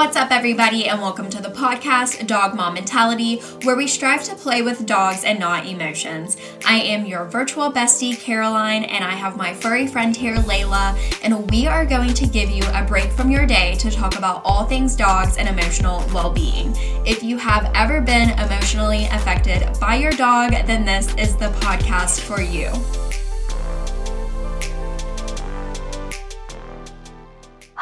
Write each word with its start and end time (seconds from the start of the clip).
What's 0.00 0.16
up, 0.16 0.30
everybody, 0.30 0.88
and 0.88 0.98
welcome 0.98 1.28
to 1.28 1.42
the 1.42 1.50
podcast 1.50 2.26
Dog 2.26 2.54
Mom 2.54 2.72
Mentality, 2.72 3.40
where 3.64 3.76
we 3.76 3.86
strive 3.86 4.24
to 4.24 4.34
play 4.34 4.62
with 4.62 4.86
dogs 4.86 5.24
and 5.24 5.38
not 5.38 5.66
emotions. 5.66 6.38
I 6.64 6.78
am 6.78 7.04
your 7.04 7.26
virtual 7.26 7.70
bestie, 7.70 8.18
Caroline, 8.18 8.84
and 8.84 9.04
I 9.04 9.10
have 9.10 9.36
my 9.36 9.52
furry 9.52 9.86
friend 9.86 10.16
here, 10.16 10.36
Layla, 10.36 10.98
and 11.22 11.50
we 11.50 11.66
are 11.66 11.84
going 11.84 12.14
to 12.14 12.26
give 12.26 12.48
you 12.48 12.62
a 12.72 12.82
break 12.82 13.10
from 13.12 13.30
your 13.30 13.44
day 13.44 13.74
to 13.74 13.90
talk 13.90 14.16
about 14.16 14.40
all 14.42 14.64
things 14.64 14.96
dogs 14.96 15.36
and 15.36 15.46
emotional 15.46 16.02
well 16.14 16.32
being. 16.32 16.74
If 17.04 17.22
you 17.22 17.36
have 17.36 17.70
ever 17.74 18.00
been 18.00 18.30
emotionally 18.30 19.04
affected 19.04 19.68
by 19.78 19.96
your 19.96 20.12
dog, 20.12 20.52
then 20.64 20.86
this 20.86 21.14
is 21.16 21.36
the 21.36 21.50
podcast 21.60 22.20
for 22.20 22.40
you. 22.40 22.72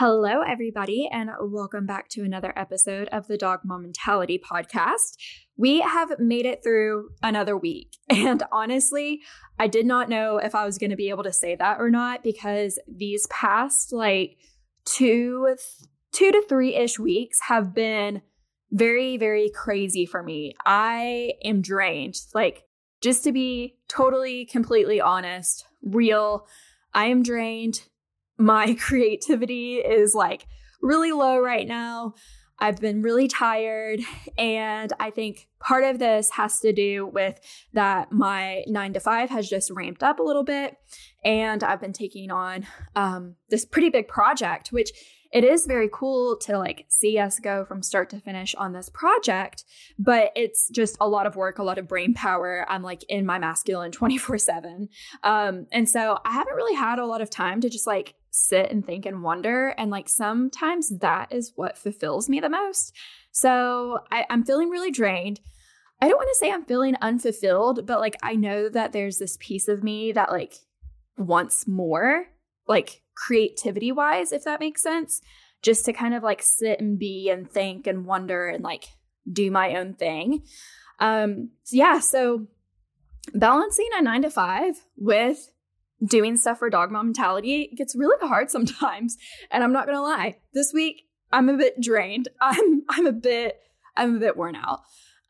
Hello, 0.01 0.43
everybody, 0.43 1.09
and 1.11 1.29
welcome 1.41 1.85
back 1.85 2.09
to 2.11 2.23
another 2.23 2.53
episode 2.57 3.09
of 3.09 3.27
the 3.27 3.37
Dog 3.37 3.63
Mom 3.65 3.83
Mentality 3.83 4.39
podcast. 4.39 5.17
We 5.57 5.81
have 5.81 6.21
made 6.21 6.47
it 6.47 6.63
through 6.63 7.11
another 7.21 7.57
week, 7.57 7.97
and 8.09 8.45
honestly, 8.53 9.23
I 9.59 9.67
did 9.67 9.87
not 9.87 10.09
know 10.09 10.37
if 10.37 10.55
I 10.55 10.65
was 10.65 10.79
going 10.79 10.91
to 10.91 10.97
be 10.97 11.09
able 11.09 11.25
to 11.25 11.33
say 11.33 11.57
that 11.57 11.81
or 11.81 11.91
not 11.91 12.23
because 12.23 12.79
these 12.87 13.27
past 13.27 13.93
like 13.93 14.37
two, 14.85 15.57
two 16.13 16.31
to 16.31 16.45
three 16.49 16.77
ish 16.77 17.01
weeks 17.01 17.41
have 17.49 17.75
been 17.75 18.23
very, 18.71 19.17
very 19.17 19.51
crazy 19.51 20.07
for 20.07 20.23
me. 20.23 20.55
I 20.65 21.33
am 21.43 21.61
drained. 21.61 22.21
Like, 22.35 22.63
just 23.01 23.25
to 23.25 23.33
be 23.33 23.79
totally, 23.89 24.45
completely 24.45 25.01
honest, 25.01 25.67
real, 25.83 26.47
I 26.95 27.07
am 27.07 27.25
drained 27.25 27.81
my 28.39 28.75
creativity 28.79 29.77
is 29.77 30.15
like 30.15 30.47
really 30.81 31.13
low 31.13 31.39
right 31.39 31.67
now. 31.67 32.15
I've 32.61 32.81
been 32.81 33.03
really 33.03 33.29
tired. 33.29 34.01
And 34.37 34.93
I 34.99 35.11
think 35.11 35.49
part 35.61 35.85
of 35.85 35.99
this 35.99 36.31
has 36.33 36.59
to 36.61 36.73
do 36.73 37.07
with 37.07 37.39
that 37.73 38.11
my 38.11 38.65
nine 38.67 38.93
to 38.95 39.01
five 39.01 39.31
has 39.31 39.49
just 39.49 39.71
ramped 39.71 40.03
up 40.03 40.19
a 40.19 40.25
little 40.25 40.45
bit. 40.45 40.77
And 41.25 41.63
I've 41.63 41.81
been 41.81 41.93
taking 41.93 42.31
on 42.31 42.67
um, 42.97 43.37
this 43.49 43.65
pretty 43.65 43.91
big 43.91 44.09
project, 44.09 44.73
which 44.73 44.91
it 45.31 45.45
is 45.45 45.67
very 45.67 45.91
cool 45.93 46.37
to 46.39 46.59
like 46.59 46.87
see 46.89 47.19
us 47.19 47.39
go 47.39 47.65
from 47.65 47.83
start 47.83 48.09
to 48.11 48.21
finish 48.21 48.55
on 48.55 48.73
this 48.73 48.89
project, 48.89 49.65
but 49.99 50.33
it's 50.35 50.71
just 50.71 50.97
a 51.01 51.09
lot 51.09 51.27
of 51.27 51.37
work, 51.37 51.59
a 51.59 51.63
lot 51.63 51.77
of 51.77 51.87
brain 51.87 52.15
power. 52.15 52.65
I'm 52.69 52.83
like 52.83 53.05
in 53.09 53.27
my 53.27 53.39
masculine 53.39 53.93
24 53.93 54.39
7. 54.39 54.89
Um, 55.23 55.67
and 55.71 55.89
so 55.89 56.19
I 56.25 56.33
haven't 56.33 56.55
really 56.55 56.75
had 56.75 56.99
a 56.99 57.07
lot 57.07 57.21
of 57.21 57.29
time 57.29 57.61
to 57.61 57.69
just 57.69 57.87
like 57.87 58.15
sit 58.31 58.71
and 58.71 58.85
think 58.85 59.07
and 59.07 59.23
wonder. 59.23 59.69
And 59.79 59.91
like 59.91 60.09
sometimes 60.09 60.99
that 60.99 61.33
is 61.33 61.53
what 61.57 61.79
fulfills 61.79 62.29
me 62.29 62.41
the 62.41 62.49
most. 62.49 62.95
So 63.33 64.01
I, 64.11 64.25
I'm 64.31 64.45
feeling 64.45 64.69
really 64.69 64.91
drained. 64.91 65.41
I 66.01 66.09
don't 66.09 66.17
want 66.17 66.29
to 66.31 66.39
say 66.39 66.53
I'm 66.53 66.65
feeling 66.65 66.97
unfulfilled, 67.01 67.87
but 67.87 68.01
like 68.01 68.17
I 68.23 68.35
know 68.35 68.69
that 68.69 68.93
there's 68.93 69.19
this 69.19 69.37
piece 69.41 69.69
of 69.69 69.83
me 69.83 70.13
that 70.13 70.31
like 70.31 70.55
wants 71.17 71.67
more, 71.67 72.27
like 72.67 73.03
creativity 73.17 73.91
wise, 73.91 74.33
if 74.33 74.45
that 74.45 74.61
makes 74.61 74.83
sense, 74.83 75.21
just 75.63 75.85
to 75.87 75.93
kind 75.93 76.15
of 76.15 76.23
like 76.23 76.43
sit 76.43 76.81
and 76.81 76.99
be 76.99 77.31
and 77.31 77.51
think 77.51 77.87
and 77.87 78.07
wonder 78.07 78.49
and 78.49 78.63
like 78.63 78.85
do 79.31 79.51
my 79.51 79.75
own 79.75 79.95
thing. 79.95 80.43
Um, 81.01 81.51
so 81.65 81.77
yeah, 81.77 81.99
so 81.99 82.47
balancing 83.35 83.89
a 83.95 84.03
nine 84.03 84.23
to 84.23 84.31
five 84.31 84.75
with 84.97 85.51
doing 86.05 86.37
stuff 86.37 86.59
for 86.59 86.71
Dog 86.71 86.91
Mom 86.91 87.07
Mentality 87.07 87.73
gets 87.77 87.97
really 87.97 88.27
hard 88.27 88.51
sometimes. 88.51 89.17
And 89.51 89.65
I'm 89.65 89.73
not 89.73 89.87
gonna 89.87 90.03
lie, 90.03 90.37
this 90.53 90.73
week 90.73 91.09
I'm 91.33 91.49
a 91.49 91.57
bit 91.57 91.81
drained. 91.81 92.29
I'm 92.41 92.83
I'm 92.89 93.07
a 93.07 93.13
bit 93.13 93.61
I'm 93.97 94.17
a 94.17 94.21
bit 94.21 94.37
worn 94.37 94.57
out. 94.57 94.81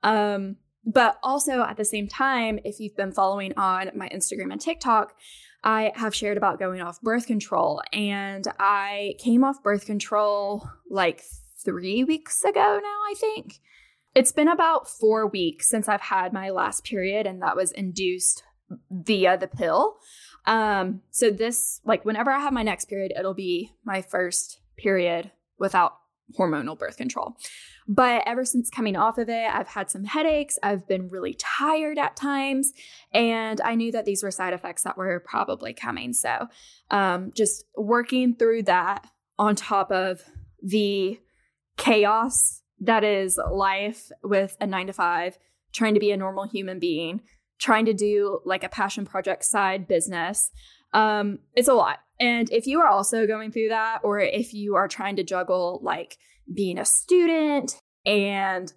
Um, 0.02 0.56
but 0.84 1.18
also 1.22 1.62
at 1.62 1.76
the 1.76 1.84
same 1.84 2.08
time, 2.08 2.58
if 2.64 2.80
you've 2.80 2.96
been 2.96 3.12
following 3.12 3.52
on 3.56 3.90
my 3.94 4.08
Instagram 4.08 4.52
and 4.52 4.60
TikTok, 4.60 5.14
I 5.62 5.92
have 5.96 6.14
shared 6.14 6.36
about 6.36 6.58
going 6.58 6.80
off 6.80 7.00
birth 7.00 7.26
control. 7.26 7.82
And 7.92 8.46
I 8.58 9.14
came 9.18 9.44
off 9.44 9.62
birth 9.62 9.86
control 9.86 10.68
like 10.88 11.22
three 11.64 12.04
weeks 12.04 12.44
ago 12.44 12.80
now, 12.82 13.00
I 13.10 13.14
think. 13.18 13.60
It's 14.14 14.32
been 14.32 14.48
about 14.48 14.88
four 14.88 15.26
weeks 15.26 15.68
since 15.68 15.88
I've 15.88 16.00
had 16.00 16.32
my 16.32 16.50
last 16.50 16.84
period, 16.84 17.26
and 17.26 17.42
that 17.42 17.56
was 17.56 17.72
induced 17.72 18.42
via 18.90 19.36
the 19.36 19.46
pill. 19.46 19.96
Um, 20.46 21.02
so 21.10 21.30
this, 21.30 21.80
like, 21.84 22.04
whenever 22.04 22.30
I 22.30 22.38
have 22.38 22.52
my 22.52 22.62
next 22.62 22.86
period, 22.86 23.12
it'll 23.18 23.34
be 23.34 23.72
my 23.84 24.02
first 24.02 24.60
period 24.76 25.30
without 25.58 25.94
hormonal 26.38 26.78
birth 26.78 26.96
control. 26.96 27.36
But 27.86 28.22
ever 28.26 28.44
since 28.44 28.68
coming 28.68 28.96
off 28.96 29.16
of 29.16 29.30
it, 29.30 29.48
I've 29.50 29.68
had 29.68 29.90
some 29.90 30.04
headaches. 30.04 30.58
I've 30.62 30.86
been 30.86 31.08
really 31.08 31.34
tired 31.38 31.98
at 31.98 32.16
times. 32.16 32.72
And 33.12 33.60
I 33.62 33.74
knew 33.74 33.90
that 33.92 34.04
these 34.04 34.22
were 34.22 34.30
side 34.30 34.52
effects 34.52 34.82
that 34.82 34.98
were 34.98 35.20
probably 35.20 35.72
coming. 35.72 36.12
So 36.12 36.48
um, 36.90 37.32
just 37.34 37.64
working 37.76 38.34
through 38.34 38.64
that 38.64 39.06
on 39.38 39.56
top 39.56 39.90
of 39.90 40.22
the 40.62 41.18
chaos 41.78 42.62
that 42.80 43.04
is 43.04 43.40
life 43.50 44.10
with 44.22 44.56
a 44.60 44.66
nine 44.66 44.88
to 44.88 44.92
five, 44.92 45.38
trying 45.72 45.94
to 45.94 46.00
be 46.00 46.10
a 46.10 46.16
normal 46.16 46.46
human 46.46 46.78
being, 46.78 47.22
trying 47.58 47.84
to 47.86 47.94
do 47.94 48.40
like 48.44 48.64
a 48.64 48.68
passion 48.68 49.04
project 49.04 49.44
side 49.44 49.88
business. 49.88 50.50
Um, 50.92 51.40
it's 51.54 51.68
a 51.68 51.74
lot. 51.74 51.98
And 52.20 52.50
if 52.50 52.66
you 52.66 52.80
are 52.80 52.88
also 52.88 53.26
going 53.26 53.52
through 53.52 53.68
that, 53.68 54.00
or 54.02 54.18
if 54.20 54.52
you 54.54 54.74
are 54.76 54.88
trying 54.88 55.16
to 55.16 55.24
juggle 55.24 55.80
like 55.82 56.16
being 56.52 56.78
a 56.78 56.84
student 56.84 57.80
and 58.06 58.72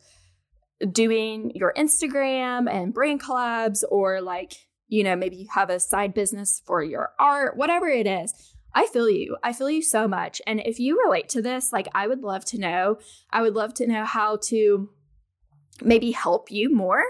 doing 0.91 1.51
your 1.55 1.73
Instagram 1.77 2.69
and 2.71 2.93
brain 2.93 3.19
collabs, 3.19 3.83
or 3.89 4.21
like, 4.21 4.53
you 4.87 5.03
know, 5.03 5.15
maybe 5.15 5.37
you 5.37 5.47
have 5.53 5.69
a 5.69 5.79
side 5.79 6.13
business 6.13 6.61
for 6.65 6.83
your 6.83 7.11
art, 7.19 7.55
whatever 7.55 7.87
it 7.87 8.07
is, 8.07 8.33
I 8.73 8.87
feel 8.87 9.09
you. 9.09 9.37
I 9.43 9.53
feel 9.53 9.69
you 9.69 9.81
so 9.81 10.07
much. 10.07 10.41
And 10.47 10.61
if 10.65 10.79
you 10.79 11.01
relate 11.03 11.29
to 11.29 11.41
this, 11.41 11.71
like, 11.73 11.87
I 11.93 12.07
would 12.07 12.21
love 12.21 12.45
to 12.45 12.57
know. 12.57 12.99
I 13.31 13.41
would 13.41 13.53
love 13.53 13.73
to 13.75 13.87
know 13.87 14.05
how 14.05 14.37
to 14.43 14.89
maybe 15.81 16.11
help 16.11 16.51
you 16.51 16.73
more, 16.73 17.03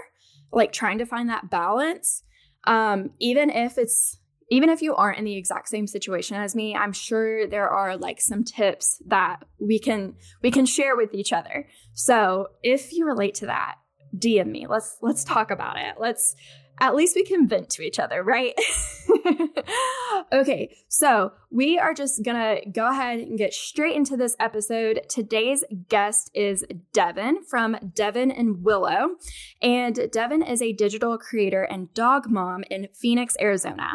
like 0.52 0.72
trying 0.72 0.98
to 0.98 1.06
find 1.06 1.28
that 1.28 1.50
balance. 1.50 2.22
Um, 2.64 3.10
even 3.18 3.50
if 3.50 3.78
it's 3.78 4.18
even 4.50 4.68
if 4.68 4.82
you 4.82 4.94
aren't 4.94 5.18
in 5.18 5.24
the 5.24 5.36
exact 5.36 5.68
same 5.68 5.86
situation 5.86 6.36
as 6.36 6.54
me 6.54 6.76
i'm 6.76 6.92
sure 6.92 7.46
there 7.46 7.68
are 7.70 7.96
like 7.96 8.20
some 8.20 8.44
tips 8.44 9.00
that 9.06 9.44
we 9.58 9.78
can 9.78 10.14
we 10.42 10.50
can 10.50 10.66
share 10.66 10.94
with 10.94 11.14
each 11.14 11.32
other 11.32 11.66
so 11.94 12.48
if 12.62 12.92
you 12.92 13.06
relate 13.06 13.34
to 13.34 13.46
that 13.46 13.76
dm 14.16 14.48
me 14.48 14.66
let's 14.68 14.98
let's 15.00 15.24
talk 15.24 15.50
about 15.50 15.78
it 15.78 15.94
let's 15.98 16.34
at 16.82 16.96
least 16.96 17.14
we 17.14 17.24
can 17.24 17.46
vent 17.46 17.70
to 17.70 17.82
each 17.82 17.98
other, 17.98 18.22
right? 18.22 18.54
okay, 20.32 20.74
so 20.88 21.32
we 21.50 21.78
are 21.78 21.94
just 21.94 22.24
gonna 22.24 22.58
go 22.72 22.88
ahead 22.88 23.20
and 23.20 23.38
get 23.38 23.52
straight 23.52 23.96
into 23.96 24.16
this 24.16 24.36
episode. 24.40 25.02
Today's 25.08 25.64
guest 25.88 26.30
is 26.34 26.64
Devin 26.92 27.44
from 27.44 27.76
Devin 27.94 28.30
and 28.30 28.64
Willow. 28.64 29.16
And 29.60 30.10
Devin 30.10 30.42
is 30.42 30.62
a 30.62 30.72
digital 30.72 31.18
creator 31.18 31.62
and 31.62 31.92
dog 31.94 32.28
mom 32.28 32.64
in 32.70 32.88
Phoenix, 32.94 33.36
Arizona. 33.40 33.90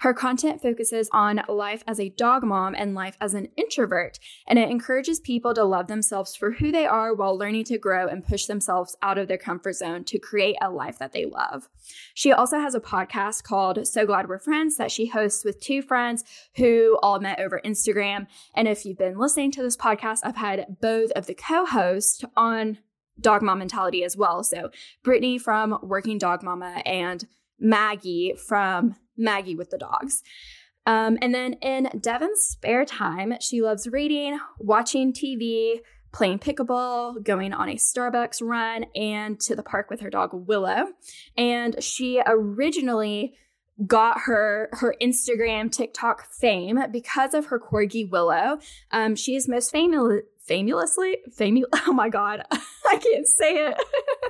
Her 0.00 0.14
content 0.14 0.62
focuses 0.62 1.08
on 1.12 1.42
life 1.48 1.82
as 1.86 1.98
a 1.98 2.10
dog 2.10 2.44
mom 2.44 2.74
and 2.76 2.94
life 2.94 3.16
as 3.20 3.34
an 3.34 3.48
introvert, 3.56 4.18
and 4.46 4.58
it 4.58 4.70
encourages 4.70 5.18
people 5.18 5.54
to 5.54 5.64
love 5.64 5.88
themselves 5.88 6.36
for 6.36 6.52
who 6.52 6.70
they 6.70 6.86
are 6.86 7.12
while 7.14 7.36
learning 7.36 7.64
to 7.64 7.78
grow 7.78 8.06
and 8.06 8.24
push 8.24 8.46
themselves 8.46 8.96
out 9.02 9.18
of 9.18 9.26
their 9.26 9.38
comfort 9.38 9.74
zone 9.74 10.04
to 10.04 10.18
create 10.18 10.56
a 10.60 10.70
life 10.70 10.98
that 10.98 11.12
they 11.12 11.24
love. 11.24 11.68
She 12.14 12.32
also 12.32 12.60
has 12.60 12.74
a 12.74 12.80
podcast 12.80 13.42
called 13.42 13.86
So 13.88 14.06
Glad 14.06 14.28
We're 14.28 14.38
Friends 14.38 14.76
that 14.76 14.92
she 14.92 15.06
hosts 15.06 15.44
with 15.44 15.60
two 15.60 15.82
friends 15.82 16.24
who 16.56 16.98
all 17.02 17.18
met 17.18 17.40
over 17.40 17.60
Instagram. 17.64 18.28
And 18.54 18.68
if 18.68 18.84
you've 18.84 18.98
been 18.98 19.18
listening 19.18 19.50
to 19.52 19.62
this 19.62 19.76
podcast, 19.76 20.20
I've 20.22 20.36
had 20.36 20.76
both 20.80 21.10
of 21.12 21.26
the 21.26 21.34
co 21.34 21.66
hosts 21.66 22.24
on 22.36 22.78
Dog 23.20 23.42
Mom 23.42 23.58
Mentality 23.58 24.04
as 24.04 24.16
well. 24.16 24.44
So 24.44 24.70
Brittany 25.02 25.38
from 25.38 25.78
Working 25.82 26.18
Dog 26.18 26.44
Mama 26.44 26.82
and 26.86 27.26
Maggie 27.58 28.34
from 28.36 28.94
Maggie 29.18 29.56
with 29.56 29.70
the 29.70 29.78
Dogs. 29.78 30.22
Um, 30.86 31.18
and 31.20 31.34
then 31.34 31.54
in 31.54 31.90
Devin's 32.00 32.40
spare 32.40 32.84
time, 32.84 33.34
she 33.40 33.60
loves 33.60 33.86
reading, 33.88 34.38
watching 34.58 35.12
TV, 35.12 35.80
playing 36.12 36.38
pickleball, 36.38 37.22
going 37.22 37.52
on 37.52 37.68
a 37.68 37.74
Starbucks 37.74 38.40
run, 38.40 38.86
and 38.94 39.38
to 39.40 39.54
the 39.54 39.62
park 39.62 39.90
with 39.90 40.00
her 40.00 40.08
dog 40.08 40.30
Willow. 40.32 40.86
And 41.36 41.82
she 41.82 42.22
originally 42.24 43.34
got 43.86 44.20
her 44.22 44.70
her 44.72 44.94
Instagram 45.00 45.70
TikTok 45.70 46.32
fame 46.32 46.80
because 46.90 47.34
of 47.34 47.46
her 47.46 47.60
corgi 47.60 48.08
Willow. 48.10 48.58
Um, 48.90 49.14
she 49.14 49.36
is 49.36 49.46
most 49.46 49.70
famous 49.70 50.22
famously 50.48 51.18
famous 51.30 51.64
oh 51.86 51.92
my 51.92 52.08
god 52.08 52.42
i 52.88 52.96
can't 52.96 53.26
say 53.26 53.66
it 53.66 53.76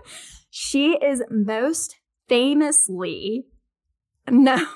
she 0.50 0.96
is 0.96 1.22
most 1.30 1.96
famously 2.28 3.46
no 4.30 4.66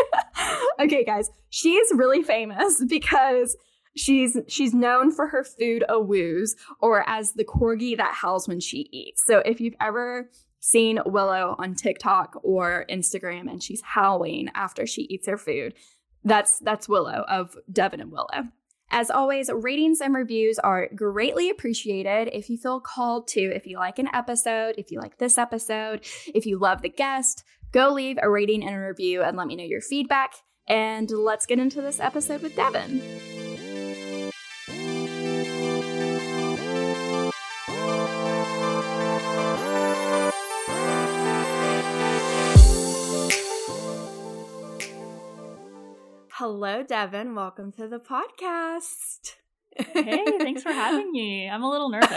okay 0.80 1.04
guys 1.04 1.30
she 1.50 1.74
is 1.74 1.92
really 1.94 2.22
famous 2.22 2.84
because 2.88 3.56
She's 3.96 4.36
she's 4.46 4.74
known 4.74 5.10
for 5.10 5.28
her 5.28 5.42
food 5.42 5.82
awoos 5.88 6.50
or 6.80 7.08
as 7.08 7.32
the 7.32 7.44
corgi 7.44 7.96
that 7.96 8.12
howls 8.12 8.46
when 8.46 8.60
she 8.60 8.88
eats. 8.92 9.24
So 9.24 9.38
if 9.38 9.58
you've 9.58 9.74
ever 9.80 10.30
seen 10.60 11.00
Willow 11.06 11.56
on 11.58 11.74
TikTok 11.74 12.38
or 12.42 12.84
Instagram 12.90 13.50
and 13.50 13.62
she's 13.62 13.80
howling 13.82 14.50
after 14.54 14.86
she 14.86 15.02
eats 15.02 15.26
her 15.26 15.38
food, 15.38 15.74
that's 16.24 16.58
that's 16.58 16.90
Willow 16.90 17.24
of 17.26 17.56
Devin 17.72 18.02
and 18.02 18.12
Willow. 18.12 18.48
As 18.90 19.10
always, 19.10 19.50
ratings 19.52 20.00
and 20.00 20.14
reviews 20.14 20.58
are 20.60 20.88
greatly 20.94 21.50
appreciated. 21.50 22.28
If 22.32 22.48
you 22.48 22.56
feel 22.56 22.80
called 22.80 23.26
to, 23.28 23.40
if 23.40 23.66
you 23.66 23.78
like 23.78 23.98
an 23.98 24.08
episode, 24.12 24.76
if 24.78 24.92
you 24.92 25.00
like 25.00 25.18
this 25.18 25.38
episode, 25.38 26.04
if 26.32 26.46
you 26.46 26.58
love 26.58 26.82
the 26.82 26.88
guest, 26.88 27.42
go 27.76 27.92
leave 27.92 28.18
a 28.22 28.30
rating 28.30 28.66
and 28.66 28.74
a 28.74 28.78
review 28.78 29.22
and 29.22 29.36
let 29.36 29.46
me 29.46 29.54
know 29.54 29.62
your 29.62 29.82
feedback. 29.82 30.32
And 30.66 31.10
let's 31.10 31.44
get 31.44 31.58
into 31.58 31.82
this 31.82 32.00
episode 32.00 32.40
with 32.40 32.56
Devin. 32.56 33.02
Hello, 46.32 46.82
Devin. 46.82 47.34
Welcome 47.34 47.72
to 47.72 47.88
the 47.88 47.98
podcast. 47.98 49.34
hey, 49.76 50.24
thanks 50.38 50.62
for 50.62 50.72
having 50.72 51.12
me. 51.12 51.46
I'm 51.46 51.62
a 51.62 51.68
little 51.68 51.90
nervous. 51.90 52.10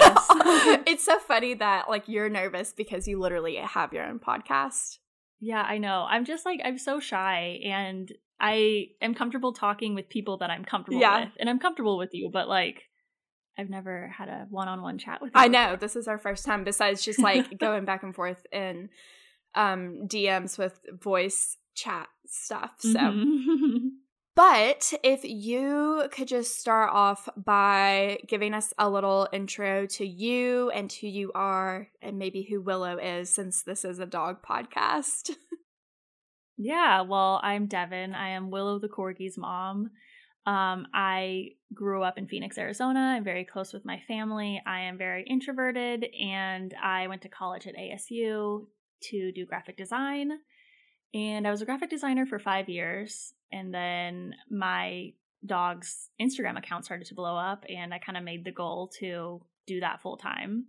it's 0.88 1.04
so 1.04 1.20
funny 1.20 1.54
that 1.56 1.90
like 1.90 2.08
you're 2.08 2.30
nervous 2.30 2.72
because 2.72 3.10
you 3.10 3.20
literally 3.20 3.58
have 3.58 3.92
your 3.92 4.06
own 4.06 4.20
podcast. 4.20 5.00
Yeah, 5.40 5.62
I 5.62 5.78
know. 5.78 6.06
I'm 6.10 6.26
just 6.26 6.46
like 6.46 6.60
I'm 6.64 6.78
so 6.78 7.00
shy 7.00 7.62
and 7.64 8.12
I 8.40 8.88
am 9.02 9.14
comfortable 9.14 9.54
talking 9.54 9.96
with 9.96 10.10
people 10.10 10.38
that 10.38 10.50
I'm 10.50 10.66
comfortable 10.66 11.02
yeah. 11.02 11.22
with. 11.22 11.34
And 11.40 11.50
I'm 11.50 11.60
comfortable 11.60 11.98
with 11.98 12.10
you, 12.14 12.30
but 12.32 12.48
like 12.48 12.84
I've 13.58 13.70
never 13.70 14.08
had 14.18 14.30
a 14.30 14.48
one-on-one 14.50 14.98
chat 14.98 15.22
with 15.22 15.32
you. 15.36 15.42
I 15.42 15.48
know. 15.48 15.76
This 15.76 15.96
is 15.96 16.08
our 16.08 16.18
first 16.18 16.46
time 16.46 16.64
besides 16.64 17.04
just 17.04 17.20
like 17.20 17.58
going 17.60 17.86
back 17.86 18.04
and 18.04 18.16
forth 18.16 18.46
in 18.52 18.90
um 19.56 20.08
DMs 20.08 20.58
with 20.58 20.80
voice 21.02 21.58
chat 21.76 22.08
stuff. 22.26 22.72
So 22.80 23.00
mm-hmm. 23.00 23.88
But 24.40 24.94
if 25.04 25.26
you 25.26 26.08
could 26.14 26.30
just 26.30 26.62
start 26.62 26.92
off 26.94 27.28
by 27.36 28.20
giving 28.26 28.54
us 28.54 28.74
a 28.78 28.90
little 28.90 29.28
intro 29.34 29.86
to 29.86 30.08
you 30.08 30.70
and 30.70 30.90
who 30.90 31.08
you 31.08 31.34
are, 31.36 31.90
and 32.02 32.18
maybe 32.18 32.48
who 32.50 32.62
Willow 32.62 32.98
is, 33.00 33.30
since 33.30 33.64
this 33.64 33.84
is 33.84 34.00
a 34.00 34.06
dog 34.06 34.42
podcast. 34.42 35.32
Yeah, 36.62 37.02
well, 37.02 37.40
I'm 37.42 37.68
Devin. 37.68 38.14
I 38.14 38.32
am 38.32 38.50
Willow 38.50 38.80
the 38.80 38.90
Corgi's 38.90 39.38
mom. 39.38 39.92
Um, 40.46 40.88
I 40.94 41.52
grew 41.74 42.04
up 42.04 42.18
in 42.18 42.28
Phoenix, 42.28 42.58
Arizona. 42.58 43.00
I'm 43.00 43.24
very 43.24 43.46
close 43.46 43.72
with 43.72 43.86
my 43.86 44.02
family. 44.10 44.62
I 44.68 44.82
am 44.82 44.98
very 44.98 45.24
introverted, 45.24 46.06
and 46.22 46.74
I 46.84 47.08
went 47.08 47.22
to 47.22 47.30
college 47.30 47.66
at 47.66 47.76
ASU 47.78 48.66
to 49.04 49.32
do 49.32 49.46
graphic 49.46 49.78
design. 49.78 50.32
And 51.14 51.48
I 51.48 51.52
was 51.52 51.62
a 51.62 51.66
graphic 51.66 51.90
designer 51.90 52.26
for 52.26 52.40
five 52.40 52.70
years. 52.70 53.34
And 53.52 53.74
then 53.74 54.36
my 54.50 55.14
dog's 55.46 56.10
Instagram 56.22 56.58
account 56.58 56.86
started 56.86 57.08
to 57.08 57.16
blow 57.16 57.36
up, 57.36 57.66
and 57.70 57.94
I 57.94 58.00
kind 58.00 58.18
of 58.18 58.24
made 58.24 58.44
the 58.46 58.52
goal 58.52 58.92
to 59.00 59.42
do 59.68 59.80
that 59.80 60.02
full 60.02 60.18
time. 60.18 60.66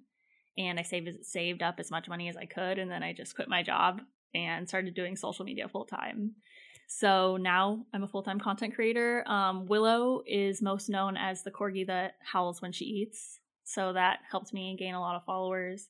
And 0.58 0.78
I 0.78 0.82
saved 0.82 1.25
saved 1.25 1.62
up 1.62 1.76
as 1.78 1.90
much 1.90 2.08
money 2.08 2.28
as 2.28 2.37
I 2.37 2.46
could, 2.46 2.78
and 2.78 2.90
then 2.90 3.02
I 3.02 3.12
just 3.12 3.34
quit 3.34 3.48
my 3.48 3.62
job 3.62 4.00
and 4.34 4.69
started 4.69 4.94
doing 4.94 5.16
social 5.16 5.44
media 5.44 5.69
full 5.69 5.84
time. 5.84 6.37
So 6.86 7.36
now 7.36 7.84
I'm 7.94 8.02
a 8.02 8.08
full 8.08 8.22
time 8.22 8.40
content 8.40 8.75
creator. 8.75 9.25
Um, 9.28 9.66
Willow 9.66 10.22
is 10.26 10.62
most 10.62 10.88
known 10.88 11.16
as 11.16 11.43
the 11.43 11.50
corgi 11.50 11.86
that 11.86 12.14
howls 12.32 12.60
when 12.60 12.72
she 12.72 12.84
eats. 12.84 13.38
So 13.64 13.93
that 13.93 14.19
helped 14.28 14.52
me 14.52 14.76
gain 14.78 14.94
a 14.94 15.00
lot 15.00 15.16
of 15.16 15.25
followers. 15.25 15.88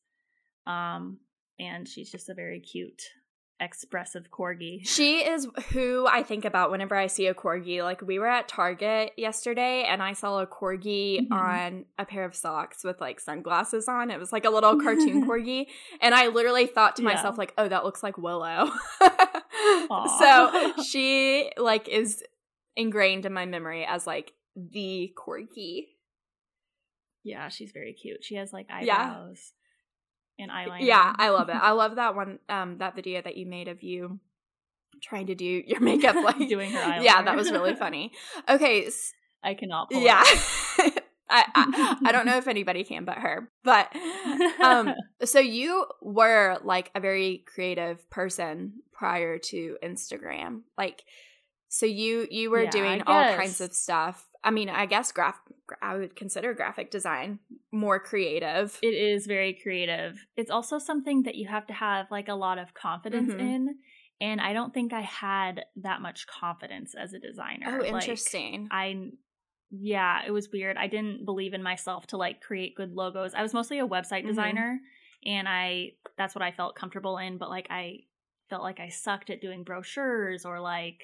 Um, 0.67 1.19
and 1.59 1.89
she's 1.89 2.11
just 2.11 2.29
a 2.29 2.35
very 2.35 2.61
cute 2.61 3.03
expressive 3.61 4.31
corgi. 4.31 4.87
She 4.87 5.19
is 5.19 5.47
who 5.73 6.07
I 6.09 6.23
think 6.23 6.45
about 6.45 6.71
whenever 6.71 6.97
I 6.97 7.07
see 7.07 7.27
a 7.27 7.35
corgi. 7.35 7.83
Like 7.83 8.01
we 8.03 8.19
were 8.19 8.27
at 8.27 8.49
Target 8.49 9.13
yesterday 9.17 9.85
and 9.85 10.03
I 10.03 10.15
saw 10.15 10.41
a 10.41 10.47
corgi 10.47 11.21
mm-hmm. 11.21 11.33
on 11.33 11.85
a 11.99 12.05
pair 12.05 12.25
of 12.25 12.35
socks 12.35 12.83
with 12.83 13.01
like 13.01 13.21
sunglasses 13.21 13.87
on. 13.87 14.11
It 14.11 14.19
was 14.19 14.33
like 14.33 14.45
a 14.45 14.51
little 14.51 14.81
cartoon 14.81 15.27
corgi 15.29 15.67
and 16.01 16.15
I 16.15 16.29
literally 16.29 16.67
thought 16.67 16.97
to 16.97 17.03
myself 17.03 17.35
yeah. 17.35 17.41
like, 17.41 17.55
"Oh, 17.59 17.69
that 17.69 17.85
looks 17.85 18.03
like 18.03 18.17
Willow." 18.17 18.71
so, 20.19 20.73
she 20.89 21.53
like 21.57 21.89
is 21.89 22.25
ingrained 22.77 23.27
in 23.27 23.33
my 23.33 23.47
memory 23.47 23.85
as 23.85 24.07
like 24.07 24.33
the 24.57 25.13
corgi. 25.17 25.89
Yeah, 27.23 27.49
she's 27.49 27.73
very 27.73 27.93
cute. 27.93 28.25
She 28.25 28.37
has 28.37 28.53
like 28.53 28.69
eyebrows. 28.71 29.53
And 30.41 30.51
eyeliner. 30.51 30.81
Yeah, 30.81 31.15
I 31.17 31.29
love 31.31 31.49
it. 31.49 31.55
I 31.57 31.73
love 31.73 31.97
that 31.97 32.15
one 32.15 32.39
um 32.49 32.79
that 32.79 32.95
video 32.97 33.21
that 33.23 33.37
you 33.37 33.47
made 33.47 33.69
of 33.69 33.83
you 33.83 34.19
trying 35.03 35.27
to 35.29 35.35
do 35.35 35.45
your 35.45 35.81
makeup 35.81 36.17
like 36.25 36.49
doing 36.49 36.71
her 36.73 36.81
eyeliner. 36.81 37.05
Yeah, 37.05 37.23
that 37.23 37.37
was 37.37 37.51
really 37.51 37.75
funny. 37.77 38.13
Okay, 38.49 38.89
I 39.43 39.55
cannot 39.55 39.89
Yeah. 39.91 40.23
I, 41.33 41.45
I, 41.55 41.97
I 42.07 42.13
don't 42.13 42.27
know 42.27 42.39
if 42.39 42.49
anybody 42.49 42.83
can 42.83 43.05
but 43.05 43.19
her. 43.19 43.49
But 43.63 43.95
um 44.61 44.95
so 45.25 45.39
you 45.39 45.87
were 46.03 46.59
like 46.65 46.91
a 46.95 47.01
very 47.01 47.45
creative 47.47 48.09
person 48.11 48.83
prior 48.93 49.39
to 49.39 49.77
Instagram. 49.83 50.63
Like 50.77 51.05
so 51.69 51.87
you 51.87 52.27
you 52.31 52.51
were 52.51 52.65
yeah, 52.65 52.71
doing 52.71 53.03
all 53.07 53.37
kinds 53.37 53.61
of 53.61 53.73
stuff 53.75 54.27
I 54.43 54.51
mean, 54.51 54.69
I 54.69 54.87
guess 54.87 55.13
graph 55.13 55.41
I 55.83 55.97
would 55.97 56.17
consider 56.17 56.55
graphic 56.55 56.91
design 56.91 57.39
more 57.73 58.01
creative. 58.01 58.79
It 58.83 58.95
is 58.95 59.27
very 59.27 59.59
creative. 59.63 60.19
It's 60.37 60.51
also 60.51 60.79
something 60.79 61.25
that 61.25 61.37
you 61.37 61.49
have 61.49 61.67
to 61.69 61.73
have 61.73 62.07
like 62.11 62.29
a 62.29 62.35
lot 62.35 62.59
of 62.59 62.75
confidence 62.75 63.31
mm-hmm. 63.31 63.41
in. 63.41 63.75
And 64.21 64.41
I 64.41 64.53
don't 64.53 64.75
think 64.75 64.93
I 64.93 65.01
had 65.01 65.65
that 65.77 66.03
much 66.03 66.27
confidence 66.27 66.95
as 66.95 67.13
a 67.13 67.19
designer. 67.19 67.81
Oh, 67.81 67.85
interesting. 67.85 68.63
Like, 68.63 68.73
I 68.73 68.95
yeah, 69.71 70.23
it 70.27 70.33
was 70.33 70.49
weird. 70.53 70.77
I 70.77 70.89
didn't 70.89 71.25
believe 71.25 71.55
in 71.55 71.63
myself 71.63 72.09
to 72.09 72.17
like 72.17 72.41
create 72.41 72.75
good 72.75 72.93
logos. 72.93 73.35
I 73.35 73.43
was 73.43 73.55
mostly 73.55 73.79
a 73.79 73.87
website 73.87 74.21
mm-hmm. 74.21 74.29
designer 74.29 74.81
and 75.25 75.47
I 75.49 75.93
that's 76.17 76.35
what 76.35 76.43
I 76.43 76.51
felt 76.51 76.75
comfortable 76.75 77.19
in, 77.19 77.39
but 77.39 77.51
like 77.51 77.69
I 77.71 78.01
felt 78.49 78.63
like 78.63 78.81
I 78.81 78.89
sucked 78.89 79.31
at 79.31 79.41
doing 79.41 79.63
brochures 79.63 80.45
or 80.45 80.61
like 80.61 80.99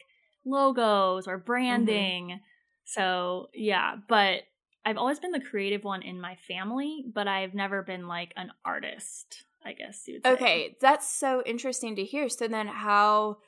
logos 0.45 1.29
or 1.29 1.37
mm-hmm. 1.37 1.47
branding. 1.47 2.25
Mm-hmm 2.29 2.45
so, 2.87 3.51
yeah, 3.53 3.97
but 4.09 4.43
I've 4.85 4.97
always 4.97 5.19
been 5.19 5.33
the 5.33 5.41
creative 5.41 5.83
one 5.83 6.03
in 6.03 6.21
my 6.21 6.37
family, 6.37 7.05
but 7.13 7.27
I've 7.27 7.53
never 7.53 7.83
been 7.83 8.07
like 8.07 8.33
an 8.37 8.53
artist, 8.65 9.45
I 9.65 9.73
guess 9.73 10.05
you 10.07 10.21
Okay, 10.25 10.77
that's 10.81 11.11
so 11.11 11.43
interesting 11.45 11.97
to 11.97 12.05
hear. 12.05 12.29
So 12.29 12.47
then 12.47 12.69
how 12.69 13.39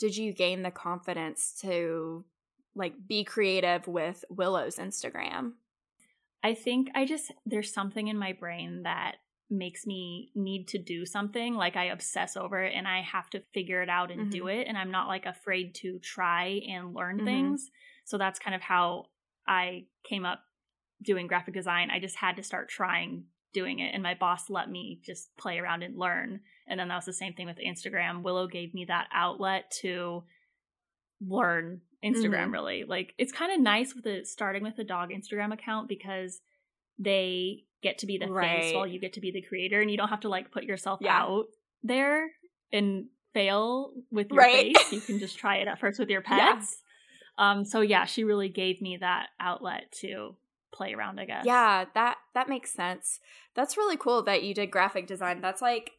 did 0.00 0.16
you 0.16 0.32
gain 0.32 0.64
the 0.64 0.72
confidence 0.72 1.56
to 1.62 2.24
like 2.74 2.94
be 3.06 3.22
creative 3.22 3.86
with 3.86 4.24
Willow's 4.28 4.76
Instagram? 4.76 5.52
I 6.42 6.54
think 6.54 6.90
I 6.96 7.04
just 7.04 7.30
there's 7.46 7.72
something 7.72 8.08
in 8.08 8.18
my 8.18 8.32
brain 8.32 8.82
that 8.82 9.16
makes 9.50 9.86
me 9.86 10.30
need 10.34 10.68
to 10.68 10.76
do 10.76 11.06
something 11.06 11.54
like 11.54 11.74
i 11.74 11.84
obsess 11.84 12.36
over 12.36 12.62
it 12.62 12.74
and 12.76 12.86
i 12.86 13.00
have 13.00 13.30
to 13.30 13.40
figure 13.54 13.80
it 13.80 13.88
out 13.88 14.10
and 14.10 14.20
mm-hmm. 14.20 14.30
do 14.30 14.48
it 14.48 14.66
and 14.68 14.76
i'm 14.76 14.90
not 14.90 15.08
like 15.08 15.24
afraid 15.24 15.74
to 15.74 15.98
try 16.00 16.60
and 16.68 16.94
learn 16.94 17.16
mm-hmm. 17.16 17.24
things 17.24 17.70
so 18.08 18.16
that's 18.16 18.38
kind 18.38 18.54
of 18.54 18.62
how 18.62 19.04
I 19.46 19.84
came 20.02 20.24
up 20.24 20.40
doing 21.02 21.26
graphic 21.26 21.52
design. 21.52 21.90
I 21.90 22.00
just 22.00 22.16
had 22.16 22.36
to 22.36 22.42
start 22.42 22.70
trying 22.70 23.24
doing 23.52 23.80
it 23.80 23.92
and 23.92 24.02
my 24.02 24.14
boss 24.14 24.48
let 24.48 24.70
me 24.70 25.00
just 25.04 25.36
play 25.36 25.58
around 25.58 25.82
and 25.82 25.94
learn. 25.96 26.40
And 26.66 26.80
then 26.80 26.88
that 26.88 26.96
was 26.96 27.04
the 27.04 27.12
same 27.12 27.34
thing 27.34 27.46
with 27.46 27.58
Instagram. 27.58 28.22
Willow 28.22 28.46
gave 28.46 28.72
me 28.72 28.86
that 28.86 29.08
outlet 29.12 29.70
to 29.82 30.24
learn 31.20 31.82
Instagram 32.02 32.44
mm-hmm. 32.44 32.52
really. 32.52 32.84
Like 32.84 33.12
it's 33.18 33.32
kind 33.32 33.52
of 33.52 33.60
nice 33.60 33.94
with 33.94 34.06
it 34.06 34.26
starting 34.26 34.62
with 34.62 34.78
a 34.78 34.84
dog 34.84 35.10
Instagram 35.10 35.52
account 35.52 35.86
because 35.86 36.40
they 36.98 37.64
get 37.82 37.98
to 37.98 38.06
be 38.06 38.16
the 38.16 38.26
right. 38.26 38.62
face 38.62 38.74
while 38.74 38.86
you 38.86 38.98
get 38.98 39.12
to 39.14 39.20
be 39.20 39.32
the 39.32 39.42
creator 39.42 39.82
and 39.82 39.90
you 39.90 39.98
don't 39.98 40.08
have 40.08 40.20
to 40.20 40.30
like 40.30 40.50
put 40.50 40.64
yourself 40.64 41.00
yeah. 41.02 41.20
out 41.20 41.44
there 41.82 42.30
and 42.72 43.04
fail 43.34 43.92
with 44.10 44.30
your 44.30 44.38
right. 44.38 44.74
face. 44.78 44.92
You 44.92 45.00
can 45.02 45.18
just 45.18 45.38
try 45.38 45.56
it 45.56 45.68
at 45.68 45.78
first 45.78 45.98
with 45.98 46.08
your 46.08 46.22
pets. 46.22 46.78
Um, 47.38 47.64
so 47.64 47.80
yeah, 47.80 48.04
she 48.04 48.24
really 48.24 48.48
gave 48.48 48.82
me 48.82 48.98
that 48.98 49.28
outlet 49.40 49.92
to 50.00 50.34
play 50.72 50.92
around, 50.92 51.18
I 51.18 51.24
guess. 51.24 51.44
Yeah, 51.46 51.86
that 51.94 52.18
that 52.34 52.48
makes 52.48 52.72
sense. 52.72 53.20
That's 53.54 53.76
really 53.76 53.96
cool 53.96 54.22
that 54.24 54.42
you 54.42 54.54
did 54.54 54.70
graphic 54.70 55.06
design. 55.06 55.40
That's 55.40 55.62
like 55.62 55.92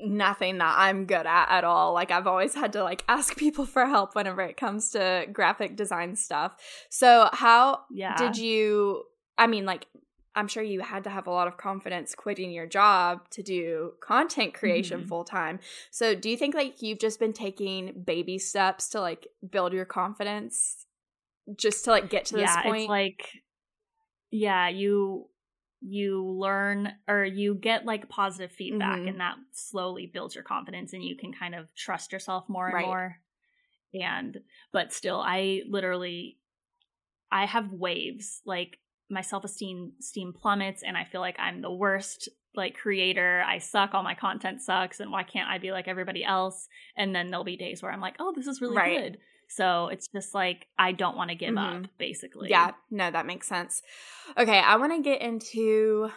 nothing 0.00 0.58
that 0.58 0.74
I'm 0.76 1.06
good 1.06 1.26
at 1.26 1.48
at 1.50 1.64
all. 1.64 1.94
Like 1.94 2.10
I've 2.10 2.26
always 2.26 2.54
had 2.54 2.72
to 2.74 2.82
like 2.82 3.04
ask 3.08 3.36
people 3.36 3.66
for 3.66 3.86
help 3.86 4.14
whenever 4.14 4.42
it 4.42 4.56
comes 4.56 4.90
to 4.90 5.26
graphic 5.32 5.76
design 5.76 6.16
stuff. 6.16 6.56
So 6.90 7.28
how 7.32 7.80
yeah. 7.90 8.16
did 8.16 8.36
you 8.36 9.04
I 9.38 9.46
mean 9.46 9.64
like 9.64 9.86
I'm 10.34 10.48
sure 10.48 10.62
you 10.62 10.80
had 10.80 11.04
to 11.04 11.10
have 11.10 11.26
a 11.26 11.30
lot 11.30 11.48
of 11.48 11.56
confidence 11.56 12.14
quitting 12.14 12.50
your 12.50 12.66
job 12.66 13.28
to 13.30 13.42
do 13.42 13.92
content 14.00 14.54
creation 14.54 15.00
mm-hmm. 15.00 15.08
full 15.08 15.24
time. 15.24 15.60
So, 15.90 16.14
do 16.14 16.28
you 16.28 16.36
think 16.36 16.54
like 16.54 16.82
you've 16.82 16.98
just 16.98 17.18
been 17.20 17.32
taking 17.32 18.02
baby 18.04 18.38
steps 18.38 18.88
to 18.90 19.00
like 19.00 19.28
build 19.48 19.72
your 19.72 19.84
confidence 19.84 20.86
just 21.56 21.84
to 21.84 21.90
like 21.90 22.10
get 22.10 22.26
to 22.26 22.36
this 22.36 22.50
yeah, 22.50 22.62
point? 22.62 22.82
It's 22.82 22.88
like 22.88 23.42
yeah, 24.30 24.68
you 24.68 25.28
you 25.86 26.24
learn 26.24 26.92
or 27.06 27.24
you 27.24 27.54
get 27.54 27.84
like 27.84 28.08
positive 28.08 28.50
feedback 28.50 29.00
Mhm. 29.00 29.08
and 29.10 29.20
that 29.20 29.36
slowly 29.52 30.06
builds 30.06 30.34
your 30.34 30.44
confidence 30.44 30.94
and 30.94 31.04
you 31.04 31.14
can 31.14 31.32
kind 31.32 31.54
of 31.54 31.72
trust 31.74 32.10
yourself 32.10 32.48
more 32.48 32.66
and 32.68 32.74
Right. 32.74 32.86
more 32.86 33.20
and 33.92 34.40
but 34.72 34.92
still 34.92 35.20
i 35.20 35.62
literally 35.68 36.38
i 37.30 37.44
have 37.44 37.72
waves 37.72 38.40
like 38.46 38.78
my 39.10 39.20
self-esteem 39.20 39.92
esteem 40.00 40.32
plummets 40.32 40.82
and 40.82 40.96
i 40.96 41.04
feel 41.04 41.20
like 41.20 41.36
i'm 41.38 41.60
the 41.62 41.70
worst 41.72 42.28
like 42.56 42.74
creator 42.76 43.42
i 43.46 43.58
suck 43.58 43.94
all 43.94 44.02
my 44.02 44.14
content 44.14 44.62
sucks 44.62 45.00
and 45.00 45.10
why 45.10 45.22
can't 45.22 45.48
i 45.48 45.58
be 45.58 45.72
like 45.72 45.88
everybody 45.88 46.24
else 46.24 46.68
and 46.96 47.14
then 47.14 47.28
there'll 47.28 47.44
be 47.44 47.56
days 47.56 47.82
where 47.82 47.92
i'm 47.92 48.00
like 48.00 48.16
oh 48.20 48.32
this 48.34 48.46
is 48.46 48.60
really 48.60 48.76
Right. 48.76 48.98
good 49.12 49.18
so 49.48 49.88
it's 49.88 50.08
just 50.08 50.34
like 50.34 50.66
i 50.78 50.92
don't 50.92 51.16
want 51.16 51.30
to 51.30 51.36
give 51.36 51.54
Mhm. 51.54 51.84
up 51.84 51.90
basically 51.98 52.48
Yeah, 52.48 52.72
no, 52.90 53.10
that 53.10 53.26
makes 53.26 53.46
sense. 53.46 53.82
Okay, 54.38 54.58
I 54.58 54.76
want 54.76 54.92
to 54.94 55.02
get 55.02 55.20
into 55.20 56.08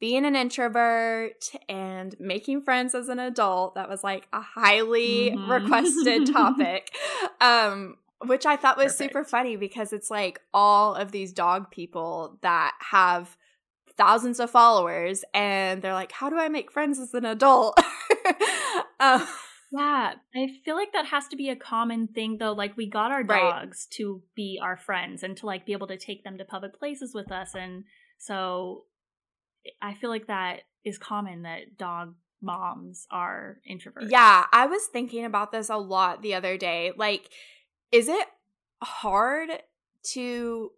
being 0.00 0.24
an 0.26 0.34
introvert 0.34 1.44
and 1.68 2.16
making 2.18 2.62
friends 2.62 2.92
as 2.92 3.08
an 3.08 3.20
adult. 3.20 3.76
That 3.76 3.88
was 3.88 4.02
like 4.02 4.26
a 4.32 4.40
highly 4.40 5.30
Mhm. 5.30 5.48
requested 5.48 6.26
topic. 6.32 6.92
Um 7.40 7.96
which 8.26 8.46
I 8.46 8.56
thought 8.56 8.76
was 8.76 8.96
super 8.96 9.24
funny 9.24 9.56
because 9.56 9.92
it's 9.92 10.10
like 10.10 10.40
all 10.52 10.94
of 10.94 11.12
these 11.12 11.32
dog 11.32 11.70
people 11.70 12.38
that 12.42 12.72
have 12.90 13.36
thousands 13.96 14.40
of 14.40 14.50
followers 14.50 15.24
and 15.34 15.82
they're 15.82 15.92
like, 15.92 16.12
"How 16.12 16.30
do 16.30 16.38
I 16.38 16.48
make 16.48 16.72
friends 16.72 16.98
as 16.98 17.14
an 17.14 17.24
adult?" 17.24 17.78
um, 19.00 19.26
Yeah, 19.70 20.14
I 20.34 20.48
feel 20.64 20.76
like 20.76 20.92
that 20.92 21.06
has 21.06 21.28
to 21.28 21.36
be 21.36 21.48
a 21.48 21.56
common 21.56 22.08
thing 22.08 22.38
though. 22.38 22.52
Like 22.52 22.76
we 22.76 22.88
got 22.88 23.10
our 23.10 23.22
Right. 23.24 23.40
dogs 23.50 23.86
to 23.92 24.22
be 24.34 24.58
our 24.62 24.76
friends 24.76 25.22
and 25.22 25.36
to 25.38 25.46
like 25.46 25.64
be 25.66 25.72
able 25.72 25.86
to 25.88 25.96
take 25.96 26.24
them 26.24 26.38
to 26.38 26.44
public 26.44 26.78
places 26.78 27.14
with 27.14 27.32
us 27.32 27.54
and 27.54 27.84
so 28.18 28.84
I 29.80 29.94
feel 29.94 30.10
like 30.10 30.26
that 30.26 30.60
is 30.84 30.98
common 30.98 31.42
that 31.42 31.78
dog 31.78 32.14
moms 32.40 33.06
are 33.10 33.58
introverts. 33.70 34.10
Yeah, 34.10 34.44
I 34.52 34.66
was 34.66 34.86
thinking 34.92 35.24
about 35.24 35.52
this 35.52 35.68
a 35.70 35.76
lot 35.76 36.22
the 36.22 36.34
other 36.34 36.56
day. 36.56 36.92
Like, 36.96 37.30
is 37.92 38.08
it 38.08 38.26
hard 38.82 39.50
to, 40.04 40.72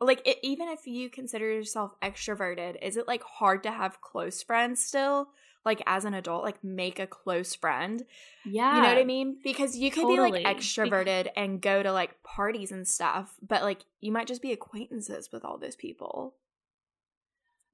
like, 0.00 0.22
it, 0.26 0.38
even 0.42 0.68
if 0.68 0.86
you 0.86 1.10
consider 1.10 1.50
yourself 1.50 1.98
extroverted, 2.00 2.76
is 2.82 2.96
it 2.96 3.08
like 3.08 3.22
hard 3.22 3.62
to 3.64 3.70
have 3.72 4.00
close 4.00 4.42
friends 4.42 4.84
still? 4.84 5.30
Like, 5.64 5.82
as 5.86 6.04
an 6.06 6.14
adult, 6.14 6.42
like, 6.42 6.62
make 6.64 6.98
a 6.98 7.06
close 7.06 7.54
friend? 7.54 8.04
Yeah. 8.46 8.76
You 8.76 8.82
know 8.82 8.88
what 8.88 8.98
I 8.98 9.04
mean? 9.04 9.38
Because 9.42 9.76
you 9.76 9.90
could 9.90 10.08
be 10.08 10.18
like 10.18 10.44
extroverted 10.44 11.28
and 11.36 11.60
go 11.60 11.82
to 11.82 11.92
like 11.92 12.22
parties 12.22 12.72
and 12.72 12.86
stuff, 12.86 13.34
but 13.46 13.62
like, 13.62 13.84
you 14.00 14.12
might 14.12 14.26
just 14.26 14.40
be 14.40 14.52
acquaintances 14.52 15.30
with 15.32 15.44
all 15.44 15.58
those 15.58 15.76
people. 15.76 16.34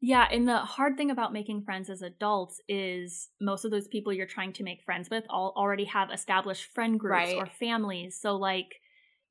Yeah, 0.06 0.28
and 0.30 0.46
the 0.46 0.58
hard 0.58 0.96
thing 0.96 1.10
about 1.10 1.32
making 1.32 1.62
friends 1.64 1.90
as 1.90 2.00
adults 2.00 2.60
is 2.68 3.30
most 3.40 3.64
of 3.64 3.72
those 3.72 3.88
people 3.88 4.12
you're 4.12 4.24
trying 4.24 4.52
to 4.52 4.62
make 4.62 4.84
friends 4.84 5.10
with 5.10 5.24
all 5.28 5.52
already 5.56 5.84
have 5.86 6.12
established 6.12 6.72
friend 6.72 7.00
groups 7.00 7.12
Right. 7.12 7.36
or 7.36 7.46
families. 7.46 8.16
So 8.20 8.36
like 8.36 8.76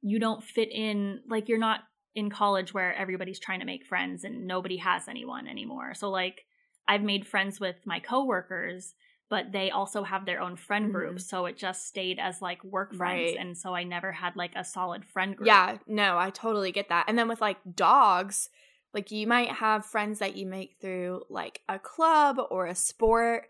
you 0.01 0.19
don't 0.19 0.43
fit 0.43 0.69
in 0.73 1.21
like 1.29 1.47
you're 1.47 1.57
not 1.59 1.85
in 2.13 2.29
college 2.29 2.73
where 2.73 2.93
everybody's 2.93 3.39
trying 3.39 3.61
to 3.61 3.65
make 3.65 3.85
friends 3.85 4.25
and 4.25 4.47
nobody 4.47 4.75
has 4.75 5.07
anyone 5.07 5.47
anymore. 5.47 5.93
So 5.93 6.09
like 6.09 6.45
I've 6.89 7.03
made 7.03 7.25
friends 7.25 7.57
with 7.57 7.77
my 7.85 8.01
coworkers, 8.01 8.95
but 9.29 9.53
they 9.53 9.71
also 9.71 10.03
have 10.03 10.25
their 10.25 10.41
own 10.41 10.57
friend 10.57 10.89
Mhm. 10.89 10.93
groups. 10.93 11.29
So 11.29 11.45
it 11.45 11.57
just 11.57 11.87
stayed 11.87 12.19
as 12.19 12.41
like 12.41 12.61
work 12.65 12.93
friends 12.95 13.31
Right. 13.31 13.37
and 13.39 13.57
so 13.57 13.73
I 13.73 13.83
never 13.85 14.11
had 14.11 14.35
like 14.35 14.51
a 14.57 14.65
solid 14.65 15.05
friend 15.05 15.37
group. 15.37 15.47
Yeah, 15.47 15.77
no, 15.87 16.17
I 16.17 16.31
totally 16.31 16.73
get 16.73 16.89
that. 16.89 17.05
And 17.07 17.17
then 17.17 17.29
with 17.29 17.39
like 17.39 17.59
dogs, 17.75 18.49
like 18.95 19.11
you 19.11 19.27
might 19.27 19.51
have 19.51 19.85
friends 19.85 20.19
that 20.19 20.35
you 20.35 20.47
make 20.47 20.77
through 20.81 21.23
like 21.29 21.61
a 21.69 21.77
club 21.77 22.39
or 22.49 22.65
a 22.65 22.73
sport, 22.73 23.47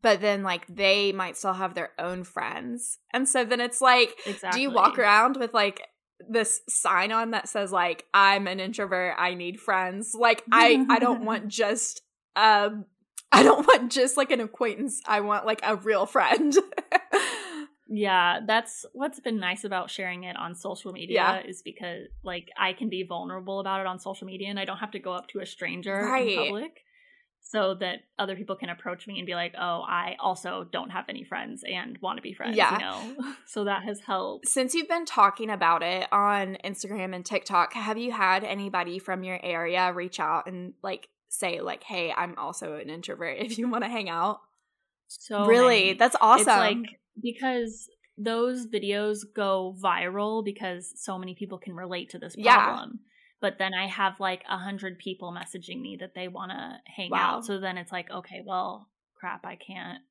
but 0.00 0.20
then 0.20 0.42
like 0.42 0.66
they 0.68 1.10
might 1.10 1.36
still 1.36 1.54
have 1.54 1.74
their 1.74 1.90
own 1.98 2.22
friends. 2.22 2.98
And 3.12 3.28
so 3.28 3.44
then 3.44 3.60
it's 3.60 3.80
like, 3.80 4.14
Exactly. 4.26 4.58
do 4.58 4.62
you 4.62 4.70
walk 4.70 4.98
around 4.98 5.38
with 5.38 5.54
like 5.54 5.88
this 6.28 6.60
sign 6.68 7.10
on 7.10 7.32
that 7.32 7.48
says 7.48 7.72
like 7.72 8.04
I'm 8.14 8.46
an 8.46 8.60
introvert, 8.60 9.16
I 9.18 9.34
need 9.34 9.58
friends. 9.58 10.14
Like 10.14 10.42
I 10.52 10.86
I 10.88 10.98
don't 10.98 11.24
want 11.24 11.48
just 11.48 12.02
um 12.36 12.84
I 13.32 13.42
don't 13.42 13.66
want 13.66 13.90
just 13.90 14.16
like 14.18 14.30
an 14.30 14.40
acquaintance. 14.40 15.00
I 15.06 15.20
want 15.20 15.46
like 15.46 15.60
a 15.64 15.74
real 15.74 16.04
friend. 16.06 16.54
Yeah, 17.94 18.40
that's 18.46 18.86
what's 18.94 19.20
been 19.20 19.38
nice 19.38 19.64
about 19.64 19.90
sharing 19.90 20.24
it 20.24 20.34
on 20.36 20.54
social 20.54 20.92
media 20.92 21.14
Yeah. 21.16 21.40
is 21.42 21.60
because 21.60 22.06
like 22.24 22.48
I 22.56 22.72
can 22.72 22.88
be 22.88 23.02
vulnerable 23.02 23.60
about 23.60 23.80
it 23.80 23.86
on 23.86 23.98
social 23.98 24.26
media 24.26 24.48
and 24.48 24.58
I 24.58 24.64
don't 24.64 24.78
have 24.78 24.92
to 24.92 24.98
go 24.98 25.12
up 25.12 25.28
to 25.28 25.40
a 25.40 25.46
stranger 25.46 25.94
Right. 26.02 26.28
in 26.28 26.36
public 26.38 26.84
so 27.42 27.74
that 27.74 28.04
other 28.18 28.34
people 28.34 28.56
can 28.56 28.70
approach 28.70 29.06
me 29.06 29.18
and 29.18 29.26
be 29.26 29.34
like, 29.34 29.52
"Oh, 29.58 29.82
I 29.86 30.16
also 30.20 30.64
don't 30.72 30.88
have 30.90 31.04
any 31.10 31.22
friends 31.22 31.64
and 31.68 31.98
want 32.00 32.16
to 32.16 32.22
be 32.22 32.32
friends," 32.32 32.56
Yeah. 32.56 32.72
you 32.72 32.78
know. 32.78 33.32
so 33.46 33.64
that 33.64 33.82
has 33.82 34.00
helped. 34.00 34.46
Since 34.48 34.74
you've 34.74 34.88
been 34.88 35.04
talking 35.04 35.50
about 35.50 35.82
it 35.82 36.06
on 36.12 36.56
Instagram 36.64 37.14
and 37.14 37.26
TikTok, 37.26 37.74
have 37.74 37.98
you 37.98 38.10
had 38.12 38.42
anybody 38.42 38.98
from 38.98 39.22
your 39.22 39.38
area 39.42 39.92
reach 39.92 40.18
out 40.18 40.46
and 40.46 40.72
like 40.82 41.08
say 41.28 41.60
like, 41.60 41.82
"Hey, 41.82 42.10
I'm 42.16 42.38
also 42.38 42.76
an 42.76 42.88
introvert 42.88 43.36
if 43.40 43.58
you 43.58 43.68
want 43.68 43.84
to 43.84 43.90
hang 43.90 44.08
out?" 44.08 44.40
So 45.08 45.44
really? 45.44 45.86
many. 45.86 45.98
That's 45.98 46.16
awesome. 46.22 46.40
It's 46.40 46.86
like 46.86 47.00
because 47.20 47.88
those 48.18 48.66
videos 48.66 49.20
go 49.34 49.76
viral 49.82 50.44
because 50.44 50.92
so 50.96 51.18
many 51.18 51.34
people 51.34 51.58
can 51.58 51.74
relate 51.74 52.10
to 52.10 52.18
this 52.18 52.36
Yeah. 52.36 52.62
problem. 52.62 53.00
But 53.40 53.58
then 53.58 53.74
I 53.74 53.86
have 53.88 54.20
like 54.20 54.44
a 54.48 54.56
hundred 54.56 54.98
people 54.98 55.32
messaging 55.32 55.80
me 55.80 55.96
that 56.00 56.14
they 56.14 56.28
want 56.28 56.52
to 56.52 56.74
hang 56.86 57.10
Wow. 57.10 57.36
out. 57.36 57.44
So 57.44 57.58
then 57.58 57.76
it's 57.76 57.90
like, 57.90 58.10
okay, 58.10 58.42
well, 58.44 58.88
crap, 59.16 59.44
I 59.44 59.56
can't 59.56 60.02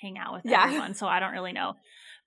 hang 0.00 0.18
out 0.18 0.32
with 0.34 0.50
Yeah. 0.50 0.64
everyone. 0.64 0.94
So 0.94 1.06
I 1.06 1.20
don't 1.20 1.32
really 1.32 1.52
know. 1.52 1.74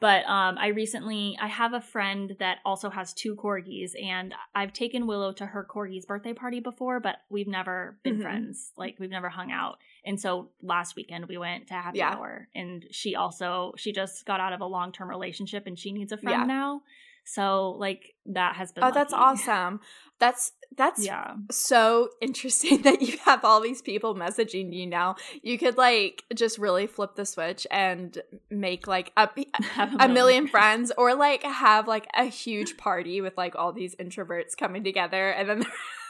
But 0.03 0.25
um, 0.27 0.57
I 0.57 0.67
recently 0.67 1.37
I 1.41 1.47
have 1.47 1.71
a 1.71 1.79
friend 1.79 2.35
that 2.39 2.57
also 2.65 2.89
has 2.89 3.13
two 3.13 3.37
corgis, 3.37 3.91
and 4.03 4.35
I've 4.53 4.73
taken 4.73 5.07
Willow 5.07 5.31
to 5.31 5.45
her 5.45 5.63
corgi's 5.63 6.05
birthday 6.05 6.33
party 6.33 6.59
before, 6.59 6.99
but 6.99 7.19
we've 7.29 7.47
never 7.47 7.97
been 8.03 8.17
Mhm. 8.17 8.21
friends. 8.21 8.73
Like 8.75 8.97
we've 8.99 9.09
never 9.09 9.29
hung 9.29 9.49
out. 9.53 9.77
And 10.03 10.19
so 10.19 10.49
last 10.61 10.97
weekend 10.97 11.27
we 11.27 11.37
went 11.37 11.67
to 11.67 11.75
happy 11.75 11.99
Yeah. 11.99 12.15
hour, 12.15 12.49
and 12.53 12.85
she 12.91 13.15
also 13.15 13.75
she 13.77 13.93
just 13.93 14.25
got 14.25 14.41
out 14.41 14.51
of 14.51 14.59
a 14.59 14.65
long 14.65 14.91
term 14.91 15.09
relationship, 15.09 15.67
and 15.67 15.79
she 15.79 15.93
needs 15.93 16.11
a 16.11 16.17
friend 16.17 16.41
Yeah. 16.41 16.47
now. 16.47 16.81
So 17.25 17.71
like 17.79 18.15
that 18.27 18.55
has 18.55 18.71
been 18.71 18.83
oh, 18.83 18.91
that's 18.91 19.13
awesome. 19.27 19.79
That's 20.19 20.51
that's 20.75 21.05
Yeah, 21.05 21.35
so 21.51 22.09
interesting 22.21 22.81
that 22.83 23.01
you 23.01 23.17
have 23.25 23.43
all 23.45 23.61
these 23.61 23.81
people 23.81 24.15
messaging 24.15 24.73
you 24.73 24.87
now. 24.87 25.15
You 25.41 25.57
could 25.57 25.77
like 25.77 26.23
just 26.33 26.57
really 26.57 26.87
flip 26.87 27.15
the 27.15 27.25
switch 27.25 27.67
and 27.69 28.17
make 28.49 28.87
like 28.87 29.11
a 29.17 29.29
Have 29.61 29.95
a 29.99 30.07
million 30.07 30.47
friends 30.47 30.91
or 30.97 31.13
like 31.15 31.43
have 31.43 31.87
like 31.87 32.07
a 32.15 32.25
huge 32.25 32.77
party 32.77 33.21
with 33.21 33.37
like 33.37 33.55
all 33.55 33.71
these 33.73 33.95
introverts 33.95 34.55
coming 34.57 34.83
together 34.83 35.29
and 35.29 35.49
then 35.49 35.63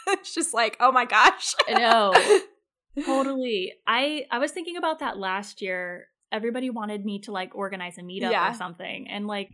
it's 0.08 0.34
just 0.34 0.53
like 0.53 0.77
oh 0.79 0.91
my 0.91 1.05
gosh 1.05 1.53
I 1.67 1.74
know. 1.74 2.13
totally 3.05 3.74
i 3.88 4.25
i 4.32 4.38
was 4.39 4.51
thinking 4.51 4.77
about 4.77 5.00
that 5.00 5.17
last 5.17 5.62
year 5.62 6.08
everybody 6.32 6.70
wanted 6.70 7.03
me 7.05 7.20
to 7.22 7.32
like 7.32 7.55
organize 7.55 7.98
a 7.98 8.01
meetup 8.01 8.32
Yeah. 8.32 8.51
or 8.51 8.53
something 8.53 9.08
and 9.10 9.27
like 9.27 9.50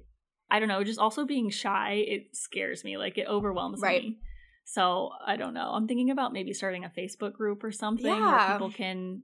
i 0.51 0.59
don't 0.59 0.67
know 0.67 0.83
just 0.83 0.99
also 0.99 1.25
being 1.25 1.49
shy 1.49 1.93
it 2.07 2.35
scares 2.35 2.83
me 2.83 2.97
like 2.97 3.17
it 3.17 3.27
overwhelms 3.27 3.81
Right. 3.81 4.03
me 4.03 4.17
so 4.65 5.11
i 5.25 5.35
don't 5.35 5.53
know 5.53 5.71
i'm 5.73 5.87
thinking 5.87 6.09
about 6.11 6.33
maybe 6.33 6.53
starting 6.53 6.83
a 6.85 6.89
facebook 6.89 7.33
group 7.33 7.63
or 7.63 7.71
something 7.71 8.05
where 8.05 8.19
Yeah. 8.19 8.51
people 8.53 8.71
can 8.71 9.23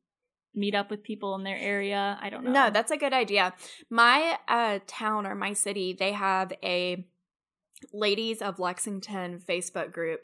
meet 0.54 0.74
up 0.74 0.90
with 0.90 1.04
people 1.04 1.36
in 1.36 1.44
their 1.44 1.58
area 1.58 2.18
i 2.22 2.30
don't 2.30 2.44
know 2.46 2.52
no 2.52 2.70
that's 2.70 2.92
a 2.92 2.98
good 2.98 3.14
idea 3.14 3.54
my 3.90 4.38
uh 4.48 4.80
town 4.88 5.26
or 5.26 5.36
my 5.36 5.54
city 5.54 5.94
they 5.98 6.14
have 6.14 6.54
a 6.64 7.06
ladies 7.94 8.42
of 8.42 8.58
lexington 8.60 9.40
facebook 9.40 9.92
group 9.92 10.22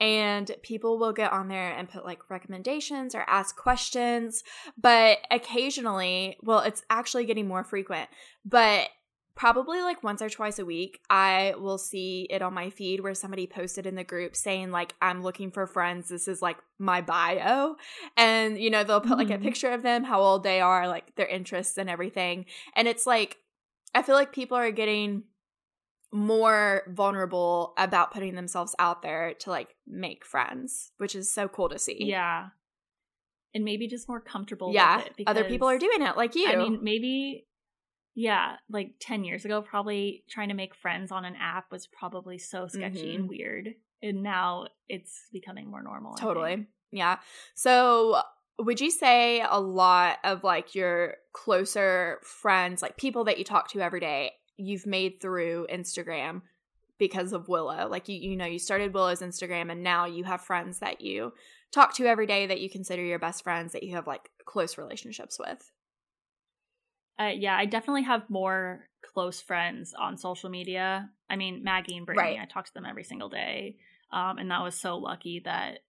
and 0.00 0.52
people 0.62 0.98
will 0.98 1.12
get 1.12 1.32
on 1.32 1.48
there 1.48 1.72
and 1.72 1.88
put 1.88 2.04
like 2.04 2.28
recommendations 2.30 3.14
or 3.14 3.24
ask 3.28 3.56
questions 3.56 4.42
but 4.80 5.18
occasionally 5.30 6.36
well 6.42 6.60
it's 6.60 6.82
actually 6.90 7.24
getting 7.24 7.46
more 7.48 7.64
frequent 7.64 8.08
but 8.44 8.88
probably 9.38 9.80
like 9.80 10.02
once 10.02 10.20
or 10.20 10.28
twice 10.28 10.58
a 10.58 10.64
week 10.64 11.00
i 11.08 11.54
will 11.60 11.78
see 11.78 12.26
it 12.28 12.42
on 12.42 12.52
my 12.52 12.68
feed 12.70 13.00
where 13.00 13.14
somebody 13.14 13.46
posted 13.46 13.86
in 13.86 13.94
the 13.94 14.02
group 14.02 14.34
saying 14.34 14.72
like 14.72 14.96
i'm 15.00 15.22
looking 15.22 15.52
for 15.52 15.64
friends. 15.66 16.08
This 16.08 16.26
is 16.26 16.42
like 16.42 16.58
my 16.78 17.00
bio. 17.00 17.76
And 18.16 18.58
you 18.58 18.68
know 18.68 18.82
they'll 18.82 19.00
put 19.00 19.16
like 19.16 19.30
a 19.30 19.38
Mhm. 19.38 19.42
picture 19.42 19.70
of 19.70 19.82
them 19.82 20.02
how 20.02 20.20
old 20.20 20.42
they 20.42 20.60
are 20.60 20.88
like 20.88 21.14
their 21.14 21.28
interests 21.28 21.78
and 21.78 21.88
everything. 21.88 22.46
And 22.74 22.88
it's 22.88 23.06
like 23.06 23.38
i 23.94 24.02
feel 24.02 24.16
like 24.16 24.32
people 24.32 24.56
are 24.56 24.72
getting 24.72 25.22
more 26.12 26.82
vulnerable 26.88 27.74
about 27.78 28.12
putting 28.12 28.34
themselves 28.34 28.74
out 28.78 29.02
there 29.02 29.34
to 29.34 29.50
like 29.50 29.76
make 29.86 30.24
friends 30.24 30.92
which 30.98 31.14
is 31.14 31.32
so 31.32 31.46
cool 31.48 31.68
to 31.68 31.78
see. 31.78 32.06
Yeah. 32.06 32.48
And 33.54 33.64
maybe 33.64 33.86
just 33.88 34.08
more 34.08 34.20
comfortable 34.20 34.72
yeah. 34.74 34.98
with 34.98 35.20
it 35.20 35.28
other 35.28 35.44
people 35.44 35.68
are 35.68 35.78
doing 35.78 36.02
it 36.02 36.16
like 36.16 36.34
you. 36.34 36.48
I 36.48 36.56
mean, 36.56 36.80
maybe, 36.82 37.46
yeah, 38.20 38.56
like 38.68 38.94
10 38.98 39.22
years 39.22 39.44
ago, 39.44 39.62
probably 39.62 40.24
trying 40.28 40.48
to 40.48 40.54
make 40.54 40.74
friends 40.74 41.12
on 41.12 41.24
an 41.24 41.36
app 41.40 41.70
was 41.70 41.86
probably 41.86 42.36
so 42.36 42.66
sketchy 42.66 43.12
Mhm. 43.12 43.14
and 43.14 43.28
weird. 43.28 43.74
and 44.02 44.22
now 44.22 44.66
it's 44.88 45.26
becoming 45.32 45.68
more 45.70 45.82
normal. 45.82 46.14
Totally. 46.14 46.66
Yeah. 46.92 47.18
So 47.54 48.20
would 48.58 48.80
you 48.80 48.90
say 48.92 49.40
a 49.48 49.60
lot 49.60 50.18
of 50.22 50.44
like 50.44 50.74
your 50.74 51.16
closer 51.32 52.20
friends, 52.22 52.80
like 52.82 52.96
people 52.96 53.24
that 53.24 53.38
you 53.38 53.44
talk 53.44 53.68
to 53.70 53.80
every 53.80 53.98
day, 54.00 54.32
you've 54.56 54.86
made 54.86 55.20
through 55.20 55.66
Instagram 55.68 56.42
because 56.98 57.32
of 57.32 57.48
Willow? 57.48 57.88
Like 57.88 58.08
you 58.08 58.16
you 58.18 58.36
know, 58.36 58.46
you 58.46 58.58
started 58.60 58.94
Willow's 58.94 59.20
Instagram 59.20 59.70
and 59.72 59.82
now 59.82 60.04
you 60.06 60.22
have 60.24 60.40
friends 60.42 60.78
that 60.78 61.00
you 61.00 61.32
talk 61.72 61.94
to 61.96 62.06
every 62.06 62.26
day 62.26 62.46
that 62.46 62.60
you 62.60 62.70
consider 62.70 63.02
your 63.02 63.18
best 63.18 63.42
friends 63.42 63.72
that 63.72 63.82
you 63.82 63.94
have 63.96 64.06
like 64.06 64.30
close 64.44 64.78
relationships 64.78 65.38
with. 65.40 65.72
Uh, 67.18 67.32
yeah, 67.34 67.56
I 67.56 67.66
definitely 67.66 68.04
have 68.04 68.30
more 68.30 68.86
close 69.12 69.40
friends 69.40 69.94
on 69.98 70.16
social 70.16 70.50
media. 70.50 71.10
I 71.28 71.36
mean, 71.36 71.64
Maggie 71.64 71.96
and 71.96 72.06
Brittany, 72.06 72.36
right. 72.36 72.40
I 72.40 72.46
talk 72.46 72.66
to 72.66 72.74
them 72.74 72.86
every 72.86 73.04
single 73.04 73.28
day. 73.28 73.76
Um, 74.12 74.38
and 74.38 74.50
that 74.50 74.62
was 74.62 74.74
so 74.74 74.96
lucky 74.96 75.42
that 75.44 75.80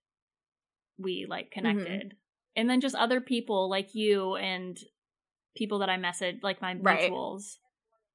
we 0.98 1.26
like 1.30 1.46
mm-hmm. 1.46 1.68
connected. 1.68 2.08
Mm-hmm. 2.08 2.18
And 2.56 2.70
then 2.70 2.82
just 2.82 2.96
other 2.96 3.22
people 3.22 3.70
like 3.70 3.96
you 3.96 4.36
and 4.36 4.78
people 5.56 5.80
that 5.80 5.90
I 5.90 5.98
message, 5.98 6.38
like 6.42 6.62
my 6.62 6.76
right. 6.76 7.12
mutuals. 7.12 7.58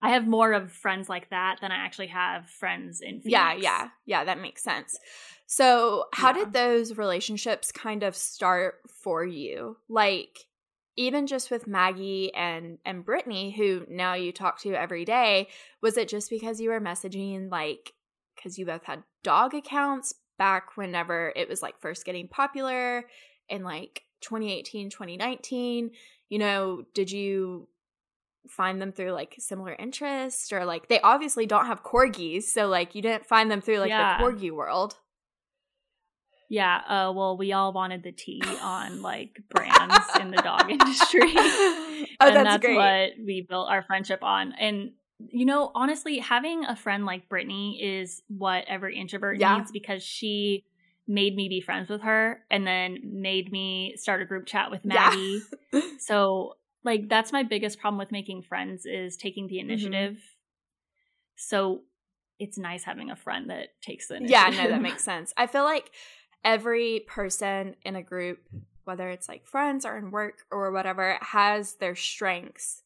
I 0.02 0.11
have 0.11 0.26
more 0.26 0.52
of 0.52 0.71
friends 0.71 1.09
like 1.09 1.30
that 1.30 1.59
than 1.62 1.73
I 1.73 1.76
actually 1.76 2.09
have 2.09 2.50
friends 2.50 3.00
in 3.00 3.21
Phoenix. 3.21 3.26
Yeah, 3.26 3.54
yeah. 3.54 3.88
Yeah, 4.04 4.25
that 4.25 4.40
makes 4.40 4.62
sense. 4.62 4.99
So, 5.47 6.04
how 6.12 6.28
yeah. 6.28 6.44
did 6.44 6.52
those 6.52 6.99
relationships 6.99 7.73
kind 7.73 8.02
of 8.02 8.14
start 8.14 8.80
for 9.02 9.25
you? 9.25 9.78
Like 9.88 10.40
even 10.96 11.26
just 11.26 11.50
with 11.50 11.66
Maggie 11.66 12.32
and 12.34 12.78
and 12.84 13.04
Brittany 13.04 13.52
who 13.52 13.84
now 13.88 14.14
you 14.14 14.32
talk 14.32 14.60
to 14.60 14.74
every 14.74 15.04
day, 15.04 15.48
was 15.80 15.96
it 15.96 16.08
just 16.08 16.30
because 16.30 16.60
you 16.60 16.70
were 16.70 16.80
messaging 16.80 17.50
like 17.50 17.92
cuz 18.40 18.58
you 18.58 18.66
both 18.66 18.84
had 18.84 19.04
dog 19.22 19.54
accounts 19.54 20.14
back 20.38 20.76
whenever 20.76 21.32
it 21.36 21.48
was 21.48 21.62
like 21.62 21.80
first 21.80 22.04
getting 22.04 22.28
popular 22.28 23.08
in 23.48 23.62
like 23.62 24.04
2018, 24.20 24.90
2019? 24.90 25.90
You 26.28 26.38
know, 26.38 26.84
did 26.94 27.10
you 27.10 27.68
find 28.48 28.80
them 28.80 28.92
through 28.92 29.12
like 29.12 29.34
similar 29.38 29.74
interests 29.78 30.52
or 30.52 30.64
like 30.64 30.88
they 30.88 31.00
obviously 31.00 31.46
don't 31.46 31.66
have 31.66 31.82
corgis, 31.82 32.44
so 32.44 32.66
like 32.66 32.94
you 32.94 33.02
didn't 33.02 33.26
find 33.26 33.50
them 33.50 33.60
through 33.60 33.78
like 33.78 33.88
yeah. 33.88 34.18
the 34.18 34.24
corgi 34.24 34.50
world. 34.50 34.96
Yeah, 36.48 36.76
uh, 36.76 37.12
well, 37.12 37.36
we 37.36 37.52
all 37.52 37.72
wanted 37.72 38.02
the 38.02 38.12
tea 38.12 38.42
on 38.62 39.02
like 39.02 39.40
brands 39.50 40.04
in 40.20 40.30
the 40.30 40.36
dog 40.36 40.70
industry, 40.70 41.20
oh, 41.36 42.06
and 42.20 42.36
that's, 42.36 42.62
that's 42.62 42.74
what 42.74 43.24
we 43.24 43.46
built 43.48 43.70
our 43.70 43.82
friendship 43.82 44.22
on. 44.22 44.52
And 44.58 44.92
you 45.18 45.46
know, 45.46 45.70
honestly, 45.74 46.18
having 46.18 46.64
a 46.64 46.76
friend 46.76 47.06
like 47.06 47.28
Brittany 47.28 47.80
is 47.82 48.22
what 48.28 48.64
every 48.66 48.98
introvert 48.98 49.38
yeah. 49.38 49.56
needs 49.56 49.70
because 49.70 50.02
she 50.02 50.64
made 51.06 51.36
me 51.36 51.48
be 51.48 51.60
friends 51.60 51.88
with 51.88 52.02
her 52.02 52.40
and 52.50 52.66
then 52.66 52.98
made 53.04 53.52
me 53.52 53.94
start 53.96 54.22
a 54.22 54.24
group 54.24 54.46
chat 54.46 54.70
with 54.70 54.84
Maggie. 54.84 55.42
Yeah. 55.72 55.80
so, 55.98 56.54
like, 56.82 57.08
that's 57.08 57.32
my 57.32 57.42
biggest 57.42 57.78
problem 57.78 57.98
with 57.98 58.12
making 58.12 58.42
friends 58.42 58.86
is 58.86 59.16
taking 59.16 59.46
the 59.46 59.56
mm-hmm. 59.56 59.70
initiative. 59.70 60.12
Mm-hmm. 60.12 61.36
So, 61.36 61.82
it's 62.38 62.58
nice 62.58 62.84
having 62.84 63.10
a 63.10 63.16
friend 63.16 63.50
that 63.50 63.68
takes 63.80 64.08
the 64.08 64.16
initiative. 64.16 64.54
Yeah, 64.54 64.64
no, 64.64 64.70
that 64.70 64.82
makes 64.82 65.04
sense. 65.04 65.32
I 65.36 65.46
feel 65.46 65.62
like 65.62 65.90
every 66.44 67.04
person 67.06 67.74
in 67.84 67.96
a 67.96 68.02
group, 68.02 68.40
whether 68.84 69.08
it's 69.08 69.28
like 69.28 69.46
friends 69.46 69.86
or 69.86 69.96
in 69.96 70.10
work 70.10 70.44
or 70.50 70.70
whatever, 70.70 71.18
has 71.20 71.74
their 71.76 71.96
strengths. 71.96 72.82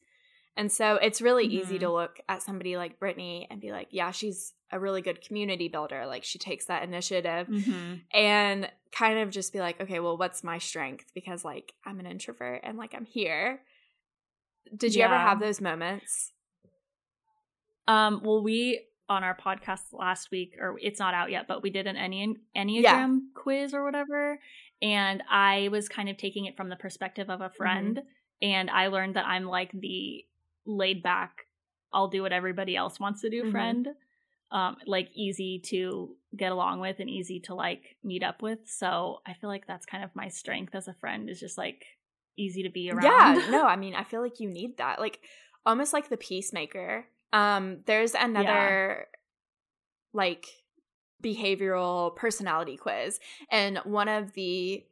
And 0.57 0.73
so 0.73 0.97
it's 0.97 1.21
really 1.21 1.47
mm-hmm. 1.49 1.59
easy 1.59 1.79
to 1.81 1.91
look 1.91 2.21
at 2.29 2.43
somebody 2.43 2.77
like 2.77 2.99
Brittany 2.99 3.47
and 3.51 3.61
be 3.61 3.71
like, 3.71 3.89
yeah, 3.91 4.11
she's 4.11 4.55
a 4.71 4.79
really 4.79 5.03
good 5.03 5.21
community 5.21 5.69
builder. 5.69 6.05
Like 6.07 6.25
she 6.25 6.39
takes 6.39 6.67
that 6.67 6.83
initiative 6.83 7.47
mm-hmm. 7.47 7.95
and 8.13 8.71
kind 8.93 9.19
of 9.21 9.31
just 9.31 9.53
be 9.53 9.61
like, 9.61 9.81
okay, 9.81 10.01
well, 10.01 10.17
what's 10.17 10.43
my 10.43 10.59
strength? 10.59 11.13
Because 11.15 11.45
like 11.45 11.75
I'm 11.85 12.01
an 12.01 12.07
introvert 12.07 12.61
and 12.65 12.77
like 12.77 12.95
I'm 12.95 13.05
here. 13.05 13.61
Did 14.77 14.95
you 14.95 15.01
yeah. 15.01 15.07
ever 15.07 15.17
have 15.17 15.41
those 15.41 15.61
moments? 15.61 16.33
Um, 17.87 18.21
well, 18.23 18.43
we 18.43 18.83
on 19.09 19.25
our 19.25 19.37
podcast 19.37 19.81
last 19.93 20.31
week, 20.31 20.55
or 20.61 20.77
it's 20.81 20.99
not 20.99 21.15
out 21.15 21.31
yet, 21.31 21.47
but 21.49 21.63
we 21.63 21.71
did 21.71 21.87
an 21.87 21.97
Enneagram 21.97 22.37
yeah. 22.83 23.09
quiz 23.35 23.73
or 23.73 23.85
whatever. 23.85 24.39
And 24.83 25.23
I 25.31 25.69
was 25.71 25.89
kind 25.89 26.09
of 26.09 26.17
taking 26.17 26.45
it 26.45 26.57
from 26.57 26.69
the 26.69 26.77
perspective 26.77 27.31
of 27.31 27.41
a 27.41 27.51
friend. 27.51 27.97
Mm-hmm. 27.97 28.51
And 28.51 28.71
I 28.71 28.89
learned 28.89 29.17
that 29.17 29.27
I'm 29.27 29.45
like 29.45 29.73
the 29.73 30.25
laid 30.67 31.03
back, 31.03 31.47
I'll 31.93 32.09
do 32.09 32.23
what 32.23 32.33
everybody 32.33 32.77
else 32.77 33.01
wants 33.01 33.23
to 33.23 33.31
do 33.31 33.43
mm-hmm. 33.43 33.51
friend. 33.51 33.89
Um, 34.51 34.77
like 34.87 35.11
easy 35.15 35.61
to 35.67 36.17
get 36.35 36.53
along 36.53 36.81
with 36.81 37.01
and 37.01 37.11
easy 37.11 37.41
to 37.41 37.55
like 37.55 37.97
meet 38.03 38.23
up 38.23 38.41
with. 38.41 38.61
So 38.67 39.19
I 39.27 39.35
feel 39.35 39.51
like 39.51 39.67
that's 39.67 39.85
kind 39.85 40.03
of 40.03 40.11
my 40.15 40.29
strength 40.29 40.75
as 40.75 40.89
a 40.89 40.95
friend 40.95 41.29
is 41.29 41.39
just 41.39 41.59
like 41.59 41.85
easy 42.39 42.63
to 42.63 42.71
be 42.71 42.91
around. 42.91 43.03
Yeah, 43.05 43.51
no, 43.51 43.67
I 43.67 43.77
mean, 43.77 43.95
I 43.95 44.05
feel 44.05 44.23
like 44.23 44.41
you 44.41 44.49
need 44.49 44.79
that. 44.79 45.01
Like 45.01 45.21
almost 45.67 45.93
like 45.93 46.09
the 46.09 46.17
peacemaker 46.17 47.07
um, 47.33 47.79
there's 47.87 48.15
another 48.15 49.07
yeah. 49.09 49.19
like 50.13 50.47
behavioral 51.23 52.15
personality 52.17 52.77
quiz, 52.77 53.19
and 53.51 53.79
one 53.79 54.09
of 54.09 54.33
the 54.35 54.85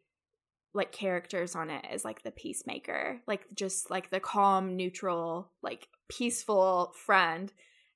like 0.76 0.92
characters 0.92 1.56
on 1.56 1.70
it 1.70 1.84
is 1.92 2.04
like 2.04 2.22
the 2.22 2.30
peacemaker, 2.30 3.20
like 3.26 3.46
just 3.54 3.90
like 3.90 4.10
the 4.10 4.20
calm, 4.20 4.76
neutral, 4.76 5.50
like 5.62 5.88
peaceful 6.08 6.92
friend. 6.94 7.52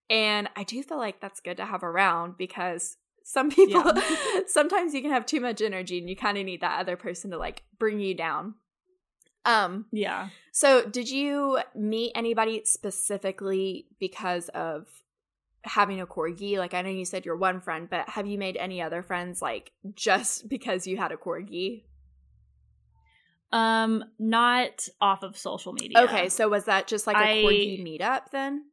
And 0.09 0.49
I 0.57 0.65
do 0.65 0.83
feel 0.83 0.99
like 0.99 1.21
that's 1.21 1.41
good 1.41 1.59
to 1.59 1.67
have 1.67 1.85
around 1.85 2.37
because 2.37 2.97
some 3.23 3.51
people 3.51 3.85
yeah. 3.85 4.41
sometimes 4.47 4.95
you 4.95 5.03
can 5.03 5.13
have 5.13 5.27
too 5.27 5.41
much 5.41 5.61
energy 5.61 5.99
and 5.99 6.09
you 6.09 6.17
kind 6.17 6.39
of 6.39 6.45
need 6.45 6.63
that 6.63 6.81
other 6.81 6.97
person 6.97 7.31
to 7.31 7.39
like 7.39 7.63
bring 7.79 8.01
you 8.01 8.15
down. 8.15 8.55
Um 9.45 9.87
yeah. 9.93 10.29
So, 10.53 10.85
did 10.85 11.09
you 11.09 11.61
meet 11.75 12.13
anybody 12.15 12.63
specifically 12.65 13.87
because 13.99 14.49
of 14.51 14.87
having 15.63 16.01
a 16.01 16.07
corgi? 16.07 16.59
Like 16.59 16.75
I 16.75 16.83
know 16.83 16.91
you 16.91 17.05
said 17.05 17.25
you're 17.25 17.37
one 17.37 17.61
friend, 17.61 17.89
but 17.89 18.09
have 18.09 18.27
you 18.27 18.39
made 18.39 18.57
any 18.57 18.83
other 18.83 19.03
friends 19.03 19.41
like 19.41 19.73
just 19.95 20.49
because 20.49 20.87
you 20.87 20.97
had 20.97 21.13
a 21.13 21.17
corgi? 21.17 21.85
Um 23.53 24.05
not 24.19 24.89
off 25.01 25.23
of 25.23 25.37
social 25.37 25.73
media. 25.73 26.01
Okay, 26.01 26.29
so 26.29 26.49
was 26.49 26.65
that 26.65 26.87
just 26.87 27.07
like 27.07 27.17
a 27.17 27.21
I, 27.21 27.43
corgi 27.43 27.83
meetup 27.83 28.31
then? 28.33 28.65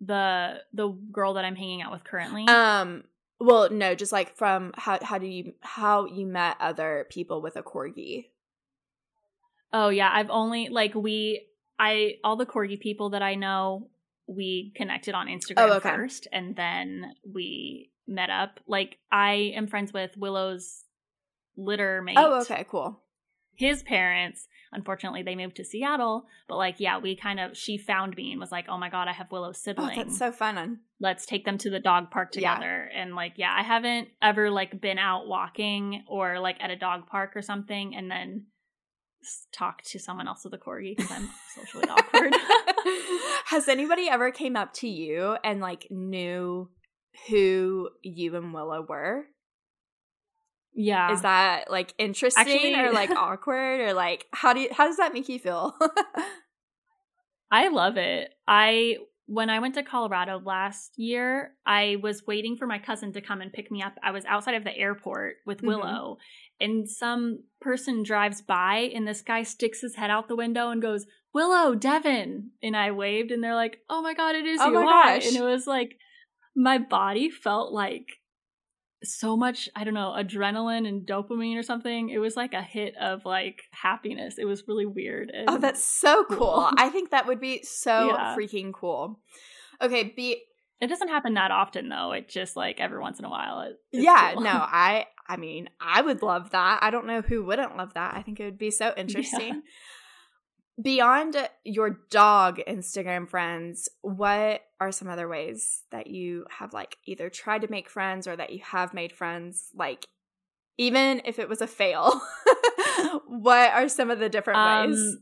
The 0.00 0.60
the 0.72 0.88
girl 0.88 1.34
that 1.34 1.44
I'm 1.44 1.56
hanging 1.56 1.82
out 1.82 1.92
with 1.92 2.04
currently? 2.04 2.46
Um 2.48 3.04
well, 3.40 3.68
no, 3.70 3.94
just 3.94 4.12
like 4.12 4.36
from 4.36 4.72
how 4.76 4.98
how 5.02 5.18
do 5.18 5.26
you 5.26 5.54
how 5.60 6.06
you 6.06 6.26
met 6.26 6.56
other 6.60 7.06
people 7.10 7.42
with 7.42 7.56
a 7.56 7.62
corgi? 7.62 8.26
Oh 9.74 9.88
yeah, 9.88 10.08
I've 10.10 10.30
only 10.30 10.68
like 10.68 10.94
we 10.94 11.48
I 11.78 12.14
all 12.22 12.36
the 12.36 12.46
corgi 12.46 12.78
people 12.78 13.10
that 13.10 13.22
I 13.22 13.34
know 13.34 13.88
we 14.28 14.72
connected 14.76 15.14
on 15.14 15.26
Instagram 15.26 15.68
oh, 15.68 15.72
okay. 15.74 15.90
first 15.90 16.28
and 16.32 16.54
then 16.54 17.12
we 17.34 17.90
met 18.06 18.30
up. 18.30 18.60
Like 18.68 18.98
I 19.10 19.52
am 19.56 19.66
friends 19.66 19.92
with 19.92 20.16
Willow's 20.16 20.84
litter 21.56 22.00
mate. 22.02 22.16
Oh, 22.16 22.40
okay, 22.42 22.64
cool. 22.70 23.00
His 23.56 23.82
parents, 23.82 24.46
unfortunately, 24.72 25.22
they 25.22 25.36
moved 25.36 25.56
to 25.56 25.64
Seattle, 25.64 26.26
but 26.48 26.56
like, 26.56 26.76
yeah, 26.78 26.98
we 26.98 27.16
kind 27.16 27.40
of 27.40 27.56
she 27.56 27.76
found 27.76 28.16
me 28.16 28.30
and 28.30 28.40
was 28.40 28.52
like, 28.52 28.66
"Oh 28.68 28.78
my 28.78 28.90
god, 28.90 29.08
I 29.08 29.12
have 29.12 29.32
Willow's 29.32 29.58
sibling. 29.58 29.98
Oh, 29.98 30.04
that's 30.04 30.18
so 30.18 30.30
fun. 30.30 30.80
Let's 31.00 31.26
take 31.26 31.44
them 31.44 31.58
to 31.58 31.70
the 31.70 31.80
dog 31.80 32.12
park 32.12 32.30
together." 32.30 32.88
Yeah. 32.92 33.02
And 33.02 33.16
like, 33.16 33.34
yeah, 33.36 33.52
I 33.56 33.62
haven't 33.62 34.08
ever 34.22 34.50
like 34.50 34.80
been 34.80 34.98
out 34.98 35.26
walking 35.26 36.04
or 36.08 36.38
like 36.38 36.56
at 36.60 36.70
a 36.70 36.76
dog 36.76 37.08
park 37.08 37.36
or 37.36 37.42
something, 37.42 37.94
and 37.96 38.08
then 38.08 38.46
talk 39.52 39.82
to 39.82 39.98
someone 39.98 40.28
else 40.28 40.44
with 40.44 40.54
a 40.54 40.58
corgi 40.58 40.96
because 40.96 41.10
I'm 41.10 41.28
socially 41.54 41.88
awkward. 41.88 42.34
Has 43.46 43.68
anybody 43.68 44.08
ever 44.08 44.30
came 44.30 44.56
up 44.56 44.72
to 44.74 44.88
you 44.88 45.36
and 45.44 45.60
like 45.60 45.86
knew 45.90 46.70
who 47.28 47.90
you 48.02 48.36
and 48.36 48.52
Willow 48.52 48.84
were? 48.88 49.24
Yeah. 50.74 51.12
Is 51.12 51.22
that 51.22 51.70
like 51.70 51.94
interesting 51.98 52.40
Actually, 52.40 52.74
or 52.74 52.92
like 52.92 53.10
awkward 53.16 53.80
or 53.80 53.92
like 53.92 54.26
how 54.32 54.52
do 54.52 54.60
you, 54.60 54.68
how 54.72 54.86
does 54.86 54.96
that 54.96 55.12
make 55.12 55.28
you 55.28 55.38
feel? 55.38 55.74
I 57.50 57.68
love 57.68 57.96
it. 57.96 58.30
I 58.48 58.96
when 59.26 59.48
I 59.48 59.58
went 59.58 59.74
to 59.76 59.82
Colorado 59.82 60.40
last 60.44 60.92
year, 60.96 61.52
I 61.64 61.96
was 62.02 62.26
waiting 62.26 62.56
for 62.56 62.66
my 62.66 62.78
cousin 62.78 63.12
to 63.14 63.20
come 63.20 63.40
and 63.40 63.52
pick 63.52 63.70
me 63.70 63.82
up. 63.82 63.94
I 64.02 64.10
was 64.10 64.24
outside 64.26 64.54
of 64.54 64.64
the 64.64 64.76
airport 64.76 65.36
with 65.46 65.58
mm-hmm. 65.58 65.68
Willow, 65.68 66.18
mm-hmm. 66.18 66.20
And 66.60 66.88
some 66.88 67.40
person 67.60 68.02
drives 68.02 68.42
by, 68.42 68.90
and 68.94 69.06
this 69.06 69.22
guy 69.22 69.42
sticks 69.42 69.80
his 69.80 69.96
head 69.96 70.10
out 70.10 70.28
the 70.28 70.36
window 70.36 70.70
and 70.70 70.80
goes, 70.82 71.06
Willow, 71.32 71.74
Devin. 71.74 72.50
And 72.62 72.76
I 72.76 72.90
waved, 72.92 73.30
and 73.30 73.42
they're 73.42 73.54
like, 73.54 73.78
Oh 73.88 74.02
my 74.02 74.14
God, 74.14 74.34
it 74.34 74.46
is 74.46 74.60
oh 74.60 74.68
you. 74.68 74.74
My 74.74 74.82
gosh. 74.82 75.26
And 75.26 75.36
it 75.36 75.42
was 75.42 75.66
like, 75.66 75.96
my 76.54 76.78
body 76.78 77.30
felt 77.30 77.72
like 77.72 78.06
so 79.02 79.36
much 79.36 79.68
i 79.76 79.84
don't 79.84 79.92
know 79.92 80.14
adrenaline 80.16 80.88
and 80.88 81.06
dopamine 81.06 81.58
or 81.58 81.62
something 81.62 82.08
it 82.08 82.16
was 82.16 82.36
like 82.36 82.54
a 82.54 82.62
hit 82.62 82.96
of 82.96 83.20
like 83.26 83.60
happiness 83.70 84.36
it 84.38 84.46
was 84.46 84.64
really 84.66 84.86
weird 84.86 85.30
oh 85.46 85.58
that's 85.58 85.84
so 85.84 86.24
cool, 86.24 86.38
cool. 86.38 86.70
i 86.78 86.88
think 86.88 87.10
that 87.10 87.26
would 87.26 87.38
be 87.38 87.62
so 87.62 88.06
yeah. 88.08 88.34
freaking 88.34 88.72
cool 88.72 89.20
okay 89.82 90.04
be 90.16 90.40
It 90.80 90.88
doesn't 90.88 91.08
happen 91.08 91.34
that 91.34 91.50
often 91.50 91.88
though. 91.88 92.12
It 92.12 92.28
just 92.28 92.56
like 92.56 92.80
every 92.80 92.98
once 92.98 93.18
in 93.18 93.24
a 93.24 93.30
while. 93.30 93.60
It, 93.60 93.76
yeah, 93.92 94.34
cool. 94.34 94.42
no, 94.42 94.50
I 94.52 95.06
I 95.26 95.36
mean, 95.36 95.68
I 95.80 96.02
would 96.02 96.22
love 96.22 96.50
that. 96.50 96.80
I 96.82 96.90
don't 96.90 97.06
know 97.06 97.22
who 97.22 97.44
wouldn't 97.44 97.76
love 97.76 97.94
that. 97.94 98.14
I 98.14 98.22
think 98.22 98.40
it 98.40 98.44
would 98.44 98.58
be 98.58 98.70
so 98.70 98.92
interesting. 98.96 99.54
Yeah. 99.54 99.60
Beyond 100.82 101.48
your 101.62 102.00
dog 102.10 102.60
Instagram 102.66 103.28
friends, 103.28 103.88
what 104.02 104.62
are 104.80 104.90
some 104.90 105.08
other 105.08 105.28
ways 105.28 105.82
that 105.92 106.08
you 106.08 106.46
have 106.50 106.72
like 106.72 106.98
either 107.06 107.30
tried 107.30 107.62
to 107.62 107.70
make 107.70 107.88
friends 107.88 108.26
or 108.26 108.34
that 108.34 108.52
you 108.52 108.60
have 108.64 108.92
made 108.92 109.12
friends 109.12 109.68
like 109.74 110.04
even 110.76 111.22
if 111.24 111.38
it 111.38 111.48
was 111.48 111.60
a 111.60 111.68
fail? 111.68 112.20
what 113.28 113.72
are 113.72 113.88
some 113.88 114.10
of 114.10 114.18
the 114.18 114.28
different 114.28 114.58
um, 114.58 114.90
ways? 114.90 115.16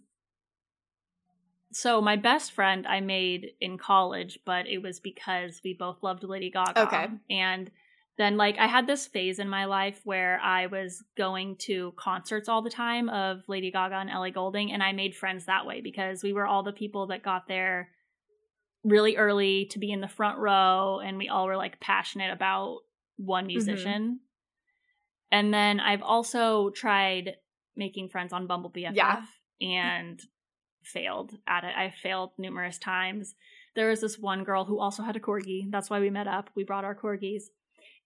so 1.72 2.00
my 2.00 2.16
best 2.16 2.52
friend 2.52 2.86
I 2.86 3.00
made 3.00 3.52
in 3.60 3.78
college, 3.78 4.38
but 4.44 4.66
it 4.68 4.78
was 4.78 5.00
because 5.00 5.60
we 5.64 5.72
both 5.72 6.02
loved 6.02 6.22
Lady 6.22 6.50
Gaga. 6.50 6.82
Okay. 6.82 7.08
And 7.30 7.70
then 8.18 8.36
like 8.36 8.58
I 8.58 8.66
had 8.66 8.86
this 8.86 9.06
phase 9.06 9.38
in 9.38 9.48
my 9.48 9.64
life 9.64 10.00
where 10.04 10.38
I 10.40 10.66
was 10.66 11.02
going 11.16 11.56
to 11.60 11.92
concerts 11.96 12.48
all 12.48 12.62
the 12.62 12.70
time 12.70 13.08
of 13.08 13.42
Lady 13.48 13.70
Gaga 13.70 13.96
and 13.96 14.10
Ellie 14.10 14.30
Goulding 14.30 14.72
and 14.72 14.82
I 14.82 14.92
made 14.92 15.14
friends 15.14 15.46
that 15.46 15.66
way 15.66 15.80
because 15.80 16.22
we 16.22 16.32
were 16.32 16.46
all 16.46 16.62
the 16.62 16.72
people 16.72 17.06
that 17.06 17.22
got 17.22 17.48
there 17.48 17.88
really 18.84 19.16
early 19.16 19.66
to 19.66 19.78
be 19.78 19.92
in 19.92 20.00
the 20.00 20.08
front 20.08 20.38
row 20.38 21.00
and 21.02 21.16
we 21.16 21.28
all 21.28 21.46
were 21.46 21.56
like 21.56 21.80
passionate 21.80 22.32
about 22.32 22.80
one 23.16 23.44
mm-hmm. 23.44 23.48
musician. 23.48 24.02
Mm-hmm. 24.02 24.14
And 25.30 25.54
then 25.54 25.80
I've 25.80 26.02
also 26.02 26.68
tried 26.70 27.36
making 27.74 28.10
friends 28.10 28.34
on 28.34 28.46
Bumble 28.46 28.70
BFF 28.70 28.94
yeah. 28.94 29.22
and 29.62 30.20
failed 30.82 31.38
at 31.46 31.64
it. 31.64 31.74
I 31.74 31.94
failed 32.02 32.32
numerous 32.36 32.76
times. 32.76 33.34
There 33.74 33.88
was 33.88 34.02
this 34.02 34.18
one 34.18 34.44
girl 34.44 34.66
who 34.66 34.78
also 34.78 35.02
had 35.02 35.16
a 35.16 35.20
corgi. 35.20 35.70
That's 35.70 35.88
why 35.88 36.00
we 36.00 36.10
met 36.10 36.28
up. 36.28 36.50
We 36.54 36.64
brought 36.64 36.84
our 36.84 36.94
corgis 36.94 37.44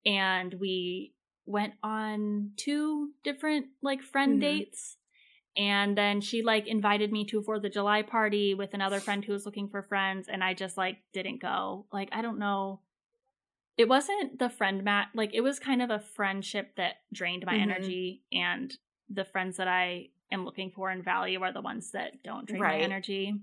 and 0.07 0.55
we 0.55 1.13
went 1.45 1.75
on 1.83 2.53
two 2.57 3.11
different 3.25 3.67
like 3.83 4.03
friend 4.03 4.35
mm-hmm. 4.35 4.59
dates. 4.59 4.97
And 5.59 5.97
then 5.97 6.21
she 6.21 6.43
like 6.43 6.67
invited 6.67 7.11
me 7.11 7.25
to 7.27 7.39
a 7.39 7.43
4th 7.43 7.65
of 7.65 7.73
July 7.73 8.03
party 8.03 8.55
with 8.55 8.75
another 8.75 9.01
friend 9.01 9.25
who 9.25 9.33
was 9.33 9.47
looking 9.47 9.69
for 9.69 9.83
friends 9.83 10.29
and 10.31 10.45
I 10.45 10.55
just 10.55 10.77
like 10.77 10.99
didn't 11.13 11.41
go. 11.41 11.87
Like 11.93 12.11
I 12.13 12.23
don't 12.23 12.39
know. 12.39 12.81
It 13.79 13.89
wasn't 13.89 14.39
the 14.39 14.51
friend 14.51 14.85
mat 14.85 15.09
like 15.15 15.35
it 15.35 15.41
was 15.41 15.59
kind 15.59 15.83
of 15.83 15.91
a 15.91 15.99
friendship 15.99 16.77
that 16.77 16.97
drained 17.13 17.45
my 17.47 17.55
mm-hmm. 17.55 17.71
energy 17.71 18.23
and 18.33 18.73
the 19.09 19.25
friends 19.25 19.57
that 19.57 19.69
I 19.69 20.09
am 20.31 20.45
looking 20.45 20.71
for 20.71 20.91
and 20.91 21.05
value 21.05 21.41
are 21.43 21.53
the 21.53 21.61
ones 21.61 21.93
that 21.93 22.23
don't 22.23 22.47
drain 22.47 22.61
right. 22.61 22.79
my 22.79 22.85
energy. 22.85 23.35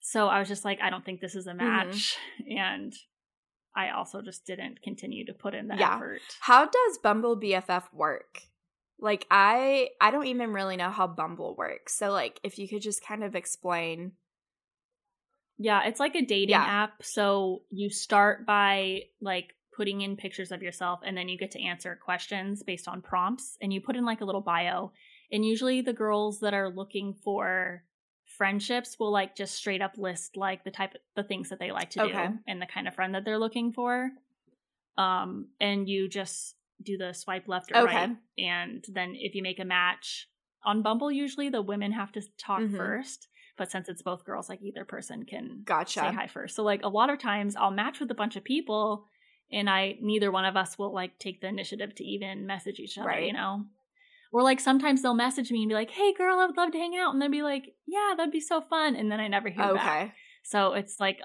So 0.00 0.28
I 0.28 0.38
was 0.38 0.48
just 0.48 0.64
like, 0.64 0.80
I 0.80 0.90
don't 0.90 1.04
think 1.04 1.20
this 1.20 1.34
is 1.34 1.46
a 1.46 1.50
mm-hmm. 1.50 1.58
match. 1.58 2.16
Mm-hmm. 2.42 2.52
And 2.58 2.94
I 3.78 3.90
also 3.90 4.20
just 4.20 4.44
didn't 4.44 4.82
continue 4.82 5.24
to 5.26 5.32
put 5.32 5.54
in 5.54 5.68
the 5.68 5.76
yeah. 5.76 5.94
effort. 5.94 6.20
How 6.40 6.64
does 6.64 6.98
Bumble 6.98 7.40
BFF 7.40 7.84
work? 7.92 8.40
Like 8.98 9.24
I 9.30 9.90
I 10.00 10.10
don't 10.10 10.26
even 10.26 10.52
really 10.52 10.76
know 10.76 10.90
how 10.90 11.06
Bumble 11.06 11.54
works. 11.56 11.96
So 11.96 12.10
like 12.10 12.40
if 12.42 12.58
you 12.58 12.68
could 12.68 12.82
just 12.82 13.06
kind 13.06 13.22
of 13.22 13.36
explain 13.36 14.12
Yeah, 15.58 15.84
it's 15.86 16.00
like 16.00 16.16
a 16.16 16.22
dating 16.22 16.50
yeah. 16.50 16.64
app. 16.64 17.02
So 17.02 17.62
you 17.70 17.88
start 17.88 18.44
by 18.44 19.02
like 19.20 19.54
putting 19.76 20.00
in 20.00 20.16
pictures 20.16 20.50
of 20.50 20.60
yourself 20.60 20.98
and 21.04 21.16
then 21.16 21.28
you 21.28 21.38
get 21.38 21.52
to 21.52 21.62
answer 21.62 21.96
questions 22.04 22.64
based 22.64 22.88
on 22.88 23.00
prompts 23.00 23.56
and 23.62 23.72
you 23.72 23.80
put 23.80 23.94
in 23.94 24.04
like 24.04 24.20
a 24.20 24.24
little 24.24 24.40
bio 24.40 24.90
and 25.30 25.46
usually 25.46 25.82
the 25.82 25.92
girls 25.92 26.40
that 26.40 26.52
are 26.52 26.68
looking 26.68 27.14
for 27.14 27.84
friendships 28.38 28.98
will 28.98 29.10
like 29.12 29.36
just 29.36 29.54
straight 29.54 29.82
up 29.82 29.98
list 29.98 30.36
like 30.36 30.64
the 30.64 30.70
type 30.70 30.94
of 30.94 31.00
the 31.16 31.24
things 31.24 31.50
that 31.50 31.58
they 31.58 31.72
like 31.72 31.90
to 31.90 32.02
okay. 32.04 32.28
do 32.28 32.38
and 32.46 32.62
the 32.62 32.66
kind 32.66 32.88
of 32.88 32.94
friend 32.94 33.14
that 33.14 33.24
they're 33.24 33.38
looking 33.38 33.72
for. 33.72 34.10
Um 34.96 35.48
and 35.60 35.88
you 35.88 36.08
just 36.08 36.54
do 36.82 36.96
the 36.96 37.12
swipe 37.12 37.48
left 37.48 37.72
or 37.72 37.82
okay. 37.82 37.96
right. 37.96 38.16
And 38.38 38.84
then 38.88 39.14
if 39.16 39.34
you 39.34 39.42
make 39.42 39.58
a 39.58 39.64
match 39.64 40.28
on 40.64 40.82
Bumble, 40.82 41.10
usually 41.10 41.48
the 41.48 41.62
women 41.62 41.92
have 41.92 42.12
to 42.12 42.22
talk 42.38 42.60
mm-hmm. 42.60 42.76
first. 42.76 43.28
But 43.56 43.70
since 43.72 43.88
it's 43.88 44.02
both 44.02 44.24
girls, 44.24 44.48
like 44.48 44.62
either 44.62 44.84
person 44.84 45.24
can 45.24 45.62
gotcha. 45.64 46.00
say 46.00 46.12
hi 46.12 46.28
first. 46.28 46.54
So 46.54 46.62
like 46.62 46.82
a 46.84 46.88
lot 46.88 47.10
of 47.10 47.18
times 47.18 47.56
I'll 47.56 47.72
match 47.72 47.98
with 47.98 48.10
a 48.10 48.14
bunch 48.14 48.36
of 48.36 48.44
people 48.44 49.04
and 49.50 49.68
I 49.68 49.96
neither 50.00 50.30
one 50.30 50.44
of 50.44 50.56
us 50.56 50.78
will 50.78 50.94
like 50.94 51.18
take 51.18 51.40
the 51.40 51.48
initiative 51.48 51.94
to 51.96 52.04
even 52.04 52.46
message 52.46 52.78
each 52.78 52.98
other, 52.98 53.08
right. 53.08 53.26
you 53.26 53.32
know? 53.32 53.64
Or 54.32 54.42
like 54.42 54.60
sometimes 54.60 55.02
they'll 55.02 55.14
message 55.14 55.50
me 55.50 55.62
and 55.62 55.68
be 55.68 55.74
like, 55.74 55.90
"Hey, 55.90 56.12
girl, 56.12 56.38
I 56.38 56.46
would 56.46 56.56
love 56.56 56.72
to 56.72 56.78
hang 56.78 56.96
out," 56.96 57.12
and 57.12 57.22
they'll 57.22 57.30
be 57.30 57.42
like, 57.42 57.74
"Yeah, 57.86 58.14
that'd 58.16 58.32
be 58.32 58.40
so 58.40 58.60
fun," 58.60 58.94
and 58.94 59.10
then 59.10 59.20
I 59.20 59.28
never 59.28 59.48
hear 59.48 59.64
okay. 59.64 59.76
back. 59.76 60.14
So 60.42 60.74
it's 60.74 61.00
like 61.00 61.20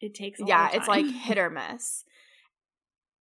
it 0.00 0.14
takes. 0.14 0.40
yeah, 0.44 0.70
it's 0.72 0.88
like 0.88 1.06
hit 1.06 1.38
or 1.38 1.50
miss. 1.50 2.04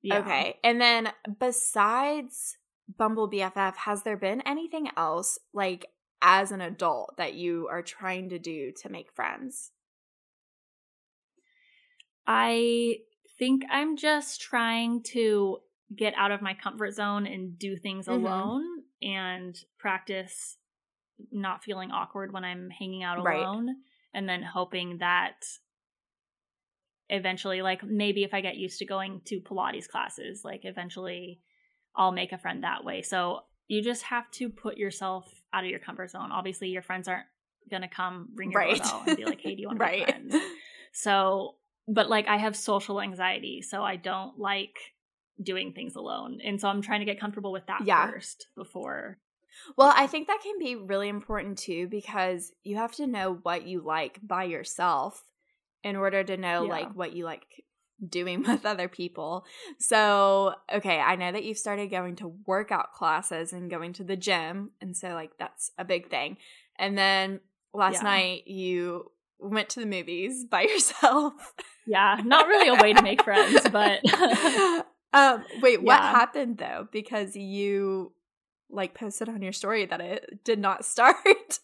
Yeah. 0.02 0.18
Okay, 0.18 0.58
and 0.64 0.80
then 0.80 1.12
besides 1.38 2.58
Bumble 2.98 3.30
BFF, 3.30 3.76
has 3.76 4.02
there 4.02 4.16
been 4.16 4.42
anything 4.42 4.88
else 4.96 5.38
like 5.54 5.86
as 6.20 6.52
an 6.52 6.60
adult 6.60 7.16
that 7.16 7.34
you 7.34 7.68
are 7.70 7.82
trying 7.82 8.28
to 8.30 8.38
do 8.38 8.72
to 8.82 8.88
make 8.88 9.12
friends? 9.12 9.70
I 12.26 12.98
think 13.38 13.64
I'm 13.70 13.96
just 13.96 14.40
trying 14.40 15.02
to 15.04 15.58
get 15.96 16.14
out 16.16 16.30
of 16.30 16.42
my 16.42 16.54
comfort 16.54 16.94
zone 16.94 17.26
and 17.26 17.58
do 17.58 17.76
things 17.76 18.06
mm-hmm. 18.06 18.24
alone 18.24 18.64
and 19.02 19.58
practice 19.78 20.56
not 21.30 21.62
feeling 21.62 21.90
awkward 21.90 22.32
when 22.32 22.44
I'm 22.44 22.70
hanging 22.70 23.02
out 23.02 23.18
alone 23.18 23.66
right. 23.66 23.76
and 24.14 24.28
then 24.28 24.42
hoping 24.42 24.98
that 24.98 25.44
eventually 27.08 27.62
like 27.62 27.84
maybe 27.84 28.24
if 28.24 28.32
I 28.32 28.40
get 28.40 28.56
used 28.56 28.78
to 28.78 28.86
going 28.86 29.20
to 29.26 29.40
Pilates 29.40 29.88
classes 29.88 30.42
like 30.44 30.62
eventually 30.64 31.40
I'll 31.94 32.12
make 32.12 32.32
a 32.32 32.38
friend 32.38 32.64
that 32.64 32.84
way. 32.84 33.02
So 33.02 33.40
you 33.68 33.82
just 33.82 34.02
have 34.04 34.30
to 34.32 34.48
put 34.48 34.78
yourself 34.78 35.30
out 35.52 35.64
of 35.64 35.70
your 35.70 35.78
comfort 35.78 36.10
zone. 36.10 36.30
Obviously 36.32 36.68
your 36.68 36.82
friends 36.82 37.08
aren't 37.08 37.26
going 37.70 37.82
to 37.82 37.88
come 37.88 38.28
ring 38.34 38.52
your 38.52 38.60
right. 38.60 38.76
doorbell 38.76 39.04
and 39.06 39.16
be 39.16 39.24
like, 39.24 39.40
"Hey, 39.40 39.54
do 39.54 39.62
you 39.62 39.66
want 39.68 39.78
to 39.78 39.84
right. 39.84 40.06
be 40.06 40.12
friends?" 40.12 40.34
So, 40.92 41.56
but 41.88 42.08
like 42.08 42.28
I 42.28 42.36
have 42.36 42.56
social 42.56 43.00
anxiety, 43.00 43.62
so 43.62 43.82
I 43.82 43.96
don't 43.96 44.38
like 44.38 44.76
doing 45.42 45.72
things 45.72 45.96
alone. 45.96 46.40
And 46.44 46.60
so 46.60 46.68
I'm 46.68 46.82
trying 46.82 47.00
to 47.00 47.06
get 47.06 47.20
comfortable 47.20 47.52
with 47.52 47.66
that 47.66 47.82
yeah. 47.84 48.10
first 48.10 48.48
before. 48.56 49.18
Well, 49.76 49.92
I 49.94 50.06
think 50.06 50.28
that 50.28 50.40
can 50.42 50.58
be 50.58 50.76
really 50.76 51.08
important 51.08 51.58
too 51.58 51.86
because 51.88 52.52
you 52.64 52.76
have 52.76 52.92
to 52.92 53.06
know 53.06 53.38
what 53.42 53.66
you 53.66 53.82
like 53.84 54.18
by 54.22 54.44
yourself 54.44 55.22
in 55.84 55.96
order 55.96 56.24
to 56.24 56.36
know 56.36 56.64
yeah. 56.64 56.70
like 56.70 56.94
what 56.94 57.12
you 57.12 57.24
like 57.24 57.44
doing 58.06 58.42
with 58.46 58.64
other 58.66 58.88
people. 58.88 59.44
So, 59.78 60.54
okay, 60.72 60.98
I 60.98 61.16
know 61.16 61.32
that 61.32 61.44
you've 61.44 61.58
started 61.58 61.90
going 61.90 62.16
to 62.16 62.34
workout 62.46 62.92
classes 62.92 63.52
and 63.52 63.70
going 63.70 63.92
to 63.94 64.04
the 64.04 64.16
gym, 64.16 64.70
and 64.80 64.96
so 64.96 65.10
like 65.14 65.32
that's 65.38 65.70
a 65.78 65.84
big 65.84 66.10
thing. 66.10 66.36
And 66.78 66.96
then 66.96 67.40
last 67.74 67.96
yeah. 67.96 68.02
night 68.02 68.48
you 68.48 69.10
went 69.38 69.68
to 69.70 69.80
the 69.80 69.86
movies 69.86 70.44
by 70.44 70.62
yourself. 70.62 71.54
Yeah, 71.86 72.20
not 72.24 72.46
really 72.46 72.68
a 72.68 72.80
way 72.80 72.92
to 72.92 73.02
make 73.02 73.24
friends, 73.24 73.60
but 73.70 74.00
Um, 75.12 75.44
wait, 75.60 75.80
yeah. 75.80 75.84
what 75.84 76.00
happened 76.00 76.58
though? 76.58 76.88
Because 76.90 77.36
you 77.36 78.12
like 78.70 78.94
posted 78.94 79.28
on 79.28 79.42
your 79.42 79.52
story 79.52 79.84
that 79.86 80.00
it 80.00 80.44
did 80.44 80.58
not 80.58 80.84
start. 80.84 81.60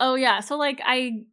oh 0.00 0.14
yeah, 0.14 0.40
so 0.40 0.56
like 0.56 0.80
I 0.84 1.24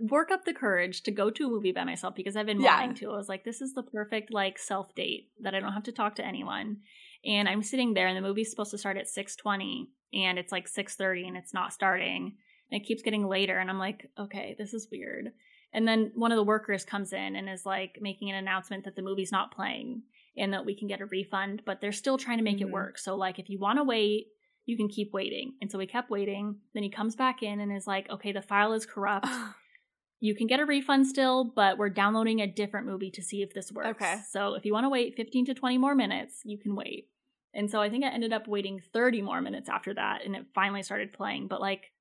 work 0.00 0.30
up 0.30 0.44
the 0.44 0.54
courage 0.54 1.02
to 1.02 1.10
go 1.10 1.30
to 1.30 1.46
a 1.46 1.50
movie 1.50 1.72
by 1.72 1.84
myself 1.84 2.14
because 2.14 2.36
I've 2.36 2.46
been 2.46 2.60
yeah. 2.60 2.80
wanting 2.80 2.96
to. 2.96 3.10
I 3.10 3.16
was 3.16 3.28
like, 3.28 3.44
this 3.44 3.60
is 3.60 3.74
the 3.74 3.82
perfect 3.82 4.32
like 4.32 4.58
self 4.58 4.94
date 4.94 5.30
that 5.40 5.54
I 5.54 5.60
don't 5.60 5.72
have 5.72 5.84
to 5.84 5.92
talk 5.92 6.16
to 6.16 6.26
anyone. 6.26 6.78
And 7.24 7.48
I'm 7.48 7.62
sitting 7.62 7.94
there, 7.94 8.06
and 8.06 8.16
the 8.16 8.26
movie's 8.26 8.50
supposed 8.50 8.70
to 8.72 8.78
start 8.78 8.96
at 8.96 9.08
six 9.08 9.36
twenty, 9.36 9.88
and 10.12 10.38
it's 10.38 10.52
like 10.52 10.68
six 10.68 10.96
thirty, 10.96 11.26
and 11.26 11.36
it's 11.36 11.54
not 11.54 11.72
starting. 11.72 12.36
And 12.70 12.80
it 12.80 12.86
keeps 12.86 13.02
getting 13.02 13.28
later, 13.28 13.58
and 13.58 13.70
I'm 13.70 13.78
like, 13.78 14.10
okay, 14.18 14.56
this 14.58 14.74
is 14.74 14.88
weird. 14.90 15.30
And 15.72 15.86
then 15.86 16.10
one 16.14 16.32
of 16.32 16.36
the 16.36 16.42
workers 16.42 16.84
comes 16.84 17.12
in 17.12 17.36
and 17.36 17.48
is 17.48 17.66
like 17.66 17.98
making 18.00 18.30
an 18.30 18.36
announcement 18.36 18.84
that 18.84 18.96
the 18.96 19.02
movie's 19.02 19.32
not 19.32 19.54
playing 19.54 20.02
and 20.36 20.52
that 20.52 20.66
we 20.66 20.74
can 20.74 20.88
get 20.88 21.00
a 21.00 21.06
refund, 21.06 21.62
but 21.64 21.80
they're 21.80 21.92
still 21.92 22.18
trying 22.18 22.38
to 22.38 22.44
make 22.44 22.58
mm-hmm. 22.58 22.68
it 22.68 22.72
work. 22.72 22.98
So, 22.98 23.16
like, 23.16 23.38
if 23.38 23.48
you 23.48 23.58
want 23.58 23.78
to 23.78 23.84
wait, 23.84 24.26
you 24.66 24.76
can 24.76 24.88
keep 24.88 25.12
waiting. 25.12 25.54
And 25.60 25.70
so 25.70 25.78
we 25.78 25.86
kept 25.86 26.10
waiting. 26.10 26.56
Then 26.74 26.82
he 26.82 26.90
comes 26.90 27.16
back 27.16 27.42
in 27.42 27.60
and 27.60 27.74
is 27.74 27.86
like, 27.86 28.10
okay, 28.10 28.32
the 28.32 28.42
file 28.42 28.72
is 28.72 28.84
corrupt. 28.84 29.28
you 30.20 30.34
can 30.34 30.46
get 30.46 30.60
a 30.60 30.66
refund 30.66 31.06
still, 31.06 31.44
but 31.44 31.78
we're 31.78 31.88
downloading 31.88 32.40
a 32.40 32.46
different 32.46 32.86
movie 32.86 33.10
to 33.12 33.22
see 33.22 33.42
if 33.42 33.54
this 33.54 33.70
works. 33.70 33.88
Okay. 33.90 34.16
So 34.30 34.54
if 34.54 34.64
you 34.64 34.72
want 34.72 34.84
to 34.84 34.90
wait 34.90 35.16
15 35.16 35.46
to 35.46 35.54
20 35.54 35.78
more 35.78 35.94
minutes, 35.94 36.40
you 36.44 36.58
can 36.58 36.74
wait. 36.74 37.08
And 37.54 37.70
so 37.70 37.80
I 37.80 37.88
think 37.88 38.04
I 38.04 38.08
ended 38.08 38.32
up 38.32 38.48
waiting 38.48 38.82
30 38.92 39.22
more 39.22 39.40
minutes 39.40 39.68
after 39.68 39.94
that 39.94 40.24
and 40.24 40.36
it 40.36 40.46
finally 40.54 40.82
started 40.82 41.12
playing. 41.12 41.46
But 41.48 41.60
like, 41.60 41.92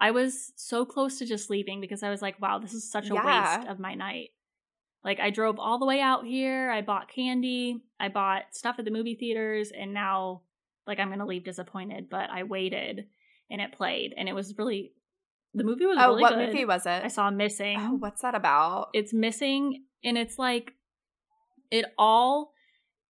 I 0.00 0.12
was 0.12 0.52
so 0.56 0.84
close 0.84 1.18
to 1.18 1.26
just 1.26 1.50
leaving 1.50 1.80
because 1.80 2.02
I 2.02 2.10
was 2.10 2.22
like, 2.22 2.40
wow, 2.40 2.58
this 2.58 2.72
is 2.72 2.90
such 2.90 3.10
a 3.10 3.14
yeah. 3.14 3.58
waste 3.58 3.68
of 3.68 3.78
my 3.78 3.94
night. 3.94 4.30
Like 5.04 5.20
I 5.20 5.30
drove 5.30 5.58
all 5.58 5.78
the 5.78 5.86
way 5.86 6.00
out 6.00 6.26
here, 6.26 6.70
I 6.70 6.82
bought 6.82 7.08
candy, 7.08 7.82
I 8.00 8.08
bought 8.08 8.42
stuff 8.52 8.76
at 8.78 8.84
the 8.84 8.90
movie 8.90 9.14
theaters, 9.14 9.70
and 9.70 9.94
now 9.94 10.42
like 10.86 10.98
I'm 10.98 11.08
gonna 11.10 11.26
leave 11.26 11.44
disappointed, 11.44 12.08
but 12.10 12.30
I 12.30 12.42
waited 12.42 13.06
and 13.50 13.60
it 13.60 13.72
played 13.72 14.12
and 14.16 14.28
it 14.28 14.34
was 14.34 14.54
really 14.58 14.92
The 15.54 15.64
movie 15.64 15.86
was 15.86 15.96
oh, 16.00 16.08
really 16.08 16.22
what 16.22 16.34
good. 16.34 16.48
movie 16.48 16.64
was 16.64 16.84
it? 16.84 17.02
I 17.04 17.08
saw 17.08 17.30
Missing. 17.30 17.78
Oh, 17.80 17.94
what's 17.94 18.22
that 18.22 18.34
about? 18.34 18.88
It's 18.92 19.12
missing, 19.14 19.84
and 20.04 20.18
it's 20.18 20.38
like 20.38 20.72
it 21.70 21.84
all 21.96 22.52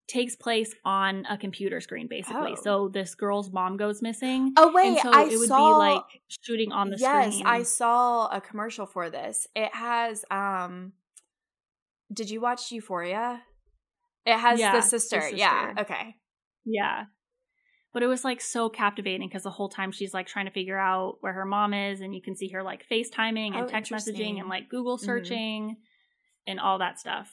takes 0.09 0.35
place 0.37 0.75
on 0.85 1.27
a 1.29 1.37
computer 1.37 1.81
screen, 1.81 2.07
basically. 2.09 2.53
Oh. 2.53 2.63
So 2.63 2.89
this 2.89 3.15
girl's 3.15 3.51
mom 3.53 3.77
goes 3.77 4.03
missing. 4.03 4.53
oh 4.57 4.73
wait, 4.73 4.89
and 4.89 4.99
so 5.01 5.11
I 5.11 5.25
it 5.25 5.39
would 5.39 5.49
saw. 5.49 5.75
be 5.75 5.95
like 5.95 6.05
shooting 6.43 6.73
on 6.73 6.91
the 6.91 6.97
yes, 6.99 7.35
screen. 7.35 7.47
I 7.47 7.63
saw 7.63 8.29
a 8.29 8.41
commercial 8.41 8.87
for 8.87 9.11
this. 9.11 9.47
It 9.57 9.75
has. 9.75 10.25
um 10.31 10.93
Did 12.19 12.31
you 12.31 12.41
watch 12.41 12.73
Euphoria? 12.73 13.43
It 14.27 14.37
has 14.37 14.59
Yeah, 14.59 14.73
the 14.73 14.79
the 14.79 14.83
sister. 14.83 15.31
Yeah. 15.31 15.75
Okay. 15.79 16.17
Yeah. 16.65 17.05
But 17.93 18.03
it 18.03 18.09
was 18.09 18.25
like 18.25 18.41
so 18.41 18.69
captivating 18.69 19.29
because 19.29 19.45
the 19.45 19.51
whole 19.51 19.69
time 19.69 19.93
she's 19.93 20.13
like 20.13 20.27
trying 20.27 20.47
to 20.47 20.51
figure 20.51 20.77
out 20.77 21.19
where 21.21 21.33
her 21.33 21.45
mom 21.45 21.73
is, 21.73 22.01
and 22.01 22.13
you 22.13 22.21
can 22.21 22.35
see 22.35 22.49
her 22.49 22.65
like 22.65 22.85
FaceTiming 22.91 23.55
and 23.55 23.67
Oh, 23.67 23.67
text 23.69 23.93
messaging 23.93 24.41
and 24.41 24.49
like 24.49 24.69
Google 24.69 24.99
Mhm. 24.99 25.05
searching 25.07 25.77
and 26.49 26.59
all 26.59 26.79
that 26.79 26.99
stuff. 26.99 27.31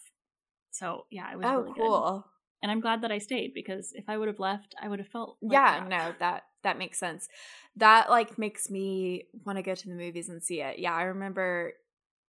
So 0.70 1.08
yeah, 1.10 1.32
it 1.32 1.38
was 1.38 1.48
Oh, 1.48 1.62
really 1.62 1.74
good. 1.74 1.82
cool. 1.82 2.26
And 2.62 2.72
I'm 2.72 2.80
glad 2.80 3.02
that 3.02 3.12
I 3.12 3.18
stayed 3.18 3.54
because 3.56 3.92
if 3.96 4.06
I 4.08 4.18
would 4.18 4.28
have 4.28 4.40
left, 4.40 4.76
I 4.80 4.88
would 4.88 5.00
have 5.00 5.08
felt 5.10 5.38
like 5.42 5.54
yeah 5.54 5.80
crap. 5.80 5.90
no 5.90 6.14
that 6.20 6.44
that 6.64 6.78
makes 6.78 7.00
sense 7.00 7.28
that 7.76 8.10
like 8.10 8.38
makes 8.40 8.70
me 8.70 9.28
want 9.46 9.58
to 9.58 9.64
go 9.64 9.76
to 9.76 9.88
the 9.90 9.94
movies 9.96 10.30
and 10.30 10.42
see 10.42 10.62
it 10.62 10.80
yeah 10.80 10.94
i 10.96 11.04
remember 11.04 11.74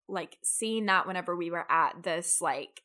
like 0.09 0.39
seeing 0.43 0.87
that 0.87 1.07
whenever 1.07 1.35
we 1.37 1.51
were 1.51 1.71
at 1.71 2.03
this 2.03 2.41
like 2.41 2.83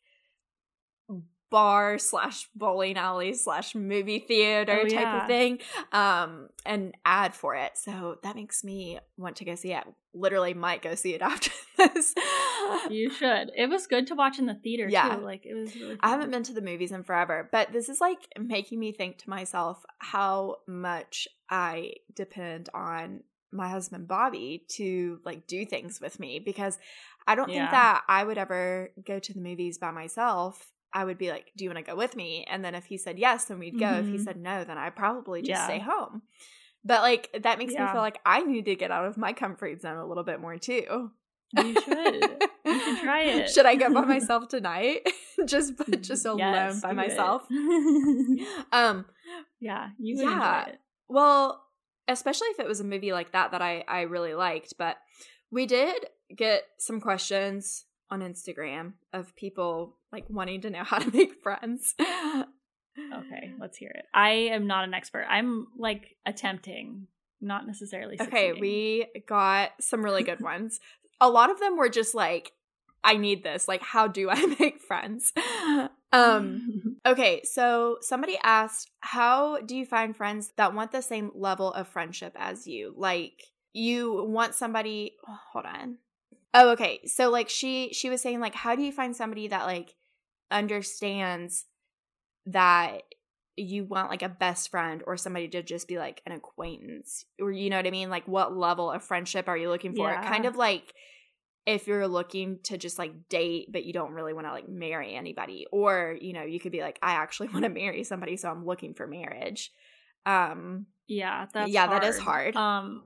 bar 1.49 1.97
slash 1.97 2.47
bowling 2.55 2.95
alley 2.95 3.33
slash 3.33 3.75
movie 3.75 4.19
theater 4.19 4.79
Oh, 4.83 4.87
type 4.87 4.93
yeah. 4.93 5.21
of 5.23 5.27
thing 5.27 5.59
um 5.91 6.47
an 6.65 6.93
ad 7.03 7.33
for 7.33 7.55
it 7.55 7.77
so 7.77 8.17
that 8.23 8.37
makes 8.37 8.63
me 8.63 8.99
want 9.17 9.35
to 9.37 9.43
go 9.45 9.55
see 9.55 9.73
it 9.73 9.83
literally 10.13 10.53
might 10.53 10.81
go 10.81 10.95
see 10.95 11.13
it 11.13 11.21
after 11.21 11.51
this 11.77 12.13
You 12.89 13.09
should. 13.11 13.51
It 13.55 13.69
was 13.69 13.87
good 13.87 14.07
to 14.07 14.15
watch 14.15 14.39
in 14.39 14.45
the 14.45 14.53
theater 14.53 14.87
Yeah. 14.87 15.15
too. 15.15 15.21
Like 15.23 15.45
it 15.45 15.53
was 15.55 15.75
really 15.75 15.97
I 15.99 16.09
haven't 16.09 16.31
been 16.31 16.43
to 16.43 16.53
the 16.53 16.61
movies 16.61 16.91
in 16.91 17.03
forever, 17.03 17.49
but 17.51 17.73
this 17.73 17.89
is 17.89 17.99
like 17.99 18.19
making 18.39 18.79
me 18.79 18.91
think 18.93 19.17
to 19.19 19.29
myself 19.29 19.83
how 19.97 20.57
much 20.67 21.27
I 21.49 21.93
depend 22.15 22.69
on 22.73 23.23
my 23.51 23.69
husband 23.69 24.07
Bobby 24.07 24.65
to 24.69 25.19
like 25.25 25.47
do 25.47 25.65
things 25.65 25.99
with 26.01 26.19
me 26.19 26.39
because 26.39 26.77
I 27.27 27.35
don't 27.35 27.47
think 27.47 27.71
that 27.71 28.03
I 28.07 28.23
would 28.23 28.37
ever 28.37 28.91
go 29.05 29.19
to 29.19 29.33
the 29.33 29.41
movies 29.41 29.77
by 29.77 29.91
myself. 29.91 30.71
I 30.93 31.05
would 31.05 31.17
be 31.17 31.29
like, 31.29 31.51
"Do 31.55 31.63
you 31.63 31.69
want 31.69 31.85
to 31.85 31.89
go 31.91 31.95
with 31.97 32.15
me?" 32.15 32.43
And 32.49 32.63
then 32.65 32.75
if 32.75 32.85
he 32.85 32.97
said 32.97 33.17
yes, 33.19 33.45
then 33.45 33.59
we'd 33.59 33.77
go. 33.79 33.99
If 33.99 34.07
he 34.09 34.17
Mhm. 34.17 34.23
said 34.23 34.37
no, 34.37 34.63
then 34.63 34.77
I'd 34.77 34.95
probably 34.95 35.41
just 35.41 35.49
Yeah. 35.61 35.65
stay 35.65 35.79
home. 35.79 36.23
But 36.83 37.01
like 37.01 37.29
that 37.43 37.59
makes 37.59 37.73
me 37.73 37.79
feel 37.93 38.01
like 38.01 38.19
I 38.25 38.41
need 38.41 38.65
to 38.65 38.75
get 38.75 38.91
out 38.91 39.05
of 39.05 39.15
my 39.17 39.33
comfort 39.33 39.81
zone 39.81 39.97
a 39.97 40.05
little 40.05 40.23
bit 40.23 40.39
more 40.41 40.57
too. 40.57 41.11
You 41.53 41.75
should. 41.75 42.41
You 42.65 42.79
should 42.79 42.97
try 43.03 43.23
it. 43.23 43.49
Should 43.49 43.65
I 43.65 43.75
go 43.75 43.93
by 43.93 44.01
myself 44.15 44.47
tonight? 44.47 45.07
just 45.45 45.73
just 46.01 46.25
alone 46.25 46.39
Yes, 46.39 46.81
by 46.81 46.93
myself. 46.93 47.43
Um 48.71 49.05
yeah, 49.59 49.89
you 49.99 50.17
Yeah. 50.17 50.69
well, 51.07 51.63
especially 52.11 52.47
if 52.47 52.59
it 52.59 52.67
was 52.67 52.79
a 52.79 52.85
movie 52.85 53.13
like 53.13 53.31
that 53.31 53.51
that 53.51 53.61
I 53.61 53.83
I 53.87 54.01
really 54.01 54.33
liked, 54.33 54.73
but 54.77 54.97
we 55.51 55.65
did 55.65 56.05
get 56.35 56.63
some 56.77 57.01
questions 57.01 57.85
on 58.09 58.21
Instagram 58.21 58.93
of 59.13 59.35
people 59.35 59.97
like 60.11 60.25
wanting 60.29 60.61
to 60.61 60.69
know 60.69 60.83
how 60.83 60.99
to 60.99 61.11
make 61.15 61.41
friends. 61.41 61.95
Okay, 61.97 63.53
let's 63.59 63.77
hear 63.77 63.91
it. 63.93 64.05
I 64.13 64.29
am 64.29 64.67
not 64.67 64.83
an 64.83 64.93
expert. 64.93 65.25
I'm 65.29 65.67
like 65.77 66.17
attempting, 66.25 67.07
not 67.39 67.65
necessarily. 67.65 68.19
Okay, 68.19 68.53
we 68.53 69.07
got 69.27 69.71
some 69.79 70.03
really 70.03 70.23
good 70.23 70.41
ones. 70.41 70.79
A 71.19 71.29
lot 71.29 71.49
of 71.49 71.59
them 71.59 71.77
were 71.77 71.89
just 71.89 72.13
like 72.13 72.51
I 73.03 73.17
need 73.17 73.43
this. 73.43 73.67
Like 73.67 73.81
how 73.81 74.07
do 74.07 74.29
I 74.29 74.45
make 74.59 74.81
friends? 74.81 75.31
Um 76.11 76.97
Okay, 77.05 77.41
so 77.43 77.97
somebody 78.01 78.37
asked, 78.43 78.91
How 78.99 79.59
do 79.59 79.75
you 79.75 79.85
find 79.85 80.15
friends 80.15 80.51
that 80.57 80.73
want 80.73 80.91
the 80.91 81.01
same 81.01 81.31
level 81.33 81.73
of 81.73 81.87
friendship 81.87 82.35
as 82.37 82.67
you? 82.67 82.93
Like, 82.95 83.41
you 83.73 84.23
want 84.25 84.53
somebody, 84.53 85.15
oh, 85.27 85.39
hold 85.53 85.65
on. 85.65 85.97
Oh, 86.53 86.71
okay. 86.71 87.01
So, 87.05 87.29
like, 87.29 87.49
she 87.49 87.89
she 87.93 88.09
was 88.09 88.21
saying, 88.21 88.39
like, 88.39 88.55
how 88.55 88.75
do 88.75 88.83
you 88.83 88.91
find 88.91 89.15
somebody 89.15 89.47
that, 89.47 89.65
like, 89.65 89.95
understands 90.51 91.65
that 92.45 93.01
you 93.55 93.85
want, 93.85 94.09
like, 94.09 94.21
a 94.21 94.29
best 94.29 94.69
friend 94.69 95.01
or 95.07 95.17
somebody 95.17 95.47
to 95.49 95.63
just 95.63 95.87
be, 95.87 95.97
like, 95.97 96.21
an 96.25 96.33
acquaintance? 96.33 97.25
Or, 97.39 97.51
you 97.51 97.69
know 97.69 97.77
what 97.77 97.87
I 97.87 97.91
mean? 97.91 98.09
Like, 98.09 98.27
what 98.27 98.55
level 98.55 98.91
of 98.91 99.03
friendship 99.03 99.47
are 99.47 99.57
you 99.57 99.69
looking 99.69 99.95
for? 99.95 100.09
Yeah. 100.09 100.27
Kind 100.27 100.45
of 100.45 100.55
like, 100.55 100.93
if 101.65 101.87
you're 101.87 102.07
looking 102.07 102.59
to 102.63 102.77
just 102.77 102.97
like 102.97 103.29
date 103.29 103.71
but 103.71 103.83
you 103.83 103.93
don't 103.93 104.13
really 104.13 104.33
want 104.33 104.47
to 104.47 104.51
like 104.51 104.67
marry 104.67 105.15
anybody 105.15 105.65
or 105.71 106.17
you 106.19 106.33
know 106.33 106.43
you 106.43 106.59
could 106.59 106.71
be 106.71 106.81
like 106.81 106.97
i 107.01 107.11
actually 107.13 107.47
want 107.53 107.63
to 107.63 107.69
marry 107.69 108.03
somebody 108.03 108.35
so 108.37 108.49
i'm 108.49 108.65
looking 108.65 108.93
for 108.93 109.07
marriage 109.07 109.71
um 110.25 110.85
yeah, 111.07 111.47
that's 111.53 111.69
yeah 111.69 111.87
that 111.87 112.03
is 112.03 112.17
hard 112.19 112.55
Um, 112.55 113.03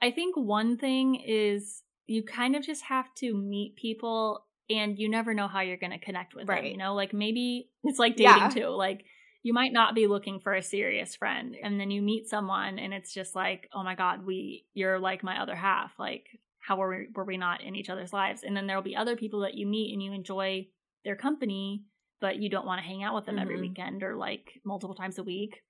I 0.00 0.10
think 0.10 0.36
one 0.36 0.76
thing 0.76 1.14
is 1.14 1.82
you 2.06 2.22
kind 2.22 2.56
of 2.56 2.62
just 2.62 2.82
have 2.84 3.06
to 3.16 3.34
meet 3.34 3.76
people, 3.76 4.44
and 4.68 4.98
you 4.98 5.08
never 5.08 5.32
know 5.34 5.48
how 5.48 5.60
you're 5.60 5.78
going 5.78 5.92
to 5.92 5.98
connect 5.98 6.34
with 6.34 6.46
them. 6.46 6.64
You 6.72 6.76
know, 6.76 6.94
like 6.94 7.12
maybe 7.14 7.70
it's 7.84 7.98
like 7.98 8.16
dating 8.16 8.36
Yeah. 8.36 8.48
too. 8.48 8.68
Like 8.68 9.04
you 9.42 9.52
might 9.54 9.72
not 9.72 9.94
be 9.94 10.06
looking 10.06 10.40
for 10.40 10.54
a 10.54 10.62
serious 10.62 11.16
friend, 11.16 11.56
and 11.62 11.80
then 11.80 11.90
you 11.90 12.02
meet 12.02 12.28
someone, 12.28 12.78
and 12.78 12.92
it's 12.92 13.14
just 13.14 13.34
like, 13.34 13.68
oh 13.72 13.82
my 13.82 13.94
god, 13.94 14.26
we 14.26 14.66
you're 14.74 14.98
like 14.98 15.22
my 15.22 15.40
other 15.40 15.56
half. 15.56 15.92
Like 15.98 16.26
how 16.66 16.76
were 16.76 16.88
we, 16.88 17.08
were 17.14 17.24
we 17.24 17.36
not 17.36 17.60
in 17.62 17.76
each 17.76 17.90
other's 17.90 18.12
lives? 18.12 18.42
And 18.42 18.56
then 18.56 18.66
there 18.66 18.76
will 18.76 18.82
be 18.82 18.96
other 18.96 19.16
people 19.16 19.40
that 19.40 19.54
you 19.54 19.66
meet 19.66 19.92
and 19.92 20.02
you 20.02 20.12
enjoy 20.12 20.66
their 21.04 21.16
company, 21.16 21.84
but 22.20 22.36
you 22.36 22.48
don't 22.48 22.64
want 22.66 22.80
to 22.80 22.86
hang 22.86 23.02
out 23.02 23.14
with 23.14 23.26
them 23.26 23.38
every 23.38 23.56
Mhm. 23.56 23.60
weekend 23.60 24.02
or 24.02 24.16
like 24.16 24.60
multiple 24.64 24.94
times 24.94 25.18
a 25.18 25.22
week. 25.22 25.62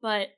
But 0.00 0.28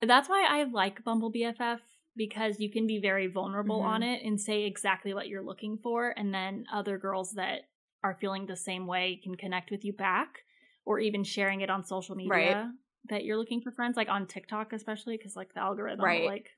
that's 0.00 0.28
why 0.28 0.44
I 0.48 0.64
like 0.64 1.04
Bumble 1.04 1.32
BFF 1.32 1.80
because 2.16 2.60
you 2.60 2.70
can 2.70 2.86
be 2.86 2.98
very 2.98 3.28
vulnerable 3.28 3.80
Mhm. 3.80 3.86
on 3.86 4.02
it 4.02 4.22
and 4.22 4.38
say 4.38 4.64
exactly 4.64 5.14
what 5.14 5.28
you're 5.28 5.42
looking 5.42 5.78
for, 5.78 6.10
and 6.18 6.34
then 6.34 6.66
other 6.70 6.98
girls 6.98 7.32
that 7.34 7.70
are 8.04 8.14
feeling 8.14 8.44
the 8.44 8.56
same 8.56 8.86
way 8.86 9.16
can 9.22 9.36
connect 9.36 9.70
with 9.70 9.84
you 9.84 9.94
back, 9.94 10.44
or 10.84 10.98
even 10.98 11.24
sharing 11.24 11.62
it 11.62 11.70
on 11.70 11.82
social 11.84 12.14
media 12.16 12.30
Right. 12.30 12.72
that 13.08 13.24
you're 13.24 13.38
looking 13.38 13.62
for 13.62 13.70
friends, 13.70 13.96
like 13.96 14.10
on 14.10 14.26
TikTok 14.26 14.74
especially, 14.74 15.16
because 15.16 15.36
like 15.36 15.54
the 15.54 15.60
algorithm 15.60 16.04
Right. 16.04 16.20
will 16.20 16.26
like 16.26 16.50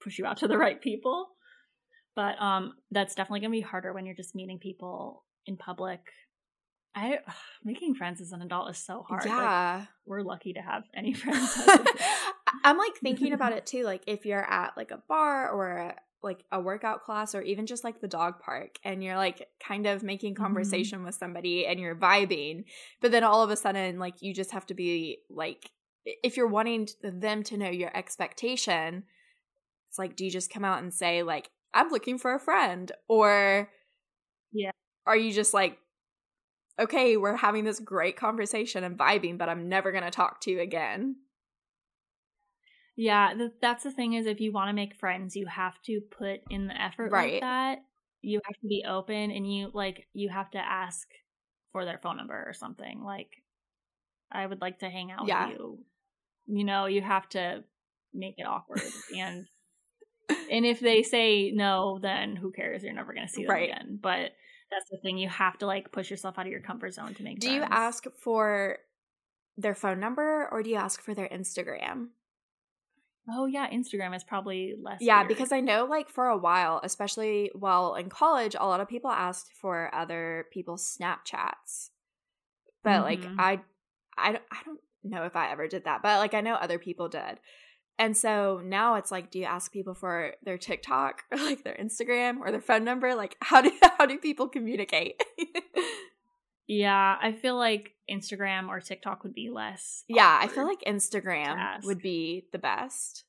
push 0.00 0.18
you 0.18 0.26
out 0.26 0.38
to 0.38 0.48
the 0.48 0.58
right 0.58 0.80
people. 0.80 1.35
But 2.16 2.40
um, 2.42 2.72
that's 2.90 3.14
definitely 3.14 3.40
gonna 3.40 3.52
be 3.52 3.60
harder 3.60 3.92
when 3.92 4.04
you're 4.06 4.14
just 4.16 4.34
meeting 4.34 4.58
people 4.58 5.22
in 5.46 5.56
public. 5.56 6.00
I 6.94 7.18
making 7.64 7.94
friends 7.94 8.20
as 8.20 8.32
an 8.32 8.42
adult 8.42 8.70
is 8.70 8.78
so 8.78 9.04
hard. 9.08 9.24
Like, 9.26 9.32
yeah 9.34 9.84
we're 10.08 10.22
lucky 10.22 10.52
to 10.52 10.60
have 10.60 10.84
any 10.94 11.12
friends. 11.14 11.52
i'm 12.62 12.78
like 12.78 12.94
thinking 13.02 13.32
about 13.32 13.52
it 13.58 13.66
too 13.66 13.82
like 13.82 14.02
if 14.06 14.24
you're 14.24 14.48
at 14.48 14.76
like 14.76 14.92
a 14.92 15.02
bar 15.08 15.50
or 15.50 15.68
a, 15.78 15.94
like 16.22 16.44
a 16.52 16.60
workout 16.60 17.02
class 17.02 17.34
or 17.34 17.42
even 17.42 17.66
just 17.66 17.82
like 17.82 18.00
the 18.00 18.06
dog 18.06 18.38
park 18.38 18.76
and 18.84 19.02
you're 19.02 19.16
like 19.16 19.48
kind 19.60 19.84
of 19.86 20.04
making 20.04 20.34
Mhm. 20.34 20.38
conversation 20.38 21.02
with 21.02 21.16
somebody 21.16 21.66
and 21.66 21.80
you're 21.80 21.96
vibing 21.96 22.64
but 23.00 23.10
then 23.10 23.24
all 23.24 23.42
of 23.42 23.50
a 23.50 23.56
sudden 23.56 23.98
like 23.98 24.22
you 24.22 24.32
just 24.32 24.52
have 24.52 24.66
to 24.66 24.74
be 24.74 25.18
like 25.28 25.72
if 26.04 26.36
you're 26.36 26.46
wanting 26.46 26.88
them 27.02 27.42
to 27.42 27.56
know 27.56 27.68
your 27.68 27.90
expectation 27.96 29.02
it's 29.88 29.98
like 29.98 30.14
do 30.14 30.24
you 30.24 30.30
just 30.30 30.50
come 30.52 30.64
out 30.64 30.82
and 30.82 30.94
say 30.94 31.24
like 31.24 31.50
i'm 31.76 31.90
looking 31.90 32.18
for 32.18 32.34
a 32.34 32.40
friend 32.40 32.92
or 33.08 33.70
Yeah. 34.52 34.70
are 35.06 35.16
you 35.16 35.32
just 35.32 35.54
like 35.54 35.78
okay 36.78 37.16
we're 37.16 37.36
having 37.36 37.64
this 37.64 37.80
great 37.80 38.16
conversation 38.16 38.84
and 38.84 38.98
vibing 38.98 39.38
but 39.38 39.48
i'm 39.48 39.68
never 39.68 39.92
going 39.92 40.04
to 40.04 40.10
talk 40.10 40.40
to 40.42 40.50
you 40.50 40.60
again 40.60 41.16
Yeah, 42.96 43.34
th- 43.36 43.52
that's 43.60 43.84
the 43.84 43.90
thing 43.92 44.14
is 44.14 44.26
if 44.26 44.40
you 44.40 44.52
want 44.52 44.70
to 44.70 44.72
make 44.74 44.96
friends, 44.96 45.36
you 45.36 45.46
have 45.46 45.74
to 45.82 46.00
put 46.00 46.40
in 46.48 46.66
the 46.66 46.80
effort 46.80 47.10
Right. 47.12 47.34
like 47.34 47.40
that. 47.42 47.78
You 48.22 48.40
have 48.44 48.56
to 48.60 48.66
be 48.66 48.84
open 48.88 49.30
and 49.30 49.46
you 49.52 49.70
like 49.74 50.06
you 50.14 50.30
have 50.30 50.50
to 50.52 50.58
ask 50.58 51.06
for 51.72 51.84
their 51.84 51.98
phone 52.02 52.16
number 52.16 52.42
or 52.46 52.54
something. 52.54 53.02
Like 53.04 53.28
I 54.32 54.46
would 54.46 54.62
like 54.62 54.78
to 54.78 54.88
hang 54.88 55.12
out 55.12 55.28
Yeah. 55.28 55.48
with 55.48 55.58
you. 55.58 55.78
You 56.46 56.64
know, 56.64 56.86
you 56.86 57.02
have 57.02 57.28
to 57.30 57.64
make 58.14 58.36
it 58.38 58.46
awkward 58.46 58.80
and 59.14 59.46
and 60.28 60.66
if 60.66 60.80
they 60.80 61.02
say 61.02 61.50
no, 61.52 61.98
then 62.00 62.36
who 62.36 62.50
cares? 62.52 62.82
You're 62.82 62.92
never 62.92 63.12
going 63.14 63.26
to 63.26 63.32
see 63.32 63.42
them 63.44 63.50
Right. 63.50 63.70
again. 63.70 63.98
But 64.00 64.32
that's 64.70 64.88
the 64.90 64.98
thing. 65.02 65.18
You 65.18 65.28
have 65.28 65.58
to 65.58 65.66
like 65.66 65.92
push 65.92 66.10
yourself 66.10 66.38
out 66.38 66.46
of 66.46 66.52
your 66.52 66.60
comfort 66.60 66.94
zone 66.94 67.14
to 67.14 67.22
make 67.22 67.38
Do 67.40 67.50
you 67.50 67.62
ask 67.62 68.04
for 68.18 68.78
their 69.56 69.74
phone 69.74 70.00
number 70.00 70.48
or 70.50 70.62
do 70.62 70.70
you 70.70 70.76
ask 70.76 71.00
for 71.00 71.14
their 71.14 71.28
Instagram? 71.28 72.08
Oh 73.28 73.46
yeah, 73.46 73.68
Instagram 73.70 74.14
is 74.14 74.22
probably 74.22 74.74
less. 74.80 74.98
Yeah, 75.00 75.18
weird. 75.18 75.28
because 75.28 75.50
I 75.52 75.60
know 75.60 75.84
like 75.84 76.08
for 76.08 76.26
a 76.28 76.36
while, 76.36 76.80
especially 76.84 77.50
while 77.54 77.94
in 77.96 78.08
college, 78.08 78.54
a 78.58 78.66
lot 78.66 78.80
of 78.80 78.88
people 78.88 79.10
asked 79.10 79.50
for 79.60 79.92
other 79.94 80.46
people's 80.52 80.96
Snapchats. 80.96 81.90
But 82.84 83.02
like 83.02 83.20
Mhm. 83.20 83.34
I 83.38 83.60
I 84.16 84.32
don't, 84.32 84.44
I 84.52 84.58
don't 84.64 84.80
know 85.02 85.24
if 85.24 85.34
I 85.36 85.50
ever 85.50 85.66
did 85.68 85.84
that, 85.84 86.02
but 86.02 86.18
like 86.18 86.34
I 86.34 86.40
know 86.40 86.54
other 86.54 86.78
people 86.78 87.08
did. 87.08 87.40
And 87.98 88.16
so 88.16 88.60
now 88.64 88.96
it's 88.96 89.10
like, 89.10 89.30
do 89.30 89.38
you 89.38 89.46
ask 89.46 89.72
people 89.72 89.94
for 89.94 90.34
their 90.42 90.58
TikTok 90.58 91.24
or 91.30 91.38
like 91.38 91.64
their 91.64 91.76
Instagram 91.76 92.40
or 92.40 92.50
their 92.50 92.60
phone 92.60 92.84
number? 92.84 93.14
Like, 93.14 93.36
how 93.40 93.62
do 93.62 93.72
how 93.98 94.06
do 94.06 94.18
people 94.18 94.48
communicate? 94.48 95.22
yeah, 96.66 97.16
I 97.20 97.32
feel 97.32 97.56
like 97.56 97.94
Instagram 98.10 98.68
or 98.68 98.80
TikTok 98.80 99.22
would 99.22 99.34
be 99.34 99.50
less. 99.50 100.04
Yeah, 100.08 100.38
I 100.40 100.48
feel 100.48 100.66
like 100.66 100.82
Instagram 100.86 101.84
would 101.84 102.02
be 102.02 102.46
the 102.52 102.58
best. 102.58 103.24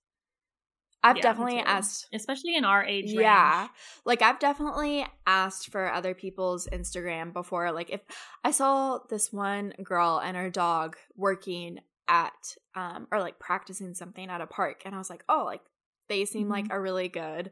I've 1.03 1.17
yeah, 1.17 1.21
definitely 1.21 1.60
asked, 1.60 2.08
especially 2.12 2.56
in 2.56 2.65
our 2.65 2.84
age. 2.84 3.06
Range. 3.06 3.21
Yeah, 3.21 3.67
like 4.03 4.21
I've 4.21 4.39
definitely 4.39 5.06
asked 5.25 5.69
for 5.69 5.91
other 5.93 6.13
people's 6.13 6.67
Instagram 6.67 7.32
before. 7.32 7.71
Like 7.71 7.89
if 7.91 8.01
I 8.43 8.51
saw 8.51 8.99
this 9.10 9.32
one 9.32 9.73
girl 9.82 10.19
and 10.21 10.36
her 10.36 10.49
dog 10.49 10.97
working 11.15 11.80
at, 12.08 12.56
um, 12.76 13.08
or 13.12 13.20
like 13.20 13.39
practicing 13.39 13.93
something 13.93 14.30
at 14.30 14.41
a 14.41 14.48
park, 14.48 14.84
and 14.86 14.96
I 14.96 14.98
was 14.98 15.10
like, 15.10 15.24
oh, 15.30 15.43
like 15.46 15.62
they 16.10 16.26
seem 16.26 16.43
mm-hmm. 16.43 16.52
like 16.52 16.65
a 16.70 16.80
really 16.80 17.10
good, 17.10 17.52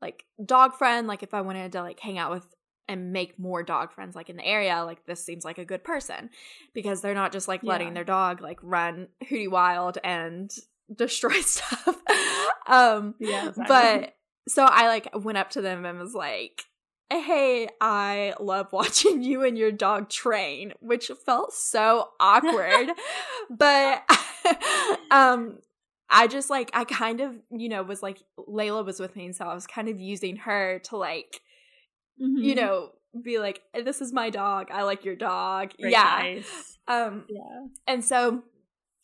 like 0.00 0.24
dog 0.44 0.74
friend. 0.74 1.06
Like 1.06 1.22
if 1.22 1.34
I 1.34 1.40
wanted 1.40 1.72
to 1.72 1.82
like 1.82 2.00
hang 2.00 2.18
out 2.18 2.30
with 2.30 2.46
and 2.88 3.12
make 3.12 3.38
more 3.38 3.62
dog 3.62 3.92
friends 3.92 4.16
like 4.16 4.30
in 4.30 4.36
the 4.36 4.46
area 4.46 4.82
like 4.82 5.04
this 5.04 5.22
seems 5.22 5.44
like 5.44 5.58
a 5.58 5.64
good 5.64 5.84
person 5.84 6.30
because 6.72 7.02
they're 7.02 7.12
not 7.12 7.32
just 7.32 7.46
like 7.46 7.62
letting 7.62 7.88
yeah. 7.88 7.94
their 7.94 8.04
dog 8.04 8.40
like 8.40 8.58
run 8.62 9.08
hootie 9.22 9.50
wild 9.50 9.98
and 10.02 10.50
destroy 10.96 11.38
stuff. 11.40 11.86
um 12.66 13.14
yeah, 13.20 13.48
exactly. 13.48 13.66
but 13.68 14.14
so 14.48 14.64
I 14.64 14.88
like 14.88 15.08
went 15.14 15.38
up 15.38 15.50
to 15.50 15.60
them 15.60 15.84
and 15.84 15.98
was 15.98 16.14
like, 16.14 16.62
"Hey, 17.10 17.68
I 17.80 18.34
love 18.40 18.72
watching 18.72 19.22
you 19.22 19.44
and 19.44 19.56
your 19.56 19.72
dog 19.72 20.08
train," 20.08 20.72
which 20.80 21.10
felt 21.24 21.52
so 21.52 22.08
awkward. 22.20 22.90
but 23.50 24.02
um 25.10 25.58
I 26.10 26.26
just 26.26 26.48
like 26.48 26.70
I 26.72 26.84
kind 26.84 27.20
of, 27.20 27.34
you 27.50 27.68
know, 27.68 27.82
was 27.82 28.02
like 28.02 28.18
Layla 28.38 28.84
was 28.84 29.00
with 29.00 29.14
me, 29.16 29.26
and 29.26 29.36
so 29.36 29.44
I 29.46 29.54
was 29.54 29.66
kind 29.66 29.88
of 29.88 30.00
using 30.00 30.36
her 30.36 30.80
to 30.84 30.96
like 30.96 31.40
mm-hmm. 32.20 32.42
you 32.42 32.54
know, 32.54 32.90
be 33.22 33.38
like, 33.38 33.60
"This 33.74 34.00
is 34.00 34.12
my 34.12 34.30
dog. 34.30 34.68
I 34.70 34.82
like 34.82 35.04
your 35.04 35.16
dog." 35.16 35.72
Very 35.78 35.92
yeah. 35.92 36.18
Nice. 36.20 36.78
Um 36.86 37.24
yeah. 37.28 37.66
And 37.86 38.04
so 38.04 38.42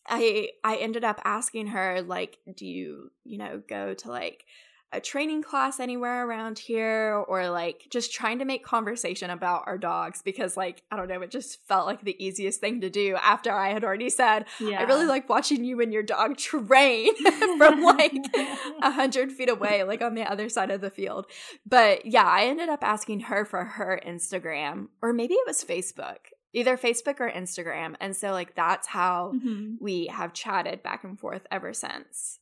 I 0.07 0.51
I 0.63 0.77
ended 0.77 1.05
up 1.05 1.21
asking 1.25 1.69
her 1.69 2.03
like, 2.03 2.39
do 2.55 2.67
you 2.67 3.11
you 3.25 3.39
know 3.39 3.63
go 3.69 3.95
to 3.95 4.11
like 4.11 4.45
a 4.95 5.01
training 5.01 5.43
class 5.43 5.81
anywhere 5.81 6.27
around 6.27 6.59
here 6.59 7.25
or 7.29 7.49
like 7.51 7.87
just 7.91 8.13
trying 8.13 8.39
to 8.39 8.45
make 8.45 8.65
conversation 8.65 9.31
about 9.31 9.65
our 9.67 9.77
dogs 9.77 10.23
because 10.23 10.57
like 10.57 10.83
I 10.91 10.97
don't 10.97 11.09
know 11.09 11.21
it 11.23 11.31
just 11.31 11.67
felt 11.67 11.87
like 11.87 12.03
the 12.03 12.25
easiest 12.25 12.61
thing 12.61 12.81
to 12.81 12.91
do 12.91 13.17
after 13.17 13.53
I 13.53 13.71
had 13.71 13.85
already 13.85 14.11
said 14.11 14.47
yeah. 14.61 14.81
I 14.81 14.85
really 14.85 15.07
like 15.07 15.29
watching 15.29 15.65
you 15.65 15.81
and 15.81 15.93
your 15.93 16.03
dog 16.03 16.37
train 16.37 17.15
from 17.59 17.83
like 17.83 18.15
a 18.83 18.91
hundred 18.91 19.33
feet 19.33 19.51
away 19.51 19.83
like 19.83 20.03
on 20.03 20.15
the 20.15 20.31
other 20.31 20.49
side 20.49 20.71
of 20.71 20.81
the 20.81 20.91
field 20.91 21.27
but 21.67 22.07
yeah 22.07 22.25
I 22.25 22.45
ended 22.45 22.69
up 22.69 22.83
asking 22.83 23.21
her 23.21 23.45
for 23.45 23.65
her 23.65 24.01
Instagram 24.07 24.89
or 25.03 25.13
maybe 25.13 25.35
it 25.35 25.47
was 25.47 25.65
Facebook 25.65 26.19
either 26.55 26.79
Facebook 26.79 27.19
or 27.19 27.29
Instagram. 27.31 27.97
And 28.01 28.17
so, 28.17 28.31
like, 28.31 28.55
that's 28.55 28.87
how 28.87 29.33
mm-hmm. 29.35 29.75
we 29.81 30.07
have 30.07 30.33
chatted 30.33 30.83
back 30.83 31.03
and 31.03 31.19
forth 31.19 31.47
ever 31.51 31.75
since. 31.75 32.39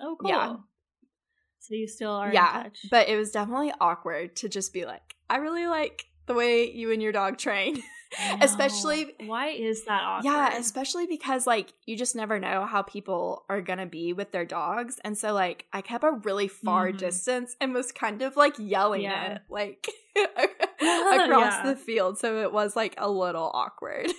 Oh, 0.00 0.16
cool. 0.20 0.30
Yeah. 0.30 0.56
So 1.60 1.74
you 1.74 1.88
still 1.88 2.12
are 2.12 2.32
yeah, 2.32 2.68
But 2.90 3.08
it 3.08 3.16
was 3.16 3.30
definitely 3.30 3.72
awkward 3.80 4.36
to 4.36 4.48
just 4.48 4.72
be 4.72 4.84
like, 4.84 5.14
I 5.28 5.36
really 5.36 5.66
like 5.66 6.06
the 6.26 6.34
way 6.34 6.70
you 6.70 6.92
and 6.92 7.02
your 7.02 7.12
dog 7.12 7.38
train. 7.38 7.82
especially 8.40 9.14
why 9.26 9.48
is 9.48 9.84
that 9.84 10.02
awkward? 10.02 10.30
Yeah, 10.30 10.56
especially 10.56 11.06
because 11.06 11.46
like 11.46 11.72
you 11.84 11.96
just 11.96 12.16
never 12.16 12.38
know 12.38 12.64
how 12.64 12.82
people 12.82 13.44
are 13.48 13.60
gonna 13.60 13.86
be 13.86 14.12
with 14.12 14.30
their 14.30 14.44
dogs. 14.44 14.98
And 15.04 15.16
so 15.16 15.32
like 15.32 15.66
I 15.72 15.82
kept 15.82 16.04
a 16.04 16.12
really 16.12 16.48
far 16.48 16.88
mm-hmm. 16.88 16.98
distance 16.98 17.56
and 17.60 17.74
was 17.74 17.92
kind 17.92 18.22
of 18.22 18.36
like 18.36 18.54
yelling 18.58 19.02
yeah. 19.02 19.34
it 19.34 19.42
like 19.50 19.88
across 20.16 21.54
yeah. 21.54 21.62
the 21.64 21.76
field. 21.76 22.18
So 22.18 22.42
it 22.42 22.52
was 22.52 22.76
like 22.76 22.94
a 22.98 23.10
little 23.10 23.50
awkward. 23.52 24.10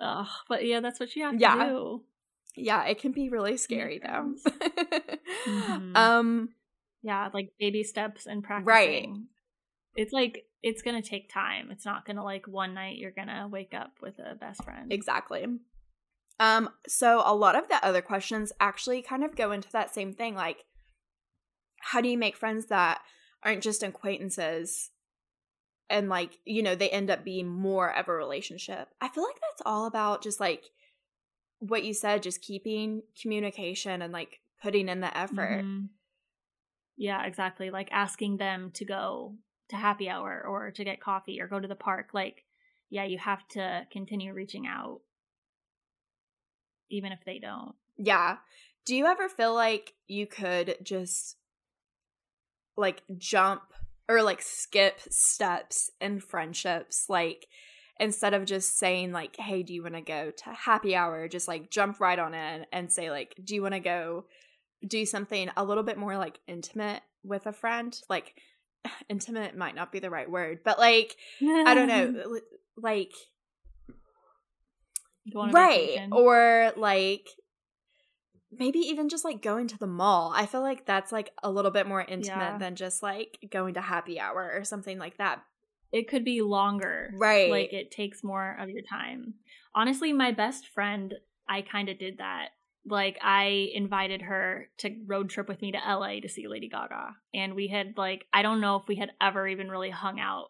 oh, 0.00 0.28
but 0.48 0.64
yeah, 0.64 0.80
that's 0.80 1.00
what 1.00 1.14
you 1.16 1.24
have 1.24 1.40
yeah. 1.40 1.54
to 1.54 1.70
do. 1.70 2.02
Yeah, 2.56 2.84
it 2.84 3.00
can 3.00 3.12
be 3.12 3.28
really 3.28 3.56
scary 3.56 4.00
though. 4.02 4.34
mm-hmm. 5.46 5.96
Um 5.96 6.48
yeah, 7.02 7.28
like 7.32 7.52
baby 7.58 7.84
steps 7.84 8.26
and 8.26 8.42
practicing. 8.42 8.66
Right. 8.66 9.08
It's 9.94 10.12
like 10.12 10.46
it's 10.62 10.82
gonna 10.82 11.02
take 11.02 11.32
time. 11.32 11.70
It's 11.70 11.84
not 11.84 12.04
gonna 12.04 12.24
like 12.24 12.48
one 12.48 12.74
night 12.74 12.98
you're 12.98 13.10
gonna 13.10 13.48
wake 13.50 13.74
up 13.74 13.92
with 14.00 14.18
a 14.18 14.34
best 14.34 14.64
friend. 14.64 14.92
Exactly. 14.92 15.46
Um, 16.38 16.70
so 16.86 17.22
a 17.24 17.34
lot 17.34 17.56
of 17.56 17.68
the 17.68 17.84
other 17.84 18.02
questions 18.02 18.52
actually 18.60 19.00
kind 19.00 19.24
of 19.24 19.36
go 19.36 19.52
into 19.52 19.70
that 19.72 19.94
same 19.94 20.12
thing, 20.12 20.34
like 20.34 20.64
how 21.80 22.00
do 22.00 22.08
you 22.08 22.18
make 22.18 22.36
friends 22.36 22.66
that 22.66 23.00
aren't 23.42 23.62
just 23.62 23.82
acquaintances 23.82 24.90
and 25.88 26.08
like, 26.08 26.38
you 26.44 26.62
know, 26.62 26.74
they 26.74 26.90
end 26.90 27.10
up 27.10 27.24
being 27.24 27.48
more 27.48 27.96
of 27.96 28.08
a 28.08 28.12
relationship. 28.12 28.88
I 29.00 29.08
feel 29.08 29.22
like 29.22 29.40
that's 29.40 29.62
all 29.64 29.86
about 29.86 30.22
just 30.22 30.40
like 30.40 30.64
what 31.58 31.84
you 31.84 31.94
said, 31.94 32.22
just 32.22 32.42
keeping 32.42 33.02
communication 33.20 34.02
and 34.02 34.12
like 34.12 34.40
putting 34.62 34.88
in 34.88 35.00
the 35.00 35.16
effort. 35.16 35.64
Mm-hmm. 35.64 35.86
Yeah, 36.96 37.24
exactly. 37.24 37.70
Like 37.70 37.88
asking 37.92 38.38
them 38.38 38.70
to 38.74 38.84
go 38.84 39.36
to 39.68 39.76
happy 39.76 40.08
hour 40.08 40.44
or 40.46 40.70
to 40.70 40.84
get 40.84 41.00
coffee 41.00 41.40
or 41.40 41.48
go 41.48 41.58
to 41.58 41.68
the 41.68 41.74
park 41.74 42.10
like 42.12 42.44
yeah 42.90 43.04
you 43.04 43.18
have 43.18 43.46
to 43.48 43.86
continue 43.90 44.32
reaching 44.32 44.66
out 44.66 45.00
even 46.90 47.12
if 47.12 47.20
they 47.24 47.38
don't 47.38 47.74
yeah 47.96 48.36
do 48.84 48.94
you 48.94 49.06
ever 49.06 49.28
feel 49.28 49.54
like 49.54 49.94
you 50.06 50.26
could 50.26 50.76
just 50.82 51.36
like 52.76 53.02
jump 53.18 53.62
or 54.08 54.22
like 54.22 54.40
skip 54.40 55.00
steps 55.10 55.90
in 56.00 56.20
friendships 56.20 57.06
like 57.08 57.46
instead 57.98 58.34
of 58.34 58.44
just 58.44 58.78
saying 58.78 59.12
like 59.12 59.36
hey 59.36 59.62
do 59.62 59.72
you 59.72 59.82
want 59.82 59.94
to 59.94 60.00
go 60.00 60.30
to 60.30 60.50
happy 60.50 60.94
hour 60.94 61.28
just 61.28 61.48
like 61.48 61.70
jump 61.70 62.00
right 62.00 62.18
on 62.18 62.34
in 62.34 62.66
and 62.72 62.92
say 62.92 63.10
like 63.10 63.34
do 63.42 63.54
you 63.54 63.62
want 63.62 63.74
to 63.74 63.80
go 63.80 64.24
do 64.86 65.06
something 65.06 65.50
a 65.56 65.64
little 65.64 65.82
bit 65.82 65.96
more 65.96 66.16
like 66.16 66.38
intimate 66.46 67.02
with 67.24 67.46
a 67.46 67.52
friend 67.52 68.00
like 68.08 68.34
intimate 69.08 69.56
might 69.56 69.74
not 69.74 69.92
be 69.92 69.98
the 69.98 70.10
right 70.10 70.30
word, 70.30 70.60
but 70.64 70.78
like 70.78 71.16
I 71.42 71.74
don't 71.74 71.88
know, 71.88 72.40
like 72.76 73.12
right 75.34 76.08
or 76.12 76.72
like 76.76 77.28
maybe 78.52 78.78
even 78.78 79.08
just 79.08 79.24
like 79.24 79.42
going 79.42 79.68
to 79.68 79.78
the 79.78 79.86
mall. 79.86 80.32
I 80.34 80.46
feel 80.46 80.62
like 80.62 80.86
that's 80.86 81.12
like 81.12 81.32
a 81.42 81.50
little 81.50 81.70
bit 81.70 81.86
more 81.86 82.00
intimate 82.00 82.36
yeah. 82.36 82.58
than 82.58 82.76
just 82.76 83.02
like 83.02 83.38
going 83.50 83.74
to 83.74 83.80
happy 83.80 84.20
hour 84.20 84.52
or 84.54 84.64
something 84.64 84.98
like 84.98 85.18
that. 85.18 85.42
It 85.96 86.08
could 86.08 86.24
be 86.24 86.42
longer. 86.42 87.10
Right. 87.14 87.50
Like 87.50 87.72
it 87.72 87.90
takes 87.90 88.22
more 88.22 88.56
of 88.60 88.68
your 88.68 88.82
time. 88.82 89.34
Honestly, 89.74 90.12
my 90.12 90.32
best 90.32 90.68
friend, 90.68 91.14
I 91.48 91.62
kind 91.62 91.88
of 91.88 91.98
did 91.98 92.18
that 92.18 92.48
like 92.88 93.18
I 93.20 93.70
invited 93.74 94.22
her 94.22 94.68
to 94.78 94.94
road 95.06 95.28
trip 95.28 95.48
with 95.48 95.60
me 95.60 95.72
to 95.72 95.78
LA 95.78 96.20
to 96.20 96.28
see 96.28 96.46
Lady 96.46 96.68
Gaga. 96.68 97.16
And 97.34 97.54
we 97.54 97.68
had 97.68 97.94
like 97.96 98.26
I 98.32 98.42
don't 98.42 98.60
know 98.60 98.76
if 98.76 98.86
we 98.86 98.96
had 98.96 99.10
ever 99.20 99.46
even 99.46 99.68
really 99.68 99.90
hung 99.90 100.20
out 100.20 100.46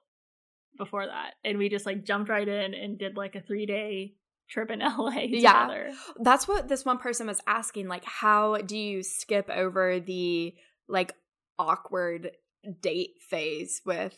before 0.77 1.07
that. 1.07 1.35
And 1.45 1.59
we 1.59 1.69
just 1.69 1.87
like 1.87 2.05
jumped 2.05 2.29
right 2.29 2.47
in 2.47 2.75
and 2.75 2.99
did 2.99 3.17
like 3.17 3.35
a 3.35 3.41
3-day 3.41 4.15
trip 4.49 4.71
in 4.71 4.79
LA 4.99 5.23
together. 5.23 5.89
Yeah. 5.89 5.95
That's 6.21 6.47
what 6.47 6.69
this 6.69 6.85
one 6.85 6.99
person 6.99 7.27
was 7.27 7.41
asking 7.47 7.89
like 7.89 8.05
how 8.05 8.59
do 8.59 8.77
you 8.77 9.03
skip 9.03 9.49
over 9.49 9.99
the 9.99 10.55
like 10.89 11.15
awkward 11.59 12.33
date 12.81 13.15
phase 13.29 13.81
with 13.87 14.17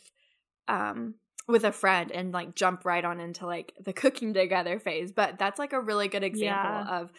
um 0.68 1.14
with 1.46 1.64
a 1.64 1.72
friend 1.72 2.12
and 2.12 2.32
like 2.32 2.54
jump 2.54 2.84
right 2.84 3.04
on 3.04 3.20
into 3.20 3.46
like 3.46 3.72
the 3.82 3.92
cooking 3.92 4.34
together 4.34 4.78
phase 4.78 5.10
but 5.12 5.38
that's 5.38 5.58
like 5.58 5.72
a 5.72 5.80
really 5.80 6.08
good 6.08 6.22
example 6.22 6.70
yeah. 6.70 7.00
of 7.00 7.12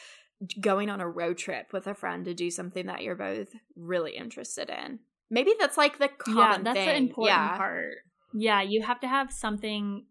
going 0.59 0.89
on 0.89 1.01
a 1.01 1.07
road 1.07 1.37
trip 1.37 1.73
with 1.73 1.87
a 1.87 1.93
friend 1.93 2.25
to 2.25 2.33
do 2.33 2.49
something 2.49 2.85
that 2.85 3.03
you're 3.03 3.15
both 3.15 3.49
really 3.75 4.15
interested 4.15 4.69
in. 4.69 4.99
Maybe 5.29 5.53
that's 5.59 5.77
like 5.77 5.99
the 5.99 6.07
common 6.07 6.37
yeah, 6.37 6.57
that's 6.63 6.77
thing. 6.77 6.87
the 6.87 6.95
important 6.95 7.37
yeah. 7.37 7.57
part. 7.57 7.97
Yeah, 8.33 8.61
you 8.61 8.81
have 8.81 8.99
to 9.01 9.07
have 9.07 9.33
something 9.33 10.05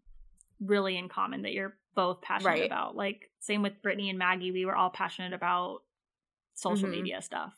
really 0.59 0.97
in 0.97 1.09
common 1.09 1.43
that 1.43 1.53
you're 1.53 1.77
both 1.95 2.21
passionate 2.21 2.49
right. 2.49 2.65
about. 2.65 2.95
Like 2.95 3.31
same 3.39 3.61
with 3.61 3.81
Brittany 3.81 4.09
and 4.09 4.19
Maggie, 4.19 4.51
we 4.51 4.65
were 4.65 4.75
all 4.75 4.89
passionate 4.89 5.33
about 5.33 5.79
social 6.53 6.83
mm-hmm. 6.83 6.91
media 6.91 7.21
stuff. 7.21 7.53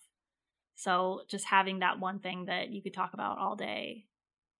So 0.75 1.21
just 1.27 1.45
having 1.45 1.79
that 1.79 1.99
one 1.99 2.19
thing 2.19 2.45
that 2.45 2.69
you 2.69 2.81
could 2.81 2.93
talk 2.93 3.13
about 3.13 3.37
all 3.37 3.55
day 3.55 4.05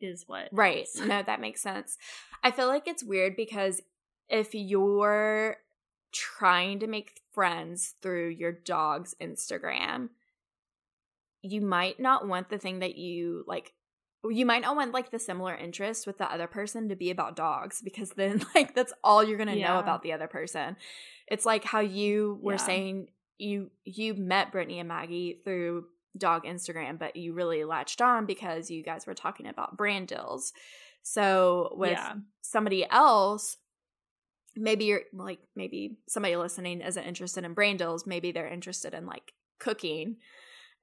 is 0.02 0.26
what 0.28 0.50
Right. 0.52 0.88
no, 1.00 1.22
that 1.24 1.42
makes 1.42 1.62
sense. 1.62 1.98
I 2.44 2.52
feel 2.52 2.68
like 2.68 2.88
it's 2.88 3.04
weird 3.04 3.36
because 3.36 3.82
if 4.30 4.54
you're 4.54 5.58
trying 6.12 6.80
to 6.80 6.88
make 6.88 7.22
friends 7.34 7.96
through 8.02 8.30
your 8.30 8.52
dog's 8.52 9.16
Instagram, 9.22 10.10
you 11.42 11.62
might 11.62 12.00
not 12.00 12.28
want 12.28 12.50
the 12.50 12.58
thing 12.58 12.80
that 12.80 12.96
you 12.96 13.44
like 13.48 13.74
you 14.30 14.46
might 14.46 14.62
not 14.62 14.76
want 14.76 14.92
like 14.92 15.10
the 15.10 15.18
similar 15.18 15.56
interest 15.56 16.06
with 16.06 16.20
the 16.20 16.32
other 16.32 16.46
person 16.46 16.90
to 16.90 16.96
be 16.96 17.10
about 17.10 17.36
dogs 17.36 17.82
because 17.82 18.12
then 18.12 18.46
like 18.56 18.76
that's 18.76 18.94
all 19.04 19.24
you're 19.24 19.38
going 19.38 19.50
to 19.50 19.58
yeah. 19.58 19.74
know 19.74 19.80
about 19.80 20.04
the 20.04 20.14
other 20.14 20.28
person. 20.28 20.78
It's 21.28 21.46
like 21.46 21.64
how 21.64 21.80
you 21.80 22.38
were 22.42 22.54
yeah. 22.54 22.58
saying 22.58 23.08
you 23.38 23.72
you 23.84 24.14
met 24.14 24.52
Brittany 24.52 24.80
and 24.80 24.88
Maggie 24.88 25.40
through 25.44 25.86
dog 26.18 26.44
Instagram, 26.46 27.00
but 27.00 27.16
you 27.16 27.34
really 27.34 27.64
latched 27.64 28.02
on 28.02 28.26
because 28.26 28.70
you 28.70 28.84
guys 28.84 29.06
were 29.08 29.14
talking 29.14 29.48
about 29.48 29.78
brand 29.78 30.08
deals. 30.08 30.54
So 31.04 31.74
with 31.78 31.92
Yeah. 31.92 32.16
somebody 32.42 32.86
else, 32.90 33.58
maybe 34.56 34.86
you're 34.86 35.04
like 35.14 35.40
maybe 35.56 35.98
somebody 36.08 36.36
listening 36.36 36.82
isn't 36.82 37.04
interested 37.04 37.44
in 37.46 37.54
brand 37.54 37.80
deals, 37.80 38.06
maybe 38.06 38.32
they're 38.32 38.48
interested 38.48 38.94
in 38.94 39.06
like 39.06 39.34
cooking. 39.60 40.18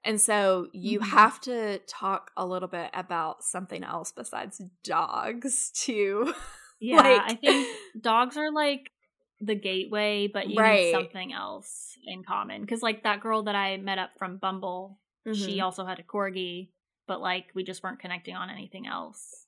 And 0.05 0.21
so 0.21 0.69
you 0.73 1.01
Mhm. 1.01 1.09
have 1.11 1.41
to 1.43 1.79
talk 1.81 2.31
a 2.37 2.47
little 2.47 2.69
bit 2.69 2.91
about 2.95 3.43
something 3.45 3.83
else 3.85 4.13
besides 4.13 4.63
dogs 4.85 5.71
to 5.85 6.33
Yeah, 6.81 6.97
Like- 6.99 7.21
I 7.23 7.35
think 7.35 7.69
dogs 8.01 8.37
are 8.37 8.53
like 8.53 8.93
the 9.41 9.57
gateway, 9.57 10.29
but 10.29 10.49
you 10.49 10.57
Right. 10.59 10.85
need 10.85 10.93
something 10.93 11.33
else 11.33 11.97
in 12.07 12.23
common. 12.25 12.61
Because 12.63 12.83
like 12.83 13.03
that 13.03 13.21
girl 13.21 13.43
that 13.45 13.57
I 13.57 13.77
met 13.79 13.99
up 13.99 14.11
from 14.17 14.37
Bumble, 14.39 14.99
she 15.35 15.59
Mhm. 15.59 15.63
also 15.65 15.85
had 15.85 15.99
a 15.99 16.03
corgi, 16.03 16.71
but 17.07 17.21
like 17.21 17.47
we 17.55 17.63
just 17.65 17.83
weren't 17.83 18.01
connecting 18.01 18.35
on 18.37 18.51
anything 18.51 18.87
else. 18.87 19.47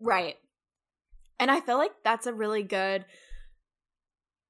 Right. 0.00 0.36
And 1.38 1.50
I 1.50 1.60
feel 1.60 1.76
like 1.78 1.92
that's 2.04 2.26
a 2.26 2.34
really 2.34 2.62
good 2.62 3.04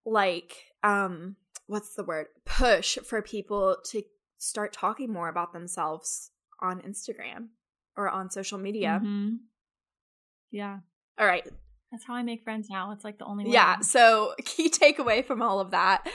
like 0.07 0.57
um 0.83 1.37
what's 1.67 1.95
the 1.95 2.05
word? 2.05 2.27
push 2.45 2.99
for 3.05 3.23
people 3.23 3.77
to 3.85 4.03
start 4.39 4.73
talking 4.73 5.13
more 5.13 5.29
about 5.29 5.53
themselves 5.53 6.31
on 6.61 6.81
Instagram 6.83 7.49
or 7.97 8.09
on 8.09 8.31
social 8.31 8.59
media. 8.59 9.01
Mhm. 9.03 9.39
Yeah, 10.51 10.81
All 11.19 11.27
right. 11.27 11.47
that's 11.93 12.05
how 12.05 12.15
I 12.15 12.23
make 12.25 12.43
friends 12.43 12.69
now. 12.69 12.91
It's 12.93 13.05
like 13.05 13.19
the 13.19 13.25
only 13.25 13.45
way. 13.45 13.53
Yeah, 13.53 13.81
so 13.81 14.35
key 14.45 14.69
takeaway 14.69 15.25
from 15.25 15.43
all 15.43 15.61
of 15.61 15.71
that 15.71 16.09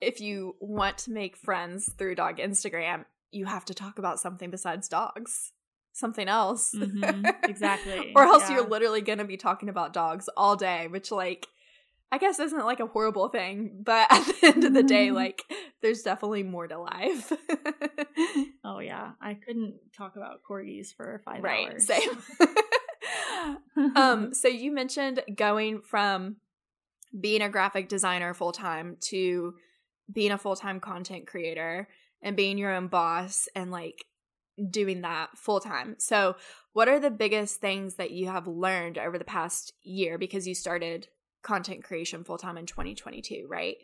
if 0.00 0.20
you 0.20 0.56
want 0.60 0.98
to 0.98 1.12
make 1.12 1.36
friends 1.36 1.90
through 1.96 2.16
dog 2.16 2.38
Instagram, 2.38 3.04
you 3.34 3.46
have 3.46 3.64
to 3.66 3.74
talk 3.74 3.98
about 3.98 4.20
something 4.20 4.50
besides 4.50 4.88
dogs. 4.88 5.52
Something 5.92 6.28
else. 6.28 6.74
Mhm, 6.74 7.34
exactly, 7.44 8.12
or 8.16 8.24
else 8.24 8.48
yeah. 8.48 8.56
you're 8.56 8.68
literally 8.68 9.00
going 9.00 9.18
to 9.18 9.24
be 9.24 9.36
talking 9.36 9.68
about 9.68 9.92
dogs 9.92 10.28
all 10.36 10.56
day, 10.56 10.88
which 10.88 11.10
like 11.12 11.46
I 12.10 12.18
guess 12.18 12.38
isn't 12.38 12.64
like 12.64 12.80
a 12.80 12.86
horrible 12.86 13.28
thing, 13.28 13.80
but 13.82 14.06
at 14.10 14.24
the 14.24 14.46
end 14.46 14.64
of 14.64 14.74
the 14.74 14.82
day 14.82 15.10
like 15.10 15.42
there's 15.82 16.02
definitely 16.02 16.42
more 16.42 16.66
to 16.66 16.78
life. 16.78 17.32
Oh 18.66 18.78
yeah, 18.78 19.10
I 19.20 19.34
couldn't 19.34 19.74
talk 19.96 20.16
about 20.16 20.40
corgis 20.48 20.94
for 20.94 21.20
five 21.24 21.42
right, 21.42 21.70
hours. 21.70 21.86
same. 21.86 22.10
um 23.96 24.32
so 24.32 24.48
you 24.48 24.72
mentioned 24.72 25.20
going 25.34 25.82
from 25.82 26.36
being 27.18 27.42
a 27.42 27.48
graphic 27.48 27.88
designer 27.88 28.32
full 28.32 28.52
time 28.52 28.96
to 29.00 29.54
being 30.10 30.30
a 30.30 30.38
full 30.38 30.56
time 30.56 30.80
content 30.80 31.26
creator 31.26 31.88
and 32.24 32.36
being 32.36 32.58
your 32.58 32.72
own 32.72 32.88
boss 32.88 33.48
and 33.54 33.70
like 33.70 34.06
doing 34.70 35.02
that 35.02 35.36
full 35.38 35.60
time. 35.60 35.94
So, 35.98 36.36
what 36.72 36.88
are 36.88 36.98
the 36.98 37.10
biggest 37.10 37.60
things 37.60 37.96
that 37.96 38.10
you 38.10 38.26
have 38.26 38.48
learned 38.48 38.98
over 38.98 39.18
the 39.18 39.24
past 39.24 39.72
year 39.82 40.18
because 40.18 40.48
you 40.48 40.54
started 40.56 41.06
content 41.42 41.84
creation 41.84 42.24
full 42.24 42.38
time 42.38 42.56
in 42.56 42.66
2022, 42.66 43.46
right? 43.48 43.76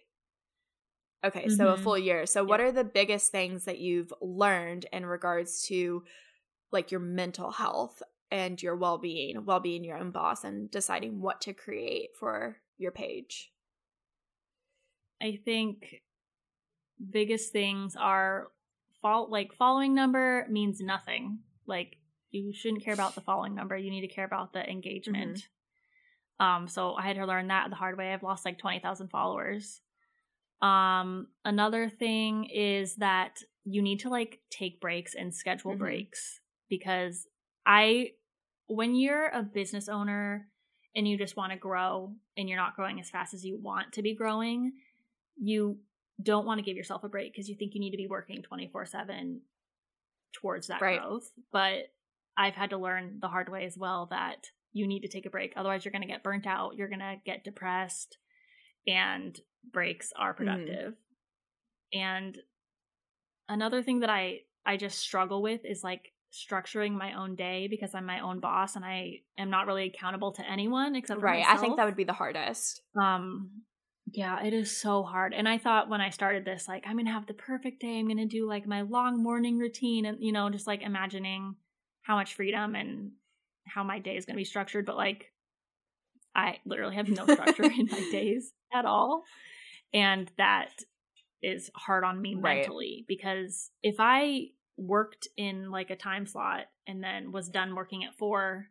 Okay, 1.22 1.48
so 1.48 1.68
a 1.68 1.76
Mhm. 1.76 1.82
full 1.82 1.98
year. 1.98 2.24
So, 2.26 2.42
what 2.42 2.60
are 2.60 2.72
the 2.72 2.82
biggest 2.84 3.30
things 3.30 3.66
that 3.66 3.78
you've 3.78 4.12
learned 4.22 4.86
in 4.92 5.04
regards 5.04 5.62
to 5.64 6.02
like 6.72 6.90
your 6.90 7.00
mental 7.00 7.50
health 7.50 8.02
and 8.30 8.62
your 8.62 8.76
well 8.76 8.96
being, 8.96 9.44
well 9.44 9.60
being 9.60 9.84
your 9.84 9.98
own 9.98 10.12
boss, 10.12 10.44
and 10.44 10.70
deciding 10.70 11.20
what 11.20 11.42
to 11.42 11.52
create 11.52 12.10
for 12.18 12.56
your 12.78 12.92
page? 12.92 13.52
I 15.20 15.38
think 15.44 16.02
biggest 17.10 17.52
things 17.52 17.96
are 17.96 18.48
fall 19.00 19.30
like 19.30 19.52
following 19.54 19.94
number 19.94 20.46
means 20.50 20.80
nothing. 20.80 21.38
Like 21.66 21.96
you 22.30 22.52
shouldn't 22.52 22.84
care 22.84 22.94
about 22.94 23.14
the 23.14 23.20
following 23.20 23.54
number. 23.54 23.76
You 23.76 23.90
need 23.90 24.02
to 24.02 24.14
care 24.14 24.24
about 24.24 24.52
the 24.52 24.68
engagement. 24.68 25.48
Um, 26.38 26.68
so 26.68 26.94
I 26.94 27.02
had 27.02 27.16
to 27.16 27.26
learn 27.26 27.48
that 27.48 27.68
the 27.70 27.76
hard 27.76 27.98
way. 27.98 28.12
I've 28.12 28.22
lost 28.22 28.44
like 28.44 28.58
twenty 28.58 28.78
thousand 28.80 29.08
followers. 29.08 29.80
Um, 30.62 31.28
another 31.44 31.88
thing 31.88 32.44
is 32.44 32.96
that 32.96 33.38
you 33.64 33.82
need 33.82 34.00
to 34.00 34.08
like 34.10 34.40
take 34.50 34.80
breaks 34.80 35.14
and 35.14 35.34
schedule 35.34 35.74
Mhm. 35.74 35.78
breaks 35.78 36.40
because 36.68 37.26
I, 37.66 38.12
when 38.66 38.94
you're 38.94 39.28
a 39.28 39.42
business 39.42 39.88
owner 39.88 40.48
and 40.94 41.06
you 41.08 41.16
just 41.16 41.36
want 41.36 41.52
to 41.52 41.58
grow 41.58 42.14
and 42.36 42.48
you're 42.48 42.58
not 42.58 42.76
growing 42.76 43.00
as 43.00 43.10
fast 43.10 43.32
as 43.34 43.44
you 43.44 43.58
want 43.58 43.92
to 43.94 44.02
be 44.02 44.14
growing, 44.14 44.72
you 45.36 45.78
don't 46.22 46.46
want 46.46 46.58
to 46.58 46.64
give 46.64 46.76
yourself 46.76 47.04
a 47.04 47.08
break 47.08 47.32
because 47.32 47.48
you 47.48 47.54
think 47.54 47.74
you 47.74 47.80
need 47.80 47.90
to 47.92 47.96
be 47.96 48.06
working 48.06 48.42
24 48.42 48.86
7 48.86 49.40
towards 50.32 50.68
that 50.68 50.80
Right. 50.80 51.00
growth. 51.00 51.30
But 51.52 51.92
I've 52.36 52.54
had 52.54 52.70
to 52.70 52.78
learn 52.78 53.18
the 53.20 53.28
hard 53.28 53.48
way 53.48 53.64
as 53.64 53.76
well 53.76 54.06
that 54.10 54.46
you 54.72 54.86
need 54.86 55.00
to 55.00 55.08
take 55.08 55.26
a 55.26 55.30
break. 55.30 55.52
Otherwise, 55.56 55.84
you're 55.84 55.92
going 55.92 56.02
to 56.02 56.08
get 56.08 56.22
burnt 56.22 56.46
out. 56.46 56.76
You're 56.76 56.88
going 56.88 57.00
to 57.00 57.16
get 57.24 57.44
depressed, 57.44 58.18
and 58.86 59.38
breaks 59.72 60.12
are 60.16 60.32
productive. 60.32 60.94
And 61.92 62.38
another 63.48 63.82
thing 63.82 64.00
that 64.00 64.10
I 64.10 64.40
I 64.64 64.76
just 64.76 64.98
struggle 64.98 65.42
with 65.42 65.64
is 65.64 65.82
like 65.82 66.12
structuring 66.32 66.92
my 66.92 67.14
own 67.14 67.34
day 67.34 67.66
because 67.68 67.94
I'm 67.94 68.06
my 68.06 68.20
own 68.20 68.38
boss 68.38 68.76
and 68.76 68.84
I 68.84 69.22
am 69.36 69.50
not 69.50 69.66
really 69.66 69.86
accountable 69.86 70.32
to 70.32 70.48
anyone 70.48 70.94
except 70.94 71.20
for 71.20 71.26
Right. 71.26 71.44
I 71.44 71.56
think 71.56 71.76
that 71.76 71.84
would 71.84 71.96
be 71.96 72.04
the 72.04 72.12
hardest. 72.12 72.82
Um, 73.00 73.62
yeah, 74.12 74.44
it 74.44 74.52
is 74.52 74.76
so 74.76 75.02
hard. 75.02 75.34
And 75.34 75.48
I 75.48 75.58
thought 75.58 75.88
when 75.88 76.00
I 76.00 76.10
started 76.10 76.44
this, 76.44 76.66
like, 76.68 76.84
I'm 76.86 76.96
gonna 76.96 77.12
have 77.12 77.26
the 77.26 77.34
perfect 77.34 77.80
day. 77.80 77.98
I'm 77.98 78.08
gonna 78.08 78.26
do 78.26 78.46
like 78.46 78.66
my 78.66 78.82
long 78.82 79.22
morning 79.22 79.58
routine, 79.58 80.04
and 80.06 80.18
you 80.20 80.32
know, 80.32 80.50
just 80.50 80.66
like 80.66 80.82
imagining 80.82 81.56
how 82.02 82.16
much 82.16 82.34
freedom 82.34 82.74
and 82.74 83.12
how 83.66 83.84
my 83.84 83.98
day 83.98 84.16
is 84.16 84.26
gonna 84.26 84.36
be 84.36 84.44
structured. 84.44 84.86
But 84.86 84.96
like, 84.96 85.32
I 86.34 86.58
literally 86.64 86.96
have 86.96 87.08
no 87.08 87.26
structure 87.26 87.64
in 87.78 87.88
my 87.90 88.02
days 88.10 88.52
at 88.72 88.84
all, 88.84 89.24
and 89.92 90.30
that 90.36 90.70
is 91.42 91.70
hard 91.74 92.04
on 92.04 92.20
me 92.20 92.34
Right. 92.34 92.62
mentally 92.62 93.04
because 93.08 93.70
if 93.82 93.96
I 93.98 94.48
worked 94.76 95.28
in 95.36 95.70
like 95.70 95.90
a 95.90 95.96
time 95.96 96.26
slot 96.26 96.66
and 96.86 97.02
then 97.02 97.32
was 97.32 97.48
done 97.48 97.74
working 97.74 98.04
at 98.04 98.14
four 98.16 98.66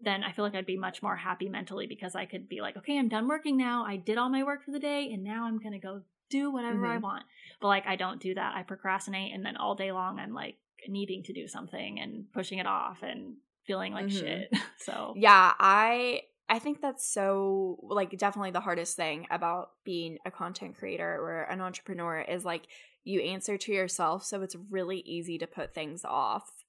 then 0.00 0.22
I 0.24 0.32
feel 0.32 0.44
like 0.44 0.54
I'd 0.54 0.66
be 0.66 0.76
much 0.76 1.02
more 1.02 1.16
happy 1.16 1.48
mentally 1.48 1.86
because 1.86 2.14
I 2.14 2.26
could 2.26 2.48
be 2.48 2.60
like, 2.60 2.76
okay, 2.76 2.98
I'm 2.98 3.08
done 3.08 3.28
working 3.28 3.56
now. 3.56 3.84
I 3.86 3.96
did 3.96 4.18
all 4.18 4.28
my 4.28 4.42
work 4.42 4.64
for 4.64 4.70
the 4.70 4.78
day 4.78 5.10
and 5.12 5.22
now 5.24 5.44
I'm 5.44 5.58
going 5.58 5.72
to 5.72 5.78
go 5.78 6.02
do 6.30 6.50
whatever 6.50 6.86
I 6.86 6.98
Mhm. 6.98 7.02
want. 7.02 7.24
But 7.60 7.68
like, 7.68 7.86
I 7.86 7.96
don't 7.96 8.20
do 8.20 8.34
that. 8.34 8.54
I 8.56 8.62
procrastinate. 8.62 9.32
And 9.32 9.44
then 9.44 9.56
all 9.56 9.74
day 9.74 9.92
long, 9.92 10.18
I'm 10.18 10.32
like 10.34 10.56
needing 10.88 11.22
to 11.24 11.32
do 11.32 11.46
something 11.48 12.00
and 12.00 12.30
pushing 12.32 12.58
it 12.58 12.66
off 12.66 13.02
and 13.02 13.36
feeling 13.66 13.92
like 13.92 14.06
Mhm. 14.06 14.10
shit. 14.20 14.50
So, 14.78 15.14
Yeah, 15.16 15.54
I 15.58 16.22
I 16.46 16.58
think 16.58 16.82
that's 16.82 17.06
so 17.08 17.78
like 17.82 18.10
definitely 18.18 18.50
the 18.50 18.60
hardest 18.60 18.96
thing 18.96 19.26
about 19.30 19.70
being 19.84 20.18
a 20.26 20.30
content 20.30 20.76
creator 20.76 21.08
or 21.14 21.44
an 21.44 21.62
entrepreneur 21.62 22.20
is 22.20 22.44
like 22.44 22.66
you 23.02 23.20
answer 23.20 23.56
to 23.56 23.72
yourself, 23.72 24.24
so 24.24 24.42
it's 24.42 24.56
really 24.70 24.98
easy 25.00 25.38
to 25.38 25.46
put 25.46 25.72
things 25.72 26.04
off. 26.04 26.63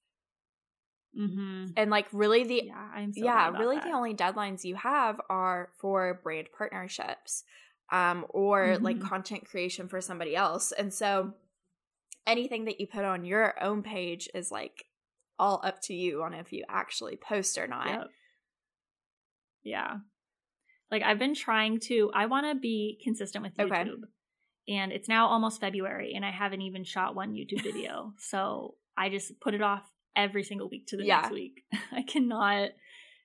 Hmm 1.16 1.66
And 1.76 1.90
like 1.90 2.06
really 2.12 2.44
the 2.44 2.62
yeah, 2.66 2.88
I'm 2.94 3.12
so 3.12 3.20
yeah, 3.24 3.58
really 3.58 3.76
that. 3.76 3.84
the 3.84 3.92
only 3.92 4.14
deadlines 4.14 4.64
you 4.64 4.74
have 4.76 5.20
are 5.30 5.70
for 5.78 6.20
brand 6.22 6.48
partnerships 6.56 7.42
um 7.90 8.26
or 8.30 8.78
like 8.82 8.98
Mhm. 8.98 9.08
content 9.08 9.46
creation 9.48 9.88
for 9.88 10.00
somebody 10.00 10.34
else. 10.36 10.72
And 10.72 10.92
so 10.92 11.32
anything 12.26 12.64
that 12.66 12.80
you 12.80 12.86
put 12.86 13.04
on 13.04 13.24
your 13.24 13.54
own 13.62 13.82
page 13.82 14.28
is 14.34 14.50
like 14.50 14.86
all 15.38 15.60
up 15.64 15.80
to 15.82 15.94
you 15.94 16.22
on 16.22 16.34
if 16.34 16.52
you 16.52 16.64
actually 16.68 17.16
post 17.16 17.58
or 17.58 17.66
not. 17.66 17.86
Yep. 17.88 18.08
Yeah. 19.62 19.96
Like 20.90 21.02
I've 21.02 21.18
been 21.18 21.34
trying 21.34 21.80
to 21.80 22.10
I 22.14 22.26
want 22.26 22.46
to 22.46 22.54
be 22.58 22.98
consistent 23.02 23.44
with 23.44 23.58
Okay. 23.58 23.84
YouTube. 23.84 24.02
And 24.68 24.90
it's 24.92 25.08
now 25.08 25.28
almost 25.28 25.60
February 25.60 26.14
and 26.14 26.24
I 26.24 26.30
haven't 26.30 26.62
even 26.62 26.84
shot 26.84 27.14
one 27.14 27.34
YouTube 27.34 27.62
video. 27.62 28.12
so 28.18 28.74
I 28.96 29.08
just 29.10 29.38
put 29.40 29.54
it 29.54 29.62
off 29.62 29.82
every 30.16 30.42
single 30.42 30.68
week 30.68 30.86
to 30.88 30.96
the 30.96 31.04
Yeah. 31.04 31.20
next 31.20 31.32
week. 31.32 31.64
I 31.92 32.02
cannot 32.02 32.70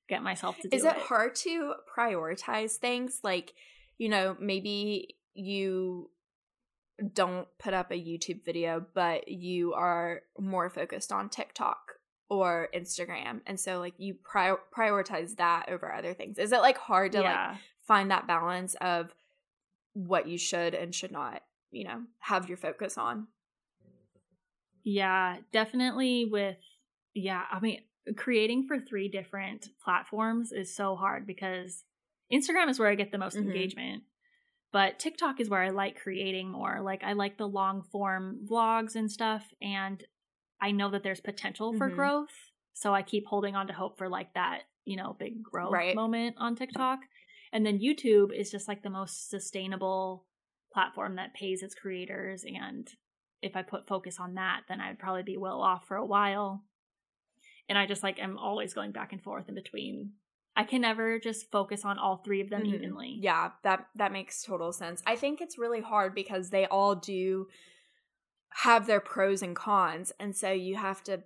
get 0.09 0.21
myself 0.21 0.57
to 0.59 0.67
do 0.67 0.75
Is 0.75 0.83
it 0.83 0.95
hard 0.97 1.35
to 1.35 1.73
prioritize 1.97 2.73
things? 2.73 3.21
Like, 3.23 3.53
you 3.97 4.09
know, 4.09 4.35
maybe 4.39 5.15
you 5.33 6.09
don't 7.13 7.47
put 7.57 7.73
up 7.73 7.91
a 7.91 7.95
YouTube 7.95 8.43
video, 8.43 8.85
but 8.93 9.27
you 9.27 9.73
are 9.73 10.21
more 10.37 10.69
focused 10.69 11.11
on 11.11 11.29
TikTok 11.29 11.93
or 12.29 12.69
Instagram. 12.75 13.41
And 13.47 13.59
so 13.59 13.79
like 13.79 13.93
you 13.97 14.15
pri- 14.23 14.55
prioritize 14.77 15.35
that 15.37 15.67
over 15.69 15.91
other 15.91 16.13
things. 16.13 16.37
Is 16.37 16.51
it 16.51 16.61
like 16.61 16.77
hard 16.77 17.13
to 17.13 17.21
like 17.21 17.57
find 17.87 18.11
that 18.11 18.27
balance 18.27 18.75
of 18.81 19.13
what 19.93 20.27
you 20.27 20.37
should 20.37 20.73
and 20.73 20.93
should 20.93 21.11
not, 21.11 21.41
you 21.71 21.85
know, 21.85 22.01
have 22.19 22.47
your 22.47 22.57
focus 22.57 22.97
on? 22.97 23.27
Yeah, 24.83 25.37
definitely 25.51 26.25
with 26.25 26.57
yeah, 27.13 27.43
I 27.51 27.59
mean 27.59 27.81
creating 28.17 28.65
for 28.67 28.79
three 28.79 29.07
different 29.09 29.67
platforms 29.83 30.51
is 30.51 30.75
so 30.75 30.95
hard 30.95 31.27
because 31.27 31.83
Instagram 32.33 32.69
is 32.69 32.79
where 32.79 32.89
I 32.89 32.95
get 32.95 33.11
the 33.11 33.17
most 33.17 33.37
Mhm. 33.37 33.43
engagement. 33.43 34.03
But 34.71 34.99
TikTok 34.99 35.39
is 35.39 35.49
where 35.49 35.61
I 35.61 35.69
like 35.69 35.99
creating 36.01 36.49
more. 36.49 36.79
Like 36.81 37.03
I 37.03 37.13
like 37.13 37.37
the 37.37 37.47
long 37.47 37.83
form 37.83 38.39
vlogs 38.49 38.95
and 38.95 39.11
stuff 39.11 39.53
and 39.61 40.03
I 40.61 40.71
know 40.71 40.89
that 40.91 41.03
there's 41.03 41.19
potential 41.21 41.73
for 41.73 41.89
Mhm. 41.89 41.95
growth. 41.95 42.51
So 42.73 42.93
I 42.93 43.01
keep 43.03 43.25
holding 43.27 43.55
on 43.55 43.67
to 43.67 43.73
hope 43.73 43.97
for 43.97 44.07
like 44.07 44.33
that, 44.33 44.63
you 44.85 44.95
know, 44.95 45.13
big 45.13 45.43
growth 45.43 45.73
Right. 45.73 45.95
moment 45.95 46.37
on 46.39 46.55
TikTok. 46.55 46.99
And 47.51 47.65
then 47.65 47.79
YouTube 47.79 48.33
is 48.33 48.49
just 48.49 48.67
like 48.67 48.81
the 48.81 48.89
most 48.89 49.29
sustainable 49.29 50.25
platform 50.71 51.15
that 51.17 51.33
pays 51.33 51.61
its 51.63 51.75
creators 51.75 52.45
and 52.45 52.89
if 53.41 53.55
I 53.55 53.63
put 53.63 53.87
focus 53.87 54.19
on 54.19 54.35
that, 54.35 54.61
then 54.67 54.79
I'd 54.79 54.99
probably 54.99 55.23
be 55.23 55.35
well 55.35 55.61
off 55.61 55.85
for 55.87 55.97
a 55.97 56.05
while. 56.05 56.63
And 57.71 57.77
I 57.77 57.85
just 57.85 58.03
like 58.03 58.21
am 58.21 58.37
always 58.37 58.73
going 58.73 58.91
back 58.91 59.13
and 59.13 59.23
forth 59.23 59.47
in 59.47 59.55
between. 59.55 60.11
I 60.57 60.65
can 60.65 60.81
never 60.81 61.19
just 61.19 61.49
focus 61.51 61.85
on 61.85 61.97
all 61.97 62.17
three 62.17 62.41
of 62.41 62.49
them 62.49 62.65
Mhm. 62.65 62.73
evenly. 62.75 63.17
Yeah, 63.21 63.51
that 63.63 63.87
that 63.95 64.11
makes 64.11 64.43
total 64.43 64.73
sense. 64.73 65.01
I 65.07 65.15
think 65.15 65.39
it's 65.39 65.57
really 65.57 65.79
hard 65.79 66.13
because 66.13 66.49
they 66.49 66.65
all 66.65 66.95
do 66.95 67.47
have 68.49 68.87
their 68.87 68.99
pros 68.99 69.41
and 69.41 69.55
cons, 69.55 70.11
and 70.19 70.35
so 70.35 70.51
you 70.51 70.75
have 70.75 71.01
to 71.05 71.23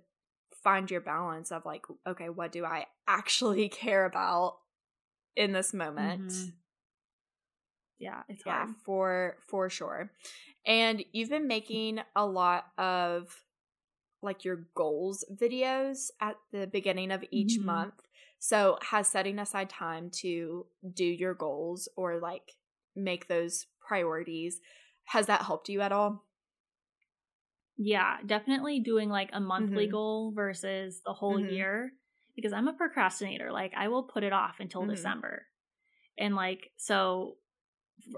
find 0.62 0.88
your 0.88 1.00
balance 1.00 1.50
of 1.50 1.66
like, 1.66 1.84
okay, 2.06 2.28
what 2.28 2.52
do 2.52 2.64
I 2.64 2.86
actually 3.08 3.68
care 3.68 4.04
about 4.04 4.58
in 5.34 5.50
this 5.50 5.74
moment? 5.74 6.28
Mhm. 6.28 6.52
Yeah, 7.98 8.22
it's 8.28 8.44
Yeah, 8.46 8.66
hard. 8.66 8.76
for 8.84 9.36
for 9.48 9.68
sure. 9.68 10.12
And 10.64 11.04
you've 11.10 11.30
been 11.30 11.48
making 11.48 12.02
a 12.14 12.24
lot 12.24 12.66
of 12.78 13.42
like 14.22 14.44
your 14.44 14.66
goals 14.74 15.24
videos 15.32 16.10
at 16.20 16.36
the 16.52 16.66
beginning 16.66 17.10
of 17.10 17.24
each 17.30 17.60
Mhm. 17.60 17.62
month. 17.62 18.02
So 18.38 18.78
has 18.82 19.08
setting 19.08 19.38
aside 19.38 19.70
time 19.70 20.10
to 20.22 20.66
do 20.94 21.04
your 21.04 21.34
goals 21.34 21.88
or 21.96 22.18
like 22.20 22.56
make 22.94 23.28
those 23.28 23.66
priorities 23.80 24.60
has 25.04 25.26
that 25.26 25.42
helped 25.42 25.68
you 25.68 25.80
at 25.82 25.92
all? 25.92 26.26
Yeah, 27.76 28.18
definitely 28.24 28.80
doing 28.80 29.10
like 29.10 29.30
a 29.32 29.40
monthly 29.40 29.86
Mhm. 29.86 29.86
goal 29.86 30.32
versus 30.32 31.02
the 31.04 31.12
whole 31.12 31.38
Mhm. 31.38 31.38
year 31.38 31.92
because 32.34 32.52
I'm 32.52 32.68
a 32.68 32.72
procrastinator. 32.72 33.52
Like 33.52 33.74
I 33.74 33.88
will 33.88 34.04
put 34.04 34.24
it 34.24 34.32
off 34.32 34.60
until 34.60 34.86
Mhm. 34.86 34.86
December. 34.86 35.46
And 36.18 36.36
like 36.36 36.72
so 36.76 37.38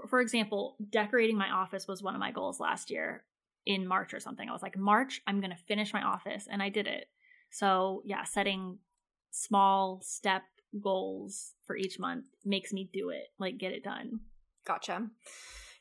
for 0.09 0.21
example, 0.21 0.77
decorating 0.89 1.37
my 1.37 1.51
office 1.51 1.87
was 1.87 2.03
one 2.03 2.15
of 2.15 2.19
my 2.21 2.31
goals 2.31 2.59
last 2.59 2.91
year 2.91 3.25
in 3.69 3.87
March 3.87 4.13
or 4.15 4.19
something. 4.19 4.49
I 4.49 4.51
was 4.51 4.63
like, 4.63 4.75
"March, 4.77 5.21
I'm 5.27 5.39
going 5.39 5.51
to 5.51 5.63
finish 5.67 5.93
my 5.93 6.01
office." 6.01 6.47
And 6.51 6.61
I 6.61 6.69
did 6.69 6.87
it. 6.87 7.05
So, 7.51 8.01
yeah, 8.03 8.23
setting 8.23 8.79
small 9.29 10.01
step 10.01 10.41
goals 10.81 11.53
for 11.65 11.75
each 11.75 11.99
month 11.99 12.25
makes 12.43 12.73
me 12.73 12.89
do 12.91 13.09
it, 13.09 13.27
like 13.37 13.57
get 13.59 13.71
it 13.71 13.83
done. 13.83 14.21
Gotcha. 14.65 15.07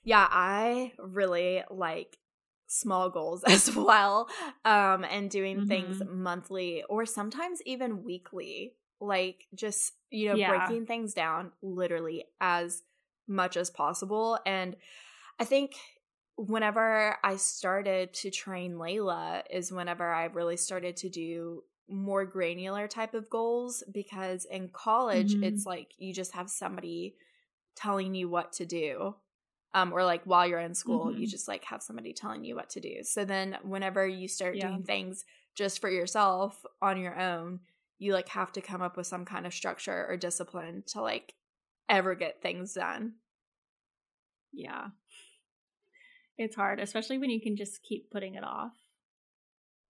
Yeah, 0.02 0.26
I 0.30 0.92
really 0.98 1.62
like 1.70 2.18
small 2.66 3.08
goals 3.10 3.42
as 3.54 3.74
well. 3.74 4.28
Um 4.64 5.04
and 5.04 5.30
doing 5.30 5.66
things 5.66 6.00
Mhm. 6.00 6.12
monthly 6.12 6.84
or 6.88 7.06
sometimes 7.06 7.62
even 7.64 8.02
weekly. 8.04 8.74
Like 9.00 9.46
just, 9.54 9.92
you 10.10 10.28
know, 10.28 10.36
Yeah. 10.36 10.50
breaking 10.50 10.86
things 10.86 11.14
down 11.14 11.52
literally 11.62 12.26
as 12.40 12.82
much 13.26 13.56
as 13.56 13.70
possible. 13.70 14.38
And 14.44 14.76
I 15.38 15.44
think 15.44 15.72
whenever 16.38 17.16
I 17.24 17.36
started 17.36 18.14
to 18.14 18.30
train 18.30 18.74
Layla 18.74 19.42
is 19.50 19.72
whenever 19.72 20.08
I 20.08 20.26
really 20.26 20.56
started 20.56 20.96
to 20.98 21.08
do 21.08 21.64
more 21.88 22.24
granular 22.24 22.86
type 22.86 23.14
of 23.14 23.28
goals 23.28 23.82
because 23.90 24.44
in 24.44 24.68
college 24.68 25.34
Mhm. 25.34 25.42
it's 25.42 25.66
like 25.66 25.94
you 25.98 26.14
just 26.14 26.32
have 26.32 26.48
somebody 26.50 27.16
telling 27.74 28.14
you 28.14 28.28
what 28.28 28.52
to 28.52 28.66
do 28.66 29.14
um 29.74 29.92
or 29.92 30.04
like 30.04 30.22
while 30.24 30.46
you're 30.46 30.58
in 30.60 30.74
school 30.74 31.10
you 31.10 31.26
Mhm. 31.26 31.30
just 31.30 31.48
like 31.48 31.64
have 31.64 31.82
somebody 31.82 32.12
telling 32.12 32.44
you 32.44 32.54
what 32.54 32.68
to 32.70 32.80
do 32.80 33.02
so 33.02 33.24
then 33.24 33.56
whenever 33.62 34.06
you 34.06 34.28
start 34.28 34.54
Yeah. 34.56 34.68
doing 34.68 34.82
things 34.84 35.24
just 35.54 35.80
for 35.80 35.88
yourself 35.90 36.64
on 36.82 37.00
your 37.00 37.18
own 37.18 37.60
you 37.98 38.12
like 38.12 38.28
have 38.28 38.52
to 38.52 38.60
come 38.60 38.82
up 38.82 38.96
with 38.96 39.06
some 39.06 39.24
kind 39.24 39.46
of 39.46 39.54
structure 39.54 40.06
or 40.08 40.16
discipline 40.16 40.82
to 40.86 41.00
like 41.00 41.34
ever 41.88 42.14
get 42.14 42.42
things 42.42 42.74
done 42.74 43.14
Yeah. 44.52 44.88
It's 46.38 46.54
hard, 46.56 46.80
especially 46.80 47.18
when 47.18 47.30
you 47.30 47.40
can 47.40 47.56
just 47.56 47.82
keep 47.82 48.10
putting 48.10 48.34
it 48.36 48.44
off. 48.44 48.72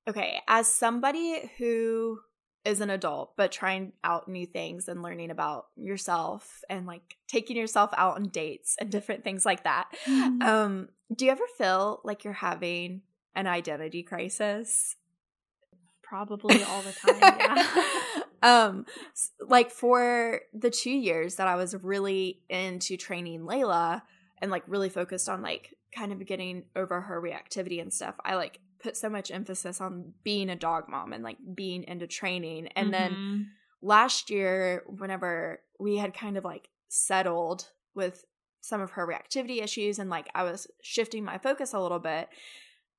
okay 0.09 0.41
as 0.49 0.73
somebody 0.73 1.51
who 1.59 2.19
is 2.65 2.81
an 2.81 2.91
adult 2.91 3.37
but 3.37 3.53
trying 3.53 3.93
out 4.03 4.27
new 4.29 4.47
things 4.47 4.89
and 4.89 5.03
learning 5.03 5.31
about 5.31 5.67
yourself 5.77 6.63
and 6.71 6.87
like 6.87 7.17
taking 7.29 7.57
yourself 7.57 7.91
out 7.97 8.17
on 8.17 8.25
dates 8.29 8.75
and 8.81 8.91
different 8.91 9.23
things 9.23 9.45
like 9.45 9.65
that 9.65 9.87
Mhm. 10.07 10.43
Um, 10.43 10.89
do 11.15 11.25
you 11.27 11.31
ever 11.31 11.45
feel 11.57 12.01
like 12.05 12.25
you're 12.25 12.33
having 12.33 13.03
an 13.35 13.47
identity 13.47 14.03
crisis? 14.03 14.97
Probably 16.03 16.63
all 16.65 16.83
the 16.83 16.93
time. 16.93 17.19
Yeah. 17.21 17.65
um, 18.43 18.87
like 19.47 19.71
for 19.71 20.41
the 20.55 20.71
two 20.71 20.91
years 20.91 21.37
that 21.37 21.47
I 21.49 21.57
was 21.57 21.75
really 21.83 22.41
into 22.49 22.97
training 22.97 23.41
Layla 23.43 24.03
and 24.41 24.51
like 24.51 24.63
really 24.67 24.89
focused 24.89 25.29
on 25.29 25.43
like 25.43 25.75
kind 25.95 26.13
of 26.13 26.25
getting 26.27 26.65
over 26.77 27.01
her 27.01 27.21
reactivity 27.21 27.81
and 27.81 27.93
stuff, 27.93 28.15
I 28.25 28.35
like 28.35 28.61
put 28.81 28.97
so 28.97 29.09
much 29.09 29.31
emphasis 29.31 29.81
on 29.81 30.13
being 30.23 30.51
a 30.51 30.57
dog 30.57 30.89
mom 30.89 31.13
and 31.13 31.25
like 31.25 31.39
being 31.55 31.85
into 31.85 32.07
training. 32.07 32.69
And 32.69 32.93
then 32.93 33.13
Mhm. 33.13 33.47
last 33.83 34.31
year 34.31 34.85
whenever 34.87 35.63
we 35.79 35.97
had 35.97 36.15
kind 36.15 36.37
of 36.37 36.45
like 36.45 36.69
settled 36.89 37.71
with 37.95 38.25
some 38.61 38.81
of 38.81 38.93
her 38.93 39.07
reactivity 39.07 39.63
issues 39.63 39.99
and 39.99 40.11
like 40.11 40.29
I 40.35 40.43
was 40.43 40.67
shifting 40.83 41.25
my 41.25 41.39
focus 41.39 41.73
a 41.73 41.81
little 41.81 41.99
bit 42.01 42.29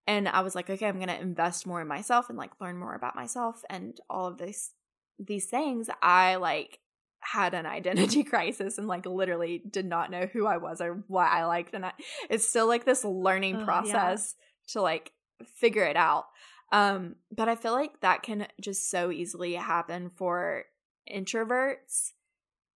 and 0.08 0.28
I 0.28 0.42
was 0.42 0.56
like 0.56 0.70
okay 0.70 0.88
I'm 0.88 0.96
going 0.96 1.10
to 1.10 1.20
invest 1.20 1.68
more 1.68 1.82
in 1.82 1.88
myself 1.88 2.30
and 2.30 2.38
like 2.38 2.60
learn 2.62 2.78
more 2.78 2.96
about 2.96 3.16
myself 3.16 3.62
and 3.70 4.00
all 4.10 4.28
of 4.28 4.38
this 4.38 4.72
these 5.20 5.46
things 5.48 5.90
I 6.02 6.36
like 6.38 6.80
had 7.22 7.54
an 7.54 7.66
identity 7.66 8.24
crisis 8.34 8.78
and 8.78 8.88
like 8.88 9.06
literally 9.06 9.62
did 9.70 9.86
not 9.86 10.12
know 10.12 10.28
who 10.32 10.46
I 10.46 10.58
was 10.58 10.82
or 10.82 11.04
what 11.08 11.30
I 11.30 11.46
liked 11.46 11.74
and 11.74 11.86
I, 11.86 11.94
it's 12.30 12.48
still 12.48 12.68
like 12.68 12.86
this 12.86 13.04
learning 13.04 13.60
yeah. 13.60 13.66
process 13.66 14.36
to 14.70 14.82
like 14.82 15.12
figure 15.56 15.84
it 15.86 15.96
out 15.96 16.26
um 16.72 17.16
but 17.32 17.50
I 17.50 17.56
feel 17.56 17.74
like 17.74 18.02
that 18.02 18.24
can 18.24 18.48
just 18.62 18.90
so 18.90 19.12
easily 19.12 19.56
happen 19.56 20.12
for 20.16 20.66
introverts 21.12 22.12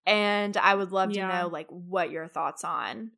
and 0.06 0.58
I 0.58 0.76
would 0.76 0.92
love 0.92 1.12
Yeah. 1.12 1.28
to 1.30 1.38
know 1.38 1.48
like 1.48 1.68
what 1.70 2.12
your 2.12 2.28
thoughts 2.28 2.64
on 2.64 3.12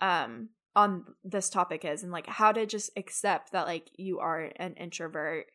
um 0.00 0.50
on 0.76 1.04
this 1.24 1.50
topic 1.50 1.84
is 1.84 2.02
and 2.02 2.12
like 2.12 2.26
how 2.26 2.52
to 2.52 2.64
just 2.64 2.90
accept 2.96 3.52
that 3.52 3.66
like 3.66 3.90
you 3.96 4.20
are 4.20 4.50
an 4.56 4.74
introvert. 4.74 5.46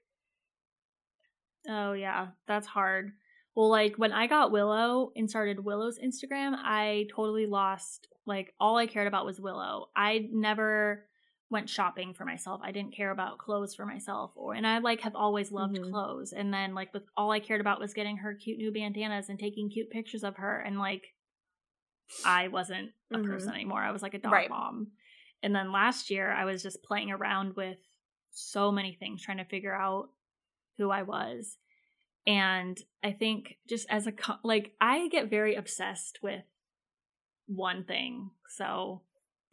Oh 1.68 1.94
yeah, 1.94 2.28
that's 2.48 2.68
hard. 2.68 3.14
Well, 3.56 3.70
like 3.70 3.96
when 3.96 4.12
I 4.12 4.28
got 4.28 4.52
Willow 4.52 5.12
and 5.16 5.30
started 5.30 5.64
Willow's 5.64 5.98
Instagram, 5.98 6.56
I 6.58 7.08
totally 7.16 7.46
lost 7.46 8.08
like 8.26 8.54
all 8.60 8.78
I 8.78 8.86
cared 8.88 9.08
about 9.08 9.26
was 9.26 9.40
Willow. 9.40 9.88
I 9.96 10.28
never 10.32 11.06
went 11.50 11.70
shopping 11.70 12.14
for 12.14 12.26
myself. 12.26 12.60
I 12.64 12.72
didn't 12.72 12.96
care 12.96 13.12
about 13.12 13.38
clothes 13.38 13.76
for 13.76 13.86
myself 13.86 14.32
or 14.36 14.56
and 14.56 14.66
I 14.66 14.80
like 14.80 15.02
have 15.02 15.16
always 15.16 15.52
loved 15.52 15.78
Mhm. 15.78 15.90
clothes. 15.92 16.34
And 16.34 16.54
then 16.54 16.74
like 16.74 16.94
with 16.94 17.04
all 17.16 17.32
I 17.32 17.40
cared 17.40 17.62
about 17.62 17.80
was 17.80 17.94
getting 17.94 18.18
her 18.18 18.34
cute 18.34 18.58
new 18.58 18.72
bandanas 18.72 19.30
and 19.30 19.40
taking 19.40 19.70
cute 19.70 19.90
pictures 19.92 20.24
of 20.24 20.38
her 20.38 20.60
and 20.60 20.80
like 20.80 21.14
I 22.26 22.48
wasn't 22.50 22.92
a 23.12 23.20
Mhm. 23.20 23.26
person 23.26 23.54
anymore. 23.54 23.82
I 23.82 23.92
was 23.92 24.02
like 24.02 24.16
a 24.16 24.20
dog 24.20 24.34
Right. 24.34 24.50
mom. 24.50 24.92
And 25.44 25.56
then 25.56 25.72
last 25.72 26.10
year 26.10 26.32
I 26.32 26.46
was 26.46 26.64
just 26.64 26.84
playing 26.84 27.12
around 27.12 27.56
with 27.56 27.78
so 28.32 28.72
many 28.72 28.94
things 28.96 29.22
trying 29.22 29.38
to 29.38 29.46
figure 29.46 29.74
out 29.74 30.10
who 30.78 30.90
I 30.90 31.04
was. 31.04 31.58
And 32.28 32.78
I 33.04 33.12
think 33.12 33.58
just 33.70 33.88
as 33.90 34.08
a 34.08 34.12
co- 34.12 34.40
like 34.44 34.74
I 34.82 35.08
get 35.10 35.30
very 35.30 35.56
obsessed 35.56 36.20
with 36.24 36.44
one 37.48 37.84
thing. 37.84 38.32
So 38.50 39.02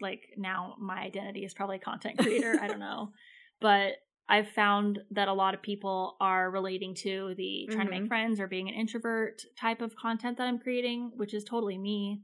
like 0.01 0.31
now 0.37 0.75
my 0.79 1.01
identity 1.01 1.45
is 1.45 1.55
probably 1.55 1.79
content 1.79 2.19
creator, 2.19 2.59
I 2.61 2.67
don't 2.69 2.81
know. 2.81 3.13
But 3.61 3.93
I've 4.29 4.49
found 4.49 4.99
that 5.13 5.29
a 5.29 5.33
lot 5.33 5.55
of 5.55 5.63
people 5.63 6.17
are 6.21 6.51
relating 6.51 6.95
to 6.97 7.35
the 7.37 7.69
trying 7.71 7.87
to 7.87 7.93
Mhm. 7.93 8.01
make 8.01 8.09
friends 8.09 8.41
or 8.41 8.49
being 8.49 8.69
an 8.69 8.75
introvert 8.75 9.45
type 9.57 9.81
of 9.81 9.95
content 9.95 10.39
that 10.39 10.49
I'm 10.49 10.59
creating, 10.59 11.13
which 11.15 11.33
is 11.33 11.45
totally 11.45 11.79
me. 11.79 12.23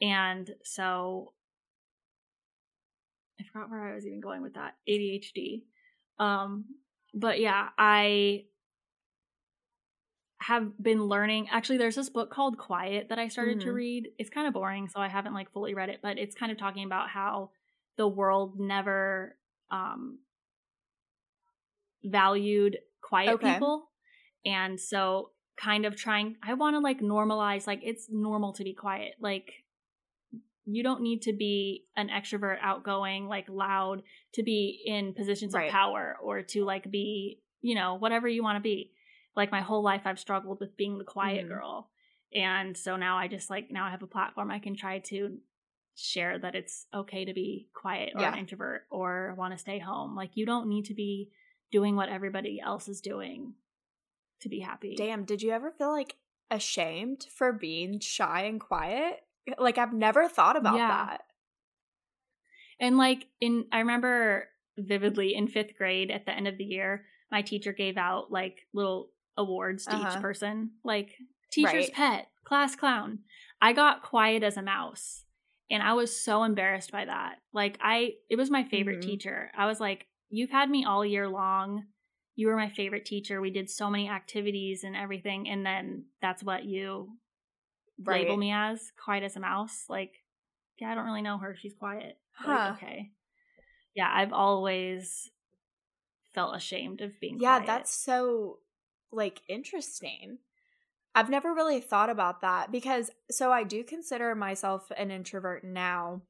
And 0.00 0.50
so 0.64 1.32
I 3.40 3.44
forgot 3.44 3.70
where 3.70 3.88
I 3.88 3.94
was 3.94 4.06
even 4.06 4.20
going 4.20 4.42
with 4.42 4.54
that. 4.54 4.76
ADHD. 4.88 5.62
Um 6.18 6.64
but 7.14 7.38
yeah, 7.40 7.68
I 7.78 8.46
have 10.42 10.70
been 10.82 11.04
learning 11.04 11.48
actually 11.50 11.78
there's 11.78 11.94
this 11.94 12.08
book 12.10 12.30
called 12.30 12.58
quiet 12.58 13.08
that 13.08 13.18
i 13.18 13.28
started 13.28 13.60
to 13.60 13.68
Mhm. 13.68 13.74
read 13.74 14.08
it's 14.18 14.30
kind 14.30 14.46
of 14.46 14.52
boring 14.54 14.88
so 14.88 15.00
i 15.00 15.08
haven't 15.08 15.34
like 15.34 15.50
fully 15.52 15.74
read 15.74 15.88
it 15.88 16.00
but 16.02 16.18
it's 16.18 16.34
kind 16.34 16.50
of 16.52 16.58
talking 16.58 16.84
about 16.84 17.08
how 17.08 17.50
the 17.96 18.08
world 18.08 18.58
never 18.58 19.36
um 19.70 20.18
valued 22.04 22.78
quiet 23.00 23.34
Okay. 23.34 23.54
people 23.54 23.90
and 24.44 24.80
so 24.80 25.30
kind 25.56 25.86
of 25.86 25.94
trying 25.96 26.36
i 26.42 26.54
want 26.54 26.74
to 26.74 26.80
like 26.80 27.00
normalize 27.00 27.66
like 27.66 27.80
it's 27.82 28.08
normal 28.10 28.52
to 28.52 28.64
be 28.64 28.72
quiet 28.74 29.14
like 29.20 29.52
you 30.64 30.82
don't 30.82 31.02
need 31.02 31.22
to 31.22 31.32
be 31.32 31.84
an 31.96 32.08
extrovert, 32.08 32.58
outgoing, 32.62 33.26
like 33.26 33.46
loud 33.48 34.02
to 34.34 34.42
be 34.42 34.80
in 34.86 35.12
positions 35.12 35.54
right. 35.54 35.66
of 35.66 35.72
power 35.72 36.16
or 36.22 36.42
to 36.42 36.64
like 36.64 36.88
be, 36.90 37.40
you 37.60 37.74
know, 37.74 37.94
whatever 37.94 38.28
you 38.28 38.42
want 38.42 38.56
to 38.56 38.60
be. 38.60 38.92
Like 39.36 39.50
my 39.50 39.60
whole 39.60 39.82
life 39.82 40.02
I've 40.04 40.18
struggled 40.18 40.60
with 40.60 40.76
being 40.76 40.98
the 40.98 41.04
quiet 41.04 41.46
mm-hmm. 41.46 41.54
girl. 41.54 41.90
And 42.34 42.76
so 42.76 42.96
now 42.96 43.18
I 43.18 43.28
just 43.28 43.50
like 43.50 43.70
now 43.70 43.86
I 43.86 43.90
have 43.90 44.02
a 44.02 44.06
platform 44.06 44.50
I 44.50 44.58
can 44.58 44.76
try 44.76 44.98
to 45.00 45.38
share 45.94 46.38
that 46.38 46.54
it's 46.54 46.86
okay 46.94 47.24
to 47.24 47.34
be 47.34 47.68
quiet 47.74 48.12
or 48.14 48.22
yeah. 48.22 48.32
an 48.32 48.38
introvert 48.38 48.82
or 48.90 49.34
want 49.36 49.52
to 49.52 49.58
stay 49.58 49.78
home. 49.78 50.16
Like 50.16 50.30
you 50.34 50.46
don't 50.46 50.68
need 50.68 50.86
to 50.86 50.94
be 50.94 51.30
doing 51.70 51.96
what 51.96 52.08
everybody 52.08 52.60
else 52.60 52.88
is 52.88 53.00
doing 53.00 53.54
to 54.40 54.48
be 54.48 54.60
happy. 54.60 54.94
Damn, 54.96 55.24
did 55.24 55.42
you 55.42 55.50
ever 55.50 55.70
feel 55.70 55.90
like 55.90 56.16
ashamed 56.50 57.26
for 57.34 57.52
being 57.52 58.00
shy 58.00 58.42
and 58.42 58.60
quiet? 58.60 59.20
Like 59.58 59.78
I've 59.78 59.92
never 59.92 60.28
thought 60.28 60.56
about 60.56 60.76
yeah. 60.76 60.88
that. 60.88 61.22
And 62.80 62.96
like 62.96 63.26
in 63.40 63.66
I 63.72 63.78
remember 63.78 64.48
vividly 64.78 65.34
in 65.34 65.48
5th 65.48 65.76
grade 65.76 66.10
at 66.10 66.24
the 66.26 66.32
end 66.32 66.48
of 66.48 66.58
the 66.58 66.64
year, 66.64 67.04
my 67.30 67.42
teacher 67.42 67.72
gave 67.72 67.96
out 67.96 68.30
like 68.30 68.66
little 68.72 69.10
awards 69.36 69.84
to 69.86 69.94
uh-huh. 69.94 70.12
each 70.14 70.22
person, 70.22 70.72
like 70.84 71.14
teacher's 71.50 71.86
right. 71.86 71.92
pet, 71.92 72.28
class 72.44 72.76
clown. 72.76 73.20
I 73.60 73.72
got 73.72 74.02
quiet 74.02 74.42
as 74.42 74.56
a 74.56 74.62
mouse 74.62 75.24
and 75.72 75.82
I 75.82 75.94
was 75.94 76.14
so 76.14 76.44
embarrassed 76.44 76.92
by 76.92 77.06
that. 77.06 77.36
Like 77.52 77.78
I 77.80 78.12
it 78.28 78.36
was 78.36 78.50
my 78.50 78.62
favorite 78.64 79.00
mm-hmm. 79.00 79.10
teacher. 79.10 79.50
I 79.56 79.66
was 79.66 79.80
like, 79.80 80.06
"You've 80.28 80.50
had 80.50 80.70
me 80.70 80.84
all 80.84 81.04
year 81.04 81.28
long. 81.28 81.84
You 82.36 82.48
were 82.48 82.56
my 82.56 82.68
favorite 82.68 83.06
teacher. 83.06 83.40
We 83.40 83.50
did 83.50 83.70
so 83.70 83.90
many 83.90 84.08
activities 84.08 84.84
and 84.84 84.94
everything 84.94 85.48
and 85.48 85.64
then 85.64 86.04
that's 86.20 86.42
what 86.42 86.64
you 86.64 87.08
right. 88.04 88.22
label 88.22 88.36
me 88.36 88.52
as, 88.52 88.92
quiet 89.02 89.24
as 89.24 89.36
a 89.36 89.40
mouse." 89.40 89.84
Like, 89.88 90.12
yeah, 90.78 90.92
I 90.92 90.94
don't 90.94 91.06
really 91.06 91.22
know 91.22 91.38
her. 91.38 91.56
She's 91.58 91.74
quiet. 91.74 92.18
Huh. 92.32 92.52
Like, 92.52 92.82
okay. 92.82 93.10
Yeah, 93.94 94.10
I've 94.12 94.32
always 94.32 95.30
felt 96.34 96.56
ashamed 96.56 97.00
of 97.00 97.18
being 97.20 97.38
Yeah, 97.40 97.58
quiet. 97.58 97.66
that's 97.66 97.94
so 97.94 98.58
like 99.12 99.42
interesting. 99.48 100.38
I've 101.14 101.30
never 101.30 101.52
really 101.52 101.80
thought 101.80 102.10
about 102.10 102.40
that 102.40 102.72
because 102.72 103.10
so 103.30 103.52
I 103.52 103.64
do 103.64 103.84
consider 103.84 104.34
myself 104.34 104.90
an 104.96 105.10
introvert 105.10 105.62
now. 105.64 106.22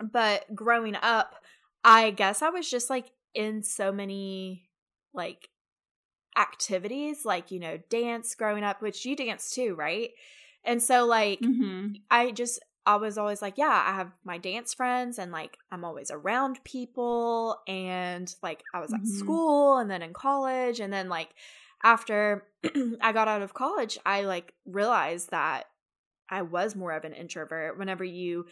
But 0.00 0.54
growing 0.54 0.96
up, 0.96 1.36
I 1.84 2.10
guess 2.10 2.42
I 2.42 2.48
was 2.48 2.68
just 2.68 2.90
like 2.90 3.12
in 3.34 3.62
so 3.62 3.92
many 3.92 4.68
like 5.14 5.48
activities, 6.36 7.24
like, 7.24 7.50
you 7.50 7.60
know, 7.60 7.78
dance 7.88 8.34
growing 8.34 8.64
up, 8.64 8.82
which 8.82 9.04
you 9.04 9.14
dance 9.14 9.50
too, 9.50 9.74
right? 9.74 10.10
And 10.64 10.82
so 10.82 11.06
like 11.06 11.40
mm-hmm. 11.40 11.94
I 12.10 12.32
just 12.32 12.60
I 12.86 12.96
was 12.96 13.18
always 13.18 13.42
like, 13.42 13.58
yeah, 13.58 13.84
I 13.86 13.94
have 13.94 14.10
my 14.24 14.38
dance 14.38 14.74
friends 14.74 15.18
and 15.18 15.30
like 15.30 15.58
I'm 15.70 15.84
always 15.84 16.10
around 16.10 16.62
people 16.64 17.60
and 17.68 18.34
like 18.42 18.62
I 18.74 18.80
was 18.80 18.92
at 18.92 19.00
mm-hmm. 19.00 19.18
school 19.18 19.78
and 19.78 19.90
then 19.90 20.02
in 20.02 20.12
college 20.12 20.80
and 20.80 20.92
then 20.92 21.08
like 21.08 21.28
after 21.82 22.46
I 23.00 23.12
got 23.12 23.28
out 23.28 23.42
of 23.42 23.54
college, 23.54 23.98
I 24.04 24.22
like 24.22 24.54
realized 24.66 25.30
that 25.30 25.64
I 26.28 26.42
was 26.42 26.76
more 26.76 26.92
of 26.92 27.04
an 27.04 27.12
introvert 27.12 27.78
whenever 27.78 28.04
you 28.04 28.46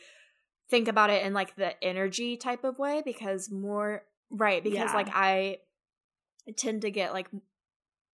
think 0.70 0.88
about 0.88 1.10
it 1.10 1.24
in 1.24 1.32
like 1.32 1.56
the 1.56 1.82
energy 1.82 2.36
type 2.36 2.64
of 2.64 2.78
way 2.78 3.02
because 3.04 3.50
more 3.50 4.02
right 4.30 4.62
because 4.62 4.90
yeah. 4.90 4.94
like 4.94 5.08
I 5.12 5.58
tend 6.56 6.82
to 6.82 6.90
get 6.90 7.12
like 7.12 7.28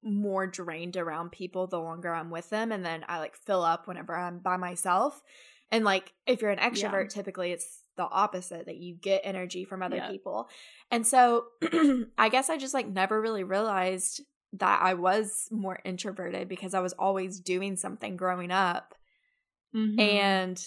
more 0.03 0.47
drained 0.47 0.97
around 0.97 1.33
people 1.33 1.67
the 1.67 1.81
longer 1.81 2.13
I'm 2.13 2.31
with 2.31 2.51
them 2.51 2.71
and 2.71 2.85
then 2.85 3.05
I 3.09 3.19
like 3.19 3.35
fill 3.35 3.65
up 3.65 3.89
whenever 3.89 4.15
I'm 4.15 4.39
by 4.39 4.57
myself. 4.57 5.23
And 5.71 5.85
like 5.85 6.13
if 6.27 6.43
you're 6.43 6.51
an 6.51 6.59
extrovert, 6.59 7.05
yeah. 7.05 7.09
typically 7.09 7.53
it's 7.53 7.81
the 7.97 8.05
opposite 8.05 8.67
that 8.67 8.77
you 8.77 8.95
get 8.95 9.23
energy 9.25 9.65
from 9.65 9.83
other 9.83 9.97
yeah. 9.97 10.11
people. 10.11 10.49
And 10.91 11.07
so 11.07 11.47
I 12.19 12.29
guess 12.29 12.51
I 12.51 12.59
just 12.59 12.75
like 12.75 12.89
never 12.89 13.21
really 13.21 13.45
realized 13.45 14.21
that 14.59 14.81
I 14.83 14.95
was 14.95 15.49
more 15.51 15.81
introverted 15.85 16.49
because 16.49 16.75
I 16.75 16.81
was 16.81 16.93
always 16.95 17.41
doing 17.41 17.77
something 17.77 18.17
growing 18.17 18.51
up. 18.51 18.95
Mm-hmm. 19.75 19.99
And 20.01 20.67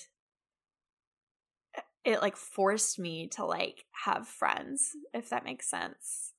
it 2.04 2.22
like 2.22 2.36
forced 2.36 3.00
me 3.00 3.28
to 3.30 3.46
like 3.46 3.86
have 4.06 4.28
friends, 4.28 4.92
if 5.14 5.30
that 5.30 5.46
makes 5.46 5.70
sense. 5.70 6.34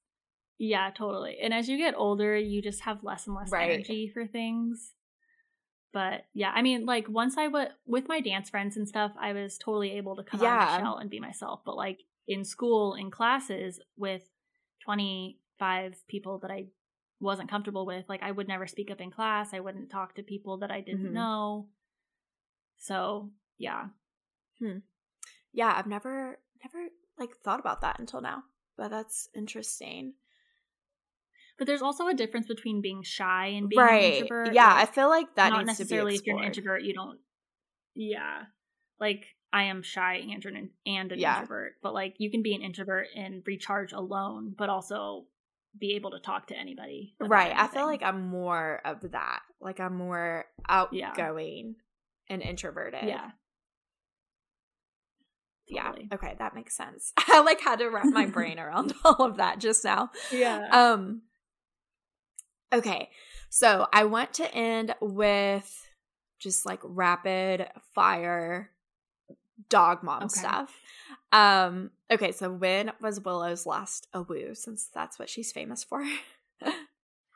Yeah, 0.58 0.90
totally. 0.90 1.38
And 1.40 1.54
as 1.54 1.68
you 1.68 1.78
get 1.78 1.94
older, 1.96 2.36
you 2.36 2.60
just 2.60 2.82
have 2.82 3.04
less 3.04 3.26
and 3.26 3.36
less 3.36 3.50
right. 3.50 3.70
energy 3.70 4.10
for 4.12 4.26
things. 4.26 4.92
But 5.92 6.26
yeah, 6.34 6.52
I 6.54 6.62
mean, 6.62 6.84
like 6.84 7.08
once 7.08 7.38
I 7.38 7.48
was 7.48 7.68
with 7.86 8.08
my 8.08 8.20
dance 8.20 8.50
friends 8.50 8.76
and 8.76 8.86
stuff, 8.86 9.12
I 9.18 9.32
was 9.32 9.56
totally 9.56 9.92
able 9.92 10.16
to 10.16 10.22
come 10.22 10.42
yeah. 10.42 10.54
out 10.54 10.62
of 10.62 10.68
the 10.68 10.84
shell 10.84 10.96
and 10.98 11.10
be 11.10 11.20
myself. 11.20 11.60
But 11.64 11.76
like 11.76 12.00
in 12.26 12.44
school, 12.44 12.94
in 12.94 13.10
classes 13.10 13.80
with 13.96 14.22
25 14.84 15.96
people 16.08 16.38
that 16.40 16.50
I 16.50 16.66
wasn't 17.20 17.50
comfortable 17.50 17.86
with. 17.86 18.04
Like 18.08 18.22
I 18.22 18.30
would 18.30 18.48
never 18.48 18.66
speak 18.66 18.90
up 18.90 19.00
in 19.00 19.10
class. 19.10 19.52
I 19.52 19.60
wouldn't 19.60 19.90
talk 19.90 20.14
to 20.14 20.22
people 20.22 20.58
that 20.58 20.70
I 20.70 20.80
didn't 20.80 21.06
mm-hmm. 21.06 21.14
know. 21.14 21.68
So 22.78 23.30
yeah. 23.56 23.86
Hmm. 24.60 24.78
Yeah, 25.52 25.74
I've 25.76 25.86
never 25.86 26.38
never 26.62 26.88
like 27.18 27.36
thought 27.44 27.60
about 27.60 27.80
that 27.82 27.98
until 27.98 28.20
now. 28.20 28.44
But 28.76 28.90
that's 28.90 29.28
interesting. 29.34 30.14
But 31.58 31.66
there's 31.66 31.82
also 31.82 32.06
a 32.06 32.14
difference 32.14 32.46
between 32.46 32.80
being 32.80 33.02
shy 33.02 33.46
and 33.46 33.68
being 33.68 33.80
right. 33.80 34.04
an 34.04 34.12
introvert. 34.12 34.54
Yeah, 34.54 34.68
like, 34.68 34.88
I 34.88 34.92
feel 34.92 35.08
like 35.08 35.34
that 35.34 35.50
not 35.50 35.66
necessarily 35.66 36.14
if 36.14 36.24
you're 36.24 36.38
an 36.38 36.44
introvert, 36.44 36.82
you 36.82 36.94
don't. 36.94 37.18
Yeah, 37.96 38.42
like 39.00 39.24
I 39.52 39.64
am 39.64 39.82
shy 39.82 40.22
and 40.30 40.44
an, 40.44 40.70
and 40.86 41.10
an 41.10 41.18
yeah. 41.18 41.40
introvert, 41.40 41.74
but 41.82 41.94
like 41.94 42.14
you 42.18 42.30
can 42.30 42.42
be 42.42 42.54
an 42.54 42.62
introvert 42.62 43.08
and 43.16 43.42
recharge 43.44 43.92
alone, 43.92 44.54
but 44.56 44.68
also 44.68 45.24
be 45.78 45.94
able 45.94 46.10
to 46.12 46.20
talk 46.20 46.48
to 46.48 46.56
anybody. 46.56 47.14
Right. 47.20 47.46
Anything. 47.46 47.58
I 47.58 47.66
feel 47.68 47.86
like 47.86 48.02
I'm 48.02 48.28
more 48.28 48.80
of 48.84 49.12
that. 49.12 49.40
Like 49.60 49.80
I'm 49.80 49.96
more 49.96 50.46
outgoing 50.68 51.74
yeah. 51.76 52.34
and 52.34 52.42
introverted. 52.42 53.04
Yeah. 53.04 53.30
Totally. 55.74 56.08
Yeah. 56.10 56.14
Okay, 56.14 56.34
that 56.38 56.54
makes 56.54 56.76
sense. 56.76 57.12
I 57.28 57.40
like 57.42 57.60
had 57.60 57.80
to 57.80 57.88
wrap 57.88 58.06
my 58.06 58.26
brain 58.26 58.58
around 58.58 58.94
all 59.04 59.22
of 59.24 59.36
that 59.36 59.58
just 59.58 59.84
now. 59.84 60.10
Yeah. 60.32 60.68
Um 60.70 61.22
Okay. 62.72 63.10
So, 63.50 63.86
I 63.94 64.04
want 64.04 64.34
to 64.34 64.54
end 64.54 64.94
with 65.00 65.88
just 66.38 66.66
like 66.66 66.80
rapid 66.82 67.66
fire 67.94 68.70
dog 69.68 70.02
mom 70.02 70.24
okay. 70.24 70.40
stuff. 70.40 70.74
Um, 71.32 71.90
okay, 72.10 72.32
so 72.32 72.50
when 72.50 72.92
was 73.00 73.20
Willow's 73.20 73.66
last 73.66 74.08
a 74.12 74.22
woo, 74.22 74.54
since 74.54 74.88
that's 74.92 75.18
what 75.18 75.28
she's 75.28 75.52
famous 75.52 75.84
for? 75.84 76.04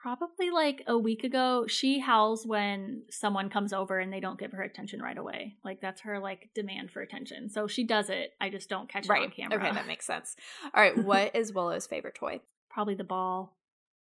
Probably 0.03 0.51
like 0.51 0.83
a 0.89 0.99
week 0.99 1.23
ago. 1.23 1.67
She 1.69 2.01
howls 2.01 2.45
when 2.45 3.03
someone 3.09 3.49
comes 3.49 3.73
over 3.73 4.01
and 4.01 4.13
they 4.13 4.19
don't 4.19 4.39
give 4.39 4.51
her 4.51 4.63
attention 4.63 5.01
right 5.01 5.17
away. 5.17 5.55
Like 5.65 5.81
that's 5.81 6.01
her 6.01 6.19
like 6.19 6.51
demand 6.57 6.91
for 6.91 7.03
attention. 7.03 7.49
So 7.49 7.69
she 7.69 7.85
does 7.85 8.11
it. 8.11 8.33
I 8.41 8.51
just 8.51 8.69
don't 8.69 8.89
catch 8.89 9.07
right. 9.07 9.23
it 9.23 9.27
on 9.27 9.31
camera. 9.31 9.59
Okay, 9.59 9.73
that 9.73 9.87
makes 9.87 10.05
sense. 10.05 10.35
All 10.75 10.83
right, 10.83 10.99
what 10.99 11.37
is 11.37 11.53
Willow's 11.53 11.87
favorite 11.87 12.17
toy? 12.17 12.41
Probably 12.69 12.97
the 12.97 13.05
ball 13.05 13.57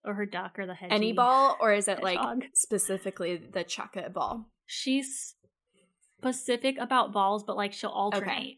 or 0.05 0.13
her 0.13 0.25
duck 0.25 0.57
or 0.57 0.65
the 0.65 0.73
hedgehog. 0.73 0.95
Any 0.95 1.11
ball 1.11 1.57
or 1.59 1.73
is 1.73 1.89
it 1.89 2.01
like 2.01 2.19
specifically 2.53 3.35
the 3.35 3.65
chocolate 3.65 4.13
ball? 4.13 4.45
She's 4.65 5.35
specific 6.19 6.77
about 6.79 7.11
balls, 7.11 7.43
but 7.43 7.57
like 7.57 7.73
she'll 7.73 7.89
alternate. 7.89 8.31
Okay. 8.31 8.57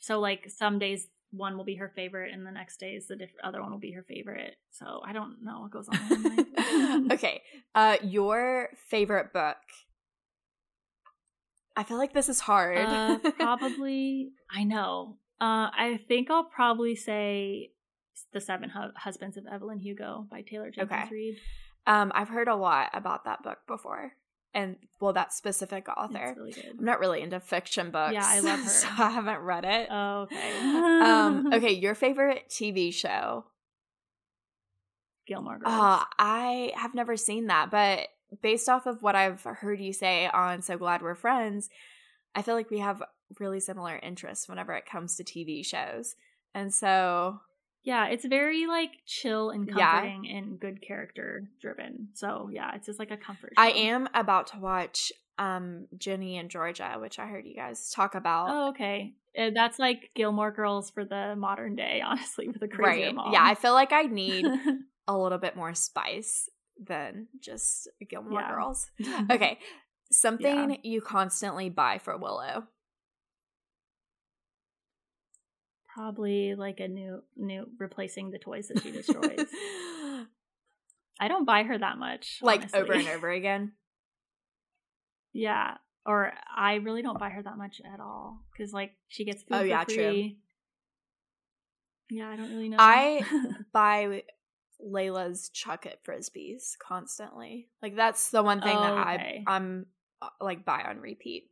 So 0.00 0.18
like 0.18 0.50
some 0.50 0.78
days 0.78 1.08
one 1.30 1.56
will 1.56 1.64
be 1.64 1.76
her 1.76 1.88
favorite, 1.94 2.32
and 2.32 2.44
the 2.46 2.50
next 2.50 2.78
days 2.80 3.06
the 3.06 3.16
diff- 3.16 3.30
other 3.44 3.62
one 3.62 3.70
will 3.70 3.78
be 3.78 3.92
her 3.92 4.02
favorite. 4.02 4.56
So 4.70 5.00
I 5.04 5.12
don't 5.12 5.42
know 5.42 5.60
what 5.60 5.70
goes 5.70 5.88
on. 5.88 5.98
In 6.10 6.22
my 6.22 6.28
mind. 6.28 7.12
Okay, 7.12 7.42
uh, 7.74 7.96
your 8.02 8.70
favorite 8.88 9.32
book. 9.32 9.56
I 11.76 11.84
feel 11.84 11.98
like 11.98 12.12
this 12.12 12.28
is 12.28 12.40
hard. 12.40 12.78
uh, 12.78 13.18
probably, 13.36 14.32
I 14.50 14.64
know. 14.64 15.16
Uh, 15.40 15.70
I 15.72 16.00
think 16.08 16.30
I'll 16.30 16.44
probably 16.44 16.96
say 16.96 17.70
"The 18.32 18.40
Seven 18.40 18.70
Hu- 18.70 18.92
Husbands 18.96 19.36
of 19.36 19.46
Evelyn 19.46 19.78
Hugo" 19.78 20.26
by 20.30 20.42
Taylor 20.42 20.70
Jenkins 20.70 21.00
okay. 21.04 21.08
Reid. 21.14 21.36
Um, 21.86 22.12
I've 22.14 22.28
heard 22.28 22.48
a 22.48 22.56
lot 22.56 22.90
about 22.92 23.24
that 23.24 23.42
book 23.42 23.58
before 23.66 24.12
and 24.54 24.76
well 25.00 25.12
that 25.12 25.32
specific 25.32 25.88
author. 25.88 26.34
Really 26.36 26.54
i'm 26.78 26.84
not 26.84 27.00
really 27.00 27.20
into 27.22 27.40
fiction 27.40 27.90
books. 27.90 28.12
Yeah 28.14 28.24
i 28.24 28.40
love 28.40 28.60
her. 28.64 28.68
So 28.68 28.88
i 28.98 29.10
haven't 29.10 29.40
read 29.40 29.64
it. 29.64 29.88
Oh 29.90 30.22
okay. 30.22 30.58
Um 30.60 31.50
okay 31.54 31.72
your 31.72 31.94
favorite 31.94 32.44
tv 32.48 32.92
show? 32.92 33.44
Gilmore 35.26 35.58
girls. 35.58 35.72
Uh, 35.72 36.04
i 36.18 36.72
have 36.74 36.94
never 36.94 37.16
seen 37.16 37.46
that 37.46 37.70
but 37.70 38.08
based 38.42 38.68
off 38.68 38.86
of 38.86 39.02
what 39.02 39.14
i've 39.14 39.42
heard 39.42 39.80
you 39.80 39.92
say 39.92 40.26
on 40.26 40.62
so 40.62 40.76
glad 40.76 41.02
we're 41.02 41.14
friends 41.14 41.68
i 42.34 42.42
feel 42.42 42.54
like 42.54 42.70
we 42.70 42.78
have 42.78 43.02
really 43.38 43.60
similar 43.60 43.96
interests 44.02 44.48
whenever 44.48 44.72
it 44.72 44.86
comes 44.86 45.16
to 45.16 45.24
tv 45.24 45.64
shows. 45.64 46.16
And 46.54 46.74
so 46.74 47.40
yeah, 47.82 48.08
it's 48.08 48.24
very 48.24 48.66
like 48.66 48.90
chill 49.06 49.50
and 49.50 49.66
comforting 49.66 50.24
yeah. 50.24 50.36
and 50.36 50.60
good 50.60 50.82
character 50.82 51.48
driven. 51.60 52.08
So 52.14 52.50
yeah, 52.52 52.74
it's 52.74 52.86
just 52.86 52.98
like 52.98 53.10
a 53.10 53.16
comfort. 53.16 53.52
Show. 53.56 53.62
I 53.62 53.68
am 53.68 54.08
about 54.14 54.48
to 54.48 54.58
watch 54.58 55.12
um 55.38 55.86
Ginny 55.96 56.36
and 56.36 56.50
Georgia, 56.50 56.96
which 56.98 57.18
I 57.18 57.26
heard 57.26 57.46
you 57.46 57.54
guys 57.54 57.90
talk 57.90 58.14
about. 58.14 58.48
Oh, 58.50 58.68
okay. 58.70 59.14
Uh, 59.38 59.50
That's 59.54 59.78
like 59.78 60.10
Gilmore 60.14 60.50
Girls 60.50 60.90
for 60.90 61.04
the 61.04 61.34
modern 61.36 61.76
day, 61.76 62.02
honestly, 62.06 62.48
with 62.48 62.62
a 62.62 62.68
crazy 62.68 63.04
right. 63.04 63.14
mom. 63.14 63.32
Yeah, 63.32 63.44
I 63.44 63.54
feel 63.54 63.72
like 63.72 63.92
I 63.92 64.02
need 64.02 64.44
a 65.08 65.16
little 65.16 65.38
bit 65.38 65.56
more 65.56 65.74
spice 65.74 66.48
than 66.82 67.28
just 67.40 67.88
Gilmore 68.08 68.40
Yeah. 68.40 68.50
Girls. 68.50 68.90
Okay. 69.30 69.58
Something 70.12 70.78
you 70.82 71.00
constantly 71.00 71.70
buy 71.70 71.98
for 71.98 72.16
Willow. 72.16 72.64
Probably 76.00 76.54
like 76.54 76.80
a 76.80 76.88
new 76.88 77.22
new 77.36 77.66
replacing 77.78 78.30
the 78.30 78.38
toys 78.38 78.68
that 78.68 78.82
she 78.82 78.90
destroys. 78.90 79.48
I 81.20 81.28
don't 81.28 81.44
buy 81.44 81.62
her 81.62 81.76
that 81.76 81.98
much. 81.98 82.38
like 82.40 82.60
honestly. 82.60 82.80
over 82.80 82.92
and 82.94 83.08
over 83.08 83.30
again. 83.30 83.72
Yeah. 85.34 85.76
Or 86.06 86.32
I 86.56 86.76
really 86.76 87.02
don't 87.02 87.18
buy 87.18 87.28
her 87.28 87.42
that 87.42 87.58
much 87.58 87.80
at 87.84 88.00
all 88.00 88.40
because 88.50 88.72
like 88.72 88.92
she 89.08 89.24
gets 89.26 89.42
food 89.42 89.58
Oh, 89.58 89.62
yeah, 89.62 89.84
true. 89.84 90.30
Yeah, 92.10 92.28
I 92.30 92.36
don't 92.36 92.50
really 92.50 92.68
know. 92.70 92.78
I 92.80 93.24
buy 93.72 94.22
Layla's 94.84 95.50
Chuck 95.50 95.84
It 95.86 96.00
frisbees 96.04 96.78
constantly. 96.78 97.68
Like 97.82 97.94
that's 97.94 98.30
the 98.30 98.42
one 98.42 98.60
thing 98.62 98.74
that 98.80 98.94
Oh, 98.94 99.00
Okay. 99.14 99.44
I 99.46 99.52
I'm 99.52 99.86
uh, 100.22 100.30
like 100.40 100.64
buy 100.64 100.82
on 100.82 100.98
repeat. 100.98 101.50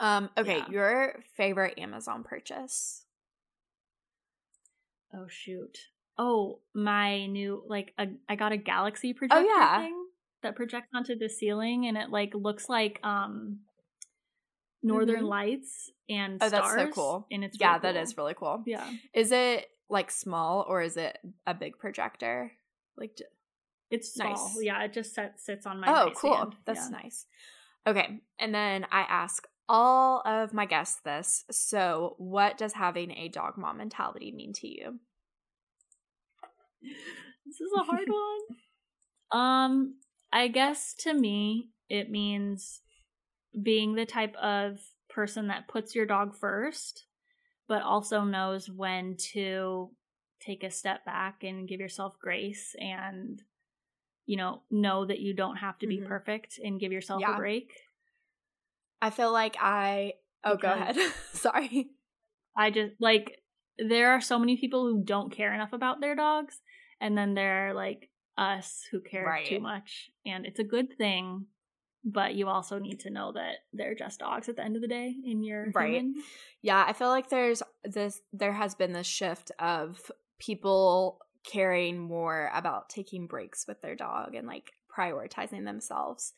Um 0.00 0.28
okay, 0.36 0.58
Yeah. 0.58 0.70
your 0.70 1.14
favorite 1.36 1.78
Amazon 1.78 2.24
purchase. 2.24 3.03
Oh 5.14 5.26
shoot. 5.28 5.78
Oh, 6.18 6.60
my 6.74 7.26
new 7.26 7.62
like 7.66 7.92
a, 7.98 8.06
I 8.28 8.36
got 8.36 8.52
a 8.52 8.56
Galaxy 8.56 9.12
projector 9.14 9.44
Oh, 9.44 9.56
yeah. 9.58 9.78
thing 9.80 10.06
that 10.42 10.54
projects 10.56 10.88
onto 10.94 11.16
the 11.18 11.28
ceiling 11.28 11.86
and 11.86 11.96
it 11.96 12.10
like 12.10 12.34
looks 12.34 12.68
like 12.68 13.00
um 13.02 13.60
Northern 14.82 15.24
Mhm. 15.24 15.28
Lights 15.28 15.90
and 16.08 16.34
Oh, 16.42 16.48
stars. 16.48 16.50
that's 16.52 16.74
so 16.74 16.86
cool. 16.88 17.26
And 17.30 17.42
it's 17.44 17.58
yeah, 17.58 17.78
really 17.82 17.94
cool. 17.94 18.02
is 18.02 18.16
really 18.18 18.34
cool. 18.34 18.62
yeah. 18.66 18.90
Is 19.14 19.32
it 19.32 19.70
like 19.88 20.10
small 20.10 20.64
or 20.68 20.82
is 20.82 20.96
it 20.96 21.18
a 21.46 21.54
big 21.54 21.78
projector? 21.78 22.52
Like 22.96 23.18
It's 23.90 24.12
small. 24.12 24.32
Nice. 24.54 24.58
Yeah, 24.62 24.82
it 24.84 24.92
just 24.92 25.14
set, 25.14 25.40
sits 25.40 25.66
on 25.66 25.80
my 25.80 25.86
Oh, 25.88 26.10
cool. 26.14 26.30
nightstand. 26.32 26.56
That's 26.64 26.90
Yeah. 26.90 26.98
nice. 26.98 27.26
Okay. 27.86 28.20
And 28.38 28.54
then 28.54 28.86
I 28.90 29.00
ask 29.02 29.46
all 29.68 30.22
of 30.26 30.52
my 30.52 30.66
guests 30.66 31.00
this. 31.04 31.44
So, 31.50 32.14
what 32.18 32.58
does 32.58 32.74
having 32.74 33.10
a 33.12 33.28
dog 33.28 33.56
mom 33.56 33.78
mentality 33.78 34.32
mean 34.32 34.52
to 34.54 34.68
you? 34.68 35.00
This 37.46 37.60
is 37.60 37.72
a 37.76 37.82
hard 37.82 38.08
one. 39.32 39.40
Um, 39.40 39.94
I 40.32 40.48
guess 40.48 40.94
to 41.00 41.14
me, 41.14 41.70
it 41.88 42.10
means 42.10 42.80
being 43.60 43.94
the 43.94 44.06
type 44.06 44.34
of 44.36 44.80
person 45.08 45.48
that 45.48 45.68
puts 45.68 45.94
your 45.94 46.06
dog 46.06 46.36
first, 46.36 47.06
but 47.68 47.82
also 47.82 48.22
knows 48.24 48.68
when 48.68 49.16
to 49.32 49.90
take 50.40 50.64
a 50.64 50.70
step 50.70 51.04
back 51.04 51.42
and 51.44 51.68
give 51.68 51.80
yourself 51.80 52.18
grace 52.20 52.74
and, 52.78 53.42
you 54.26 54.36
know, 54.36 54.62
know 54.70 55.04
that 55.06 55.20
you 55.20 55.32
don't 55.34 55.56
have 55.56 55.78
to 55.78 55.86
be 55.86 56.00
Mhm. 56.00 56.06
perfect 56.06 56.58
and 56.62 56.80
give 56.80 56.92
yourself 56.92 57.20
Yeah. 57.20 57.34
a 57.34 57.36
break. 57.36 57.72
I 59.02 59.10
feel 59.10 59.32
like 59.32 59.56
I. 59.60 60.14
Oh, 60.44 60.56
go 60.56 60.72
ahead. 60.72 60.96
Sorry. 61.32 61.90
I 62.56 62.70
just 62.70 62.94
like 63.00 63.40
there 63.78 64.12
are 64.12 64.20
so 64.20 64.38
many 64.38 64.56
people 64.56 64.84
who 64.86 65.02
don't 65.04 65.32
care 65.32 65.52
enough 65.52 65.72
about 65.72 66.00
their 66.00 66.14
dogs, 66.14 66.60
and 67.00 67.16
then 67.18 67.34
there 67.34 67.68
are 67.68 67.74
like 67.74 68.08
us 68.38 68.82
who 68.90 69.00
care 69.00 69.24
Right. 69.26 69.46
too 69.46 69.60
much, 69.60 70.10
and 70.24 70.46
it's 70.46 70.60
a 70.60 70.64
good 70.64 70.96
thing. 70.96 71.46
But 72.06 72.34
you 72.34 72.48
also 72.48 72.78
need 72.78 73.00
to 73.00 73.10
know 73.10 73.32
that 73.32 73.54
they're 73.72 73.94
just 73.94 74.20
dogs 74.20 74.48
at 74.50 74.56
the 74.56 74.62
end 74.64 74.76
of 74.76 74.82
the 74.82 74.88
day, 74.88 75.14
in 75.24 75.42
your 75.42 75.70
Right. 75.74 75.94
human. 75.94 76.14
Yeah, 76.60 76.84
I 76.86 76.92
feel 76.92 77.08
like 77.08 77.30
there's 77.30 77.62
this. 77.82 78.20
There 78.32 78.52
has 78.52 78.74
been 78.74 78.92
this 78.92 79.06
shift 79.06 79.50
of 79.58 80.10
people 80.38 81.18
caring 81.44 81.98
more 81.98 82.50
about 82.54 82.88
taking 82.90 83.26
breaks 83.26 83.66
with 83.66 83.80
their 83.80 83.96
dog 83.96 84.34
and 84.34 84.46
like 84.46 84.72
prioritizing 84.96 85.64
themselves. 85.64 86.34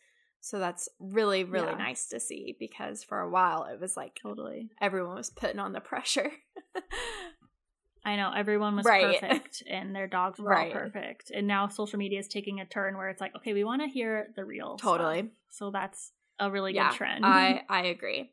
So 0.46 0.60
that's 0.60 0.88
really, 1.00 1.42
really 1.42 1.72
Yeah. 1.72 1.76
nice 1.78 2.06
to 2.10 2.20
see 2.20 2.54
because 2.60 3.02
for 3.02 3.18
a 3.18 3.28
while 3.28 3.64
it 3.64 3.80
was 3.80 3.96
like 3.96 4.14
Totally. 4.22 4.70
everyone 4.80 5.16
was 5.16 5.28
putting 5.28 5.58
on 5.58 5.72
the 5.72 5.80
pressure. 5.80 6.30
I 8.04 8.14
know 8.14 8.30
everyone 8.32 8.76
was 8.76 8.86
Right. 8.86 9.20
perfect, 9.20 9.64
and 9.68 9.92
their 9.94 10.06
dogs 10.06 10.38
were 10.38 10.48
Right. 10.50 10.72
all 10.72 10.80
perfect, 10.80 11.32
and 11.32 11.48
now 11.48 11.66
social 11.66 11.98
media 11.98 12.20
is 12.20 12.28
taking 12.28 12.60
a 12.60 12.64
turn 12.64 12.96
where 12.96 13.08
it's 13.08 13.20
like, 13.20 13.34
okay, 13.34 13.52
we 13.54 13.64
want 13.64 13.82
to 13.82 13.88
hear 13.88 14.28
the 14.36 14.44
real. 14.44 14.78
stuff. 14.78 14.88
Totally. 14.92 15.30
So 15.50 15.72
that's 15.72 16.12
a 16.38 16.48
really 16.48 16.72
yeah, 16.72 16.90
good 16.90 16.96
trend. 16.96 17.24
I 17.24 17.62
I 17.68 17.86
agree. 17.86 18.30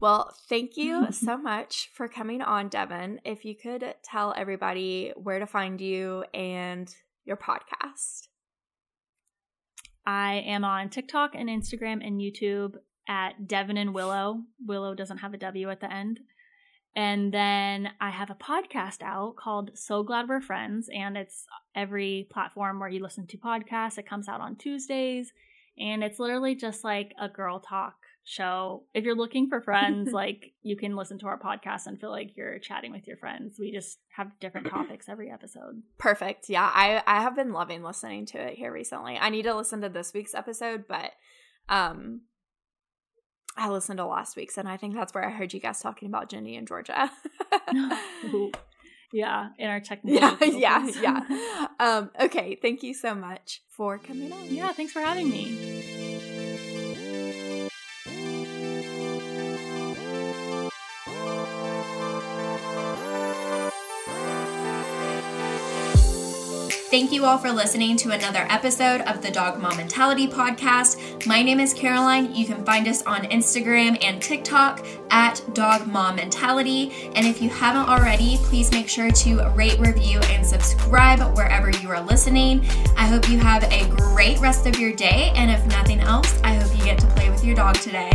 Well, 0.00 0.34
thank 0.48 0.78
you 0.78 1.08
so 1.12 1.36
much 1.36 1.90
for 1.92 2.08
coming 2.08 2.40
on, 2.40 2.68
Devin. 2.70 3.20
If 3.24 3.44
you 3.44 3.54
could 3.54 3.94
tell 4.02 4.32
everybody 4.34 5.12
where 5.16 5.38
to 5.38 5.46
find 5.46 5.78
you 5.82 6.24
and 6.32 6.88
your 7.26 7.36
podcast. 7.36 8.28
I 10.06 10.42
am 10.46 10.64
on 10.64 10.88
TikTok 10.88 11.34
and 11.34 11.48
Instagram 11.48 12.06
and 12.06 12.20
YouTube 12.20 12.76
at 13.08 13.46
Devin 13.46 13.76
and 13.76 13.94
Willow. 13.94 14.42
Willow 14.64 14.94
doesn't 14.94 15.18
have 15.18 15.34
a 15.34 15.38
W 15.38 15.70
at 15.70 15.80
the 15.80 15.92
end. 15.92 16.20
And 16.94 17.32
then 17.32 17.90
I 18.00 18.10
have 18.10 18.30
a 18.30 18.34
podcast 18.34 19.02
out 19.02 19.36
called 19.36 19.70
So 19.74 20.02
Glad 20.02 20.28
We're 20.28 20.42
Friends, 20.42 20.90
and 20.92 21.16
it's 21.16 21.46
every 21.74 22.28
platform 22.30 22.78
where 22.78 22.88
you 22.88 23.02
listen 23.02 23.26
to 23.28 23.38
podcasts. 23.38 23.96
It 23.96 24.08
comes 24.08 24.28
out 24.28 24.42
on 24.42 24.56
Tuesdays, 24.56 25.32
and 25.78 26.04
it's 26.04 26.18
literally 26.18 26.54
just 26.54 26.84
like 26.84 27.14
a 27.18 27.30
girl 27.30 27.60
talk 27.60 27.94
show. 28.24 28.84
If 28.94 29.04
you're 29.04 29.16
looking 29.16 29.48
for 29.48 29.60
friends, 29.60 30.10
like 30.12 30.52
you 30.62 30.76
can 30.76 30.96
listen 30.96 31.18
to 31.20 31.26
our 31.26 31.38
podcast 31.38 31.86
and 31.86 32.00
feel 32.00 32.10
like 32.10 32.36
you're 32.36 32.58
chatting 32.58 32.92
with 32.92 33.06
your 33.06 33.16
friends. 33.16 33.56
We 33.58 33.72
just 33.72 33.98
have 34.16 34.38
different 34.40 34.66
topics 34.70 35.08
every 35.08 35.30
episode. 35.30 35.82
Perfect. 35.98 36.48
Yeah, 36.48 36.70
I 36.72 37.02
I 37.06 37.22
have 37.22 37.34
been 37.34 37.52
loving 37.52 37.82
listening 37.82 38.26
to 38.26 38.38
it 38.38 38.54
here 38.54 38.72
recently. 38.72 39.18
I 39.18 39.28
need 39.30 39.42
to 39.42 39.54
listen 39.54 39.80
to 39.82 39.88
this 39.88 40.12
week's 40.14 40.34
episode, 40.34 40.84
but 40.88 41.12
um 41.68 42.22
I 43.56 43.68
listened 43.68 43.98
to 43.98 44.06
last 44.06 44.36
week's 44.36 44.56
and 44.56 44.68
I 44.68 44.76
think 44.76 44.94
that's 44.94 45.14
where 45.14 45.24
I 45.24 45.30
heard 45.30 45.52
you 45.52 45.60
guys 45.60 45.80
talking 45.80 46.08
about 46.08 46.30
Ginny 46.30 46.56
and 46.56 46.66
Georgia. 46.66 47.10
yeah, 49.12 49.48
in 49.58 49.68
our 49.68 49.80
technical 49.84 50.18
yeah, 50.48 50.86
yeah, 51.00 51.26
yeah. 51.28 51.66
Um 51.78 52.10
okay, 52.20 52.58
thank 52.60 52.82
you 52.82 52.94
so 52.94 53.14
much 53.14 53.62
for 53.68 53.98
coming 53.98 54.32
on. 54.32 54.46
Yeah, 54.46 54.72
thanks 54.72 54.92
for 54.92 55.00
having 55.00 55.28
me. 55.28 56.01
Thank 66.92 67.10
you 67.10 67.24
all 67.24 67.38
for 67.38 67.50
listening 67.50 67.96
to 67.96 68.10
another 68.10 68.44
episode 68.50 69.00
of 69.00 69.22
the 69.22 69.30
Dog 69.30 69.58
Mom 69.58 69.78
Mentality 69.78 70.28
Podcast. 70.28 71.26
My 71.26 71.42
name 71.42 71.58
is 71.58 71.72
Caroline. 71.72 72.34
You 72.34 72.44
can 72.44 72.62
find 72.66 72.86
us 72.86 73.02
on 73.04 73.22
Instagram 73.22 73.96
and 74.04 74.20
TikTok 74.20 74.86
at 75.10 75.40
Dog 75.54 75.86
Mom 75.86 76.16
Mentality. 76.16 76.92
And 77.14 77.26
if 77.26 77.40
you 77.40 77.48
haven't 77.48 77.88
already, 77.88 78.36
please 78.42 78.70
make 78.72 78.90
sure 78.90 79.10
to 79.10 79.48
rate, 79.54 79.80
review, 79.80 80.20
and 80.24 80.44
subscribe 80.44 81.20
wherever 81.34 81.70
you 81.70 81.88
are 81.88 82.02
listening. 82.02 82.62
I 82.94 83.06
hope 83.06 83.26
you 83.30 83.38
have 83.38 83.64
a 83.72 83.88
great 83.88 84.38
rest 84.40 84.66
of 84.66 84.78
your 84.78 84.92
day. 84.92 85.32
And 85.34 85.50
if 85.50 85.64
nothing 85.68 86.00
else, 86.00 86.38
I 86.44 86.56
hope 86.56 86.76
you 86.76 86.84
get 86.84 86.98
to 86.98 87.06
play 87.06 87.30
with 87.30 87.42
your 87.42 87.56
dog 87.56 87.76
today. 87.76 88.10